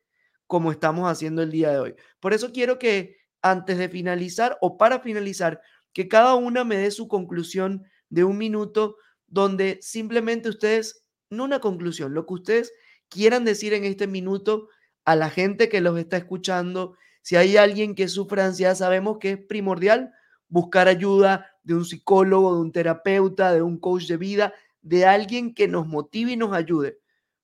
como 0.48 0.72
estamos 0.72 1.12
haciendo 1.12 1.42
el 1.42 1.52
día 1.52 1.72
de 1.72 1.80
hoy. 1.80 1.96
Por 2.20 2.34
eso 2.34 2.52
quiero 2.52 2.80
que 2.80 3.18
antes 3.46 3.78
de 3.78 3.90
finalizar 3.90 4.58
o 4.60 4.76
para 4.76 5.00
finalizar, 5.02 5.62
que 5.94 6.08
cada 6.08 6.34
una 6.34 6.64
me 6.64 6.78
dé 6.78 6.90
su 6.90 7.08
conclusión 7.08 7.84
de 8.10 8.24
un 8.24 8.40
minuto 8.40 8.96
donde 9.28 9.78
simplemente 9.84 10.50
ustedes, 10.50 11.06
no 11.30 11.44
una 11.44 11.60
conclusión, 11.60 12.16
lo 12.16 12.26
que 12.26 12.34
ustedes 12.34 12.74
quieran 13.08 13.46
decir 13.46 13.74
en 13.74 13.86
este 13.86 14.08
minuto 14.08 14.68
a 15.06 15.16
la 15.16 15.30
gente 15.30 15.70
que 15.70 15.80
los 15.80 15.98
está 16.00 16.18
escuchando. 16.18 16.98
Si 17.22 17.36
hay 17.36 17.56
alguien 17.56 17.94
que 17.94 18.08
sufre 18.08 18.42
ansiedad, 18.42 18.74
sabemos 18.74 19.20
que 19.20 19.32
es 19.34 19.38
primordial 19.38 20.12
buscar 20.48 20.88
ayuda 20.88 21.52
de 21.62 21.76
un 21.76 21.86
psicólogo, 21.86 22.56
de 22.56 22.62
un 22.62 22.72
terapeuta, 22.72 23.54
de 23.54 23.62
un 23.62 23.80
coach 23.80 24.08
de 24.08 24.18
vida, 24.18 24.56
de 24.82 25.06
alguien 25.06 25.54
que 25.54 25.68
nos 25.68 25.86
motive 25.86 26.32
y 26.32 26.38
nos 26.38 26.52
ayude. 26.54 26.98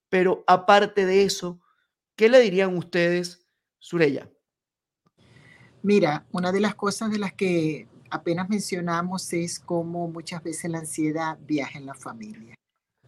Pero 0.10 0.43
aparte 0.47 1.06
de 1.06 1.24
eso, 1.26 1.62
¿qué 2.16 2.28
le 2.28 2.39
dirían 2.39 2.76
ustedes, 2.76 3.47
Sureya? 3.78 4.31
Mira, 5.84 6.26
una 6.32 6.52
de 6.52 6.60
las 6.60 6.76
cosas 6.76 7.10
de 7.12 7.18
las 7.18 7.34
que 7.34 7.88
apenas 8.12 8.50
mencionamos 8.50 9.34
es 9.34 9.60
cómo 9.60 10.08
muchas 10.08 10.44
veces 10.44 10.70
la 10.70 10.80
ansiedad 10.80 11.40
viaja 11.48 11.80
en 11.80 11.88
la 11.88 11.96
familia. 11.96 12.56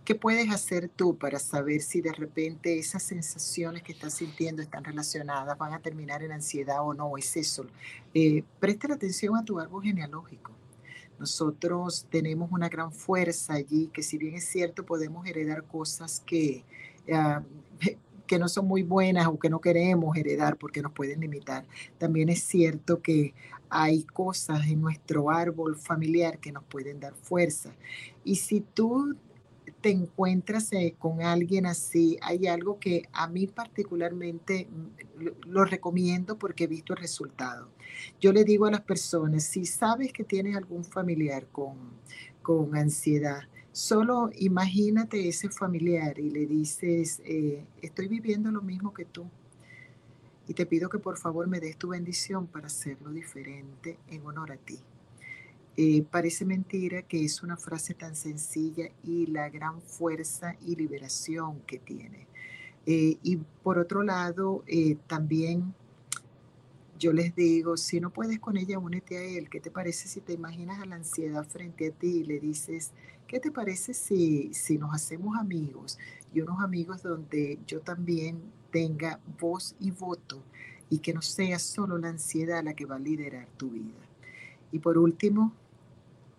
¿Qué 0.04 0.16
puedes 0.16 0.50
hacer 0.52 0.90
tú 0.90 1.18
para 1.18 1.40
saber 1.40 1.82
si 1.82 2.02
de 2.02 2.12
repente 2.12 2.78
esas 2.78 3.04
sensaciones 3.04 3.84
que 3.84 3.94
estás 3.94 4.16
sintiendo 4.16 4.62
están 4.62 4.84
relacionadas, 4.84 5.58
van 5.58 5.74
a 5.74 5.80
terminar 5.80 6.24
en 6.24 6.32
ansiedad 6.32 6.82
o 6.82 6.94
no? 6.94 7.16
Es 7.18 7.38
eso. 7.38 7.68
Eh, 8.14 8.44
presta 8.60 8.92
atención 8.92 9.38
a 9.38 9.46
tu 9.46 9.60
árbol 9.60 9.84
genealógico. 9.84 10.52
Nosotros 11.20 12.08
tenemos 12.10 12.52
una 12.52 12.68
gran 12.68 12.92
fuerza 12.92 13.54
allí, 13.54 13.88
que 13.94 14.04
si 14.04 14.18
bien 14.18 14.36
es 14.36 14.46
cierto, 14.46 14.84
podemos 14.84 15.26
heredar 15.26 15.64
cosas 15.64 16.22
que 16.26 16.66
Ah, 17.12 17.44
que 18.34 18.40
no 18.40 18.50
son 18.50 18.68
muy 18.68 18.82
buenas 18.82 19.28
o 19.28 19.38
que 19.38 19.48
no 19.48 19.62
queremos 19.62 20.18
heredar 20.18 20.58
porque 20.58 20.82
nos 20.82 20.92
pueden 20.92 21.20
limitar. 21.20 21.68
También 22.00 22.30
es 22.30 22.42
cierto 22.42 23.00
que 23.00 23.36
hay 23.70 24.06
cosas 24.06 24.66
en 24.66 24.82
nuestro 24.82 25.30
árbol 25.30 25.76
familiar 25.76 26.40
que 26.40 26.52
nos 26.52 26.64
pueden 26.64 27.00
dar 27.00 27.14
fuerza. 27.14 27.76
Y 28.24 28.38
si 28.38 28.62
tú 28.62 29.16
te 29.82 29.92
encuentras 29.92 30.74
eh, 30.74 30.96
con 30.98 31.22
alguien 31.22 31.68
así, 31.68 32.18
hay 32.24 32.48
algo 32.48 32.80
que 32.80 33.08
a 33.14 33.28
mí 33.28 33.46
particularmente 33.46 34.68
mm, 34.68 35.28
lo 35.52 35.64
recomiendo 35.64 36.40
porque 36.40 36.64
he 36.64 36.68
visto 36.68 36.94
el 36.94 37.02
resultado. 37.02 37.70
Yo 38.20 38.34
le 38.34 38.44
digo 38.46 38.66
a 38.66 38.72
las 38.72 38.82
personas, 38.82 39.44
si 39.44 39.68
sabes 39.68 40.12
que 40.12 40.24
tienes 40.24 40.56
algún 40.56 40.84
familiar 40.84 41.46
con, 41.52 41.76
con 42.42 42.76
ansiedad, 42.76 43.44
Solo 43.74 44.30
imagínate 44.38 45.28
ese 45.28 45.50
familiar 45.50 46.20
y 46.20 46.30
le 46.30 46.46
dices, 46.46 47.24
eh, 47.26 47.66
estoy 47.82 48.08
viviendo 48.08 48.52
lo 48.52 48.62
mismo 48.62 48.94
que 48.94 49.04
tú 49.04 49.26
y 50.48 50.54
te 50.54 50.68
pido 50.68 50.90
que 50.90 51.00
por 51.00 51.18
favor 51.18 51.48
me 51.48 51.60
des 51.60 51.76
tu 51.76 51.88
bendición 51.88 52.46
para 52.46 52.68
hacerlo 52.68 53.10
diferente 53.10 53.98
en 54.10 54.24
honor 54.28 54.52
a 54.52 54.58
ti. 54.58 54.78
Eh, 55.76 56.04
parece 56.04 56.46
mentira 56.46 57.02
que 57.02 57.26
es 57.26 57.42
una 57.42 57.58
frase 57.58 57.96
tan 57.96 58.16
sencilla 58.16 58.90
y 59.04 59.26
la 59.26 59.50
gran 59.50 59.82
fuerza 59.82 60.56
y 60.62 60.76
liberación 60.76 61.60
que 61.62 61.80
tiene. 61.80 62.28
Eh, 62.86 63.18
y 63.24 63.38
por 63.64 63.80
otro 63.80 64.04
lado, 64.04 64.64
también 65.08 65.74
yo 67.04 67.14
les 67.14 67.36
digo, 67.36 67.78
si 67.78 68.00
no 68.00 68.12
puedes 68.12 68.40
con 68.40 68.58
ella, 68.58 68.80
únete 68.80 69.18
a 69.18 69.24
él. 69.24 69.50
¿Qué 69.50 69.60
te 69.60 69.72
parece 69.72 70.08
si 70.08 70.22
te 70.22 70.34
imaginas 70.34 70.80
a 70.80 70.86
la 70.86 70.96
ansiedad 70.96 71.46
frente 71.46 71.88
a 71.88 71.92
ti 71.92 72.20
y 72.20 72.24
le 72.24 72.40
dices, 72.40 72.92
¿qué 73.28 73.40
te 73.40 73.52
parece 73.52 73.94
si, 73.94 74.54
si 74.54 74.78
nos 74.78 74.94
hacemos 74.94 75.38
amigos? 75.38 76.00
Y 76.34 76.42
unos 76.42 76.62
amigos 76.62 77.04
donde 77.04 77.60
yo 77.68 77.82
también 77.82 78.42
tenga 78.72 79.20
voz 79.40 79.76
y 79.80 79.92
voto 79.92 80.44
y 80.90 81.00
que 81.00 81.14
no 81.14 81.22
sea 81.22 81.60
solo 81.60 81.98
la 81.98 82.10
ansiedad 82.10 82.64
la 82.64 82.74
que 82.74 82.86
va 82.86 82.96
a 82.96 83.00
liderar 83.00 83.48
tu 83.58 83.70
vida. 83.72 84.08
Y 84.72 84.80
por 84.80 84.98
último, 84.98 85.54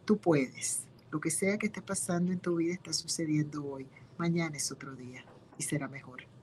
Tú 0.04 0.18
puedes. 0.18 0.84
Lo 1.10 1.18
que 1.18 1.30
sea 1.30 1.56
que 1.56 1.66
esté 1.66 1.80
pasando 1.80 2.30
en 2.30 2.38
tu 2.38 2.56
vida 2.56 2.74
está 2.74 2.92
sucediendo 2.92 3.64
hoy. 3.64 3.86
Mañana 4.18 4.56
es 4.56 4.70
otro 4.70 4.94
día 4.94 5.24
y 5.56 5.62
será 5.62 5.88
mejor. 5.88 6.33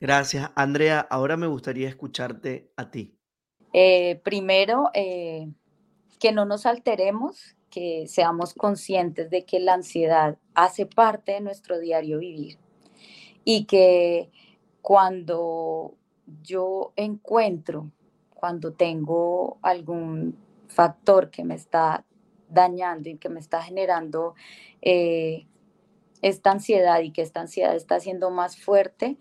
Gracias, 0.00 0.50
Andrea. 0.54 1.00
Ahora 1.10 1.36
me 1.36 1.46
gustaría 1.46 1.88
escucharte 1.88 2.72
a 2.76 2.90
ti. 2.90 3.14
Eh, 3.74 4.20
primero, 4.24 4.90
eh, 4.94 5.52
que 6.18 6.32
no 6.32 6.46
nos 6.46 6.64
alteremos, 6.64 7.56
que 7.70 8.06
seamos 8.08 8.54
conscientes 8.54 9.30
de 9.30 9.44
que 9.44 9.60
la 9.60 9.74
ansiedad 9.74 10.38
hace 10.54 10.86
parte 10.86 11.32
de 11.32 11.40
nuestro 11.40 11.78
diario 11.78 12.18
vivir 12.18 12.58
y 13.44 13.66
que 13.66 14.30
cuando 14.82 15.96
yo 16.42 16.92
encuentro, 16.96 17.90
cuando 18.34 18.72
tengo 18.72 19.58
algún 19.62 20.36
factor 20.68 21.30
que 21.30 21.44
me 21.44 21.54
está 21.54 22.06
dañando 22.48 23.10
y 23.10 23.18
que 23.18 23.28
me 23.28 23.38
está 23.38 23.62
generando 23.62 24.34
eh, 24.82 25.46
esta 26.22 26.50
ansiedad 26.50 27.00
y 27.00 27.12
que 27.12 27.22
esta 27.22 27.40
ansiedad 27.40 27.74
está 27.74 28.00
siendo 28.00 28.30
más 28.30 28.56
fuerte, 28.56 29.16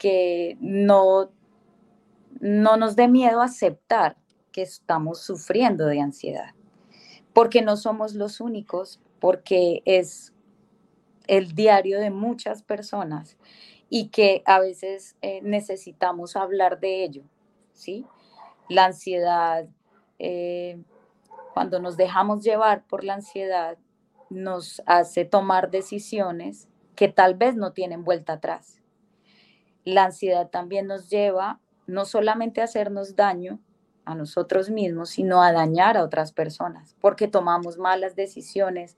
que 0.00 0.56
no, 0.60 1.30
no 2.40 2.78
nos 2.78 2.96
dé 2.96 3.06
miedo 3.06 3.42
aceptar 3.42 4.16
que 4.50 4.62
estamos 4.62 5.20
sufriendo 5.20 5.84
de 5.84 6.00
ansiedad, 6.00 6.54
porque 7.34 7.60
no 7.60 7.76
somos 7.76 8.14
los 8.14 8.40
únicos, 8.40 8.98
porque 9.20 9.82
es 9.84 10.32
el 11.26 11.54
diario 11.54 12.00
de 12.00 12.10
muchas 12.10 12.62
personas 12.62 13.36
y 13.90 14.08
que 14.08 14.42
a 14.46 14.58
veces 14.58 15.16
eh, 15.20 15.40
necesitamos 15.42 16.34
hablar 16.34 16.80
de 16.80 17.04
ello, 17.04 17.24
¿sí? 17.74 18.06
La 18.70 18.86
ansiedad 18.86 19.68
eh, 20.18 20.82
cuando 21.52 21.78
nos 21.78 21.98
dejamos 21.98 22.42
llevar 22.42 22.86
por 22.86 23.04
la 23.04 23.14
ansiedad, 23.14 23.76
nos 24.30 24.80
hace 24.86 25.26
tomar 25.26 25.70
decisiones 25.70 26.68
que 26.96 27.08
tal 27.08 27.34
vez 27.34 27.54
no 27.54 27.72
tienen 27.74 28.02
vuelta 28.02 28.34
atrás. 28.34 28.79
La 29.94 30.04
ansiedad 30.04 30.48
también 30.48 30.86
nos 30.86 31.08
lleva 31.08 31.60
no 31.86 32.04
solamente 32.04 32.60
a 32.60 32.64
hacernos 32.64 33.16
daño 33.16 33.60
a 34.04 34.14
nosotros 34.14 34.70
mismos, 34.70 35.10
sino 35.10 35.42
a 35.42 35.52
dañar 35.52 35.96
a 35.96 36.04
otras 36.04 36.32
personas, 36.32 36.96
porque 37.00 37.28
tomamos 37.28 37.78
malas 37.78 38.16
decisiones, 38.16 38.96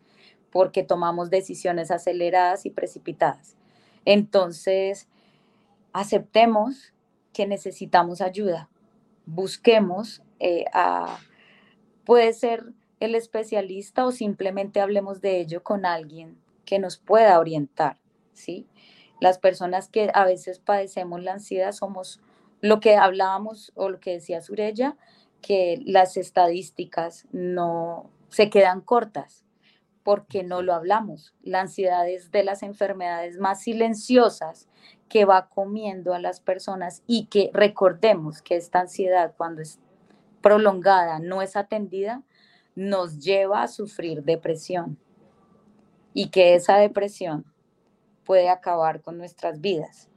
porque 0.51 0.83
tomamos 0.83 1.31
decisiones 1.31 1.91
aceleradas 1.91 2.67
y 2.67 2.71
precipitadas. 2.71 3.57
Entonces, 4.05 5.09
aceptemos 5.93 6.93
que 7.33 7.47
necesitamos 7.47 8.21
ayuda, 8.21 8.69
busquemos 9.27 10.23
eh, 10.39 10.65
a 10.73 11.19
Puede 12.05 12.33
ser 12.33 12.73
el 13.01 13.15
especialista 13.15 14.05
o 14.05 14.13
simplemente 14.13 14.81
hablemos 14.81 15.21
de 15.21 15.41
ello 15.41 15.63
con 15.63 15.87
alguien 15.87 16.37
que 16.65 16.79
nos 16.79 16.97
pueda 16.97 17.39
orientar, 17.39 17.99
¿sí? 18.33 18.67
Las 19.23 19.39
personas 19.39 19.89
que 19.89 20.11
a 20.15 20.25
veces 20.25 20.59
padecemos 20.59 21.23
la 21.23 21.35
ansiedad 21.35 21.71
somos 21.71 22.21
lo 22.61 22.81
que 22.81 22.97
hablábamos 22.97 23.71
o 23.77 23.89
lo 23.89 24.01
que 24.01 24.15
decía 24.15 24.41
Surella, 24.41 24.97
que 25.41 25.81
las 25.87 26.17
estadísticas 26.17 27.29
no 27.31 28.11
se 28.31 28.51
quedan 28.51 28.81
cortas 28.81 29.45
porque 30.03 30.43
no 30.43 30.61
lo 30.63 30.75
hablamos. 30.75 31.37
La 31.41 31.61
ansiedad 31.61 32.09
es 32.09 32.33
de 32.33 32.43
las 32.43 32.65
enfermedades 32.65 33.39
más 33.39 33.63
silenciosas 33.63 34.69
que 35.09 35.25
va 35.25 35.51
comiendo 35.51 36.15
a 36.15 36.19
las 36.19 36.41
personas 36.41 37.05
y 37.07 37.27
que 37.27 37.49
recordemos 37.53 38.43
que 38.43 38.57
esta 38.57 38.81
ansiedad 38.81 39.35
cuando 39.37 39.63
es 39.63 39.79
prolongada 40.41 41.21
no 41.21 41.43
es 41.43 41.55
atendida, 41.55 42.25
nos 42.75 43.21
lleva 43.21 43.63
a 43.63 43.69
sufrir 43.69 44.25
depresión 44.25 44.99
y 46.13 46.31
que 46.31 46.57
esa 46.57 46.77
depresión 46.79 47.52
puede 48.25 48.49
acabar 48.49 49.03
con 49.03 49.19
nuestras 49.19 49.61
vidas. 49.61 50.11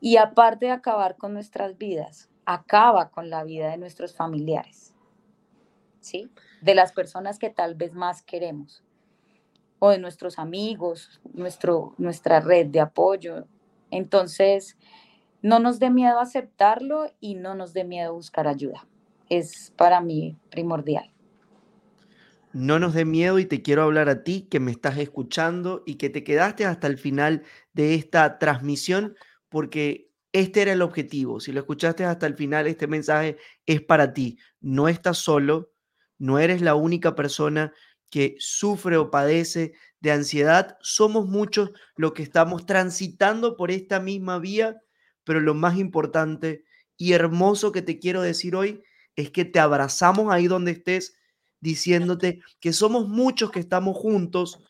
Y 0.00 0.16
aparte 0.16 0.66
de 0.66 0.72
acabar 0.72 1.16
con 1.16 1.32
nuestras 1.32 1.76
vidas, 1.76 2.30
acaba 2.44 3.10
con 3.10 3.30
la 3.30 3.44
vida 3.44 3.70
de 3.70 3.78
nuestros 3.78 4.14
familiares, 4.14 4.94
¿sí? 6.00 6.30
De 6.62 6.74
las 6.74 6.92
personas 6.92 7.38
que 7.38 7.50
tal 7.50 7.74
vez 7.74 7.94
más 7.94 8.22
queremos, 8.22 8.84
o 9.80 9.90
de 9.90 9.98
nuestros 9.98 10.38
amigos, 10.38 11.20
nuestro, 11.32 11.94
nuestra 11.98 12.40
red 12.40 12.66
de 12.66 12.80
apoyo. 12.80 13.46
Entonces, 13.90 14.76
no 15.42 15.58
nos 15.58 15.78
dé 15.78 15.90
miedo 15.90 16.20
aceptarlo 16.20 17.12
y 17.20 17.34
no 17.34 17.54
nos 17.54 17.72
dé 17.72 17.84
miedo 17.84 18.14
buscar 18.14 18.48
ayuda 18.48 18.86
es 19.28 19.72
para 19.76 20.00
mí 20.00 20.36
primordial. 20.50 21.10
No 22.52 22.78
nos 22.78 22.94
dé 22.94 23.04
miedo 23.04 23.38
y 23.38 23.46
te 23.46 23.62
quiero 23.62 23.82
hablar 23.82 24.08
a 24.08 24.24
ti 24.24 24.48
que 24.50 24.60
me 24.60 24.70
estás 24.70 24.98
escuchando 24.98 25.82
y 25.86 25.96
que 25.96 26.10
te 26.10 26.24
quedaste 26.24 26.64
hasta 26.64 26.86
el 26.86 26.98
final 26.98 27.42
de 27.72 27.94
esta 27.94 28.38
transmisión 28.38 29.16
porque 29.48 30.10
este 30.32 30.62
era 30.62 30.72
el 30.72 30.82
objetivo. 30.82 31.40
Si 31.40 31.52
lo 31.52 31.60
escuchaste 31.60 32.04
hasta 32.04 32.26
el 32.26 32.34
final, 32.36 32.66
este 32.66 32.86
mensaje 32.86 33.38
es 33.66 33.82
para 33.82 34.12
ti. 34.12 34.38
No 34.60 34.88
estás 34.88 35.18
solo, 35.18 35.72
no 36.18 36.38
eres 36.38 36.62
la 36.62 36.74
única 36.74 37.14
persona 37.14 37.72
que 38.10 38.36
sufre 38.38 38.96
o 38.96 39.10
padece 39.10 39.72
de 40.00 40.12
ansiedad. 40.12 40.76
Somos 40.80 41.26
muchos 41.26 41.72
los 41.96 42.12
que 42.12 42.22
estamos 42.22 42.66
transitando 42.66 43.56
por 43.56 43.70
esta 43.70 44.00
misma 44.00 44.38
vía, 44.38 44.80
pero 45.24 45.40
lo 45.40 45.54
más 45.54 45.76
importante 45.76 46.64
y 46.96 47.12
hermoso 47.12 47.72
que 47.72 47.82
te 47.82 47.98
quiero 47.98 48.22
decir 48.22 48.56
hoy 48.56 48.82
es 49.16 49.30
que 49.30 49.44
te 49.44 49.60
abrazamos 49.60 50.32
ahí 50.32 50.46
donde 50.46 50.72
estés, 50.72 51.17
diciéndote 51.60 52.42
que 52.60 52.72
somos 52.72 53.08
muchos 53.08 53.50
que 53.50 53.60
estamos 53.60 53.96
juntos 53.96 54.60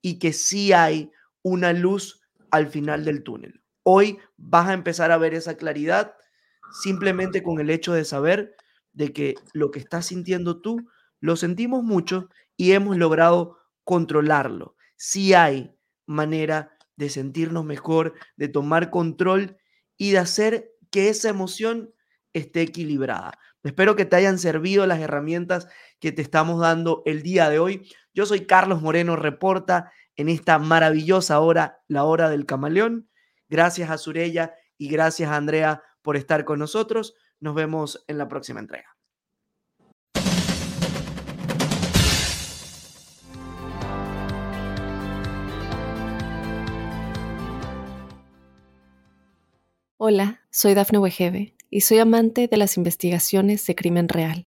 y 0.00 0.18
que 0.18 0.32
sí 0.32 0.72
hay 0.72 1.10
una 1.42 1.72
luz 1.72 2.20
al 2.50 2.68
final 2.68 3.04
del 3.04 3.22
túnel. 3.22 3.62
Hoy 3.82 4.18
vas 4.36 4.68
a 4.68 4.74
empezar 4.74 5.12
a 5.12 5.18
ver 5.18 5.34
esa 5.34 5.56
claridad 5.56 6.14
simplemente 6.82 7.42
con 7.42 7.60
el 7.60 7.70
hecho 7.70 7.92
de 7.92 8.04
saber 8.04 8.56
de 8.92 9.12
que 9.12 9.34
lo 9.52 9.70
que 9.70 9.78
estás 9.78 10.06
sintiendo 10.06 10.60
tú 10.60 10.88
lo 11.20 11.36
sentimos 11.36 11.82
mucho 11.82 12.28
y 12.56 12.72
hemos 12.72 12.96
logrado 12.96 13.58
controlarlo. 13.84 14.76
Sí 14.96 15.34
hay 15.34 15.74
manera 16.06 16.76
de 16.96 17.10
sentirnos 17.10 17.64
mejor, 17.64 18.14
de 18.36 18.48
tomar 18.48 18.90
control 18.90 19.58
y 19.96 20.12
de 20.12 20.18
hacer 20.18 20.72
que 20.90 21.08
esa 21.08 21.28
emoción 21.28 21.92
esté 22.32 22.62
equilibrada. 22.62 23.38
Espero 23.62 23.96
que 23.96 24.04
te 24.04 24.16
hayan 24.16 24.38
servido 24.38 24.86
las 24.86 25.00
herramientas 25.00 25.68
que 26.00 26.12
te 26.12 26.22
estamos 26.22 26.60
dando 26.60 27.02
el 27.06 27.22
día 27.22 27.48
de 27.48 27.58
hoy. 27.58 27.88
Yo 28.14 28.26
soy 28.26 28.46
Carlos 28.46 28.82
Moreno 28.82 29.16
Reporta 29.16 29.92
en 30.16 30.28
esta 30.28 30.58
maravillosa 30.58 31.40
hora, 31.40 31.80
la 31.88 32.04
hora 32.04 32.30
del 32.30 32.46
camaleón. 32.46 33.08
Gracias 33.48 33.90
a 33.90 33.98
Surella 33.98 34.54
y 34.78 34.88
gracias 34.88 35.30
a 35.30 35.36
Andrea 35.36 35.82
por 36.02 36.16
estar 36.16 36.44
con 36.44 36.58
nosotros. 36.58 37.14
Nos 37.40 37.54
vemos 37.54 38.04
en 38.08 38.18
la 38.18 38.28
próxima 38.28 38.60
entrega. 38.60 38.96
Hola, 49.98 50.42
soy 50.50 50.74
Dafne 50.74 50.98
Wegebe 50.98 51.56
y 51.70 51.80
soy 51.80 51.98
amante 51.98 52.48
de 52.48 52.56
las 52.58 52.76
investigaciones 52.76 53.66
de 53.66 53.74
crimen 53.74 54.08
real. 54.08 54.45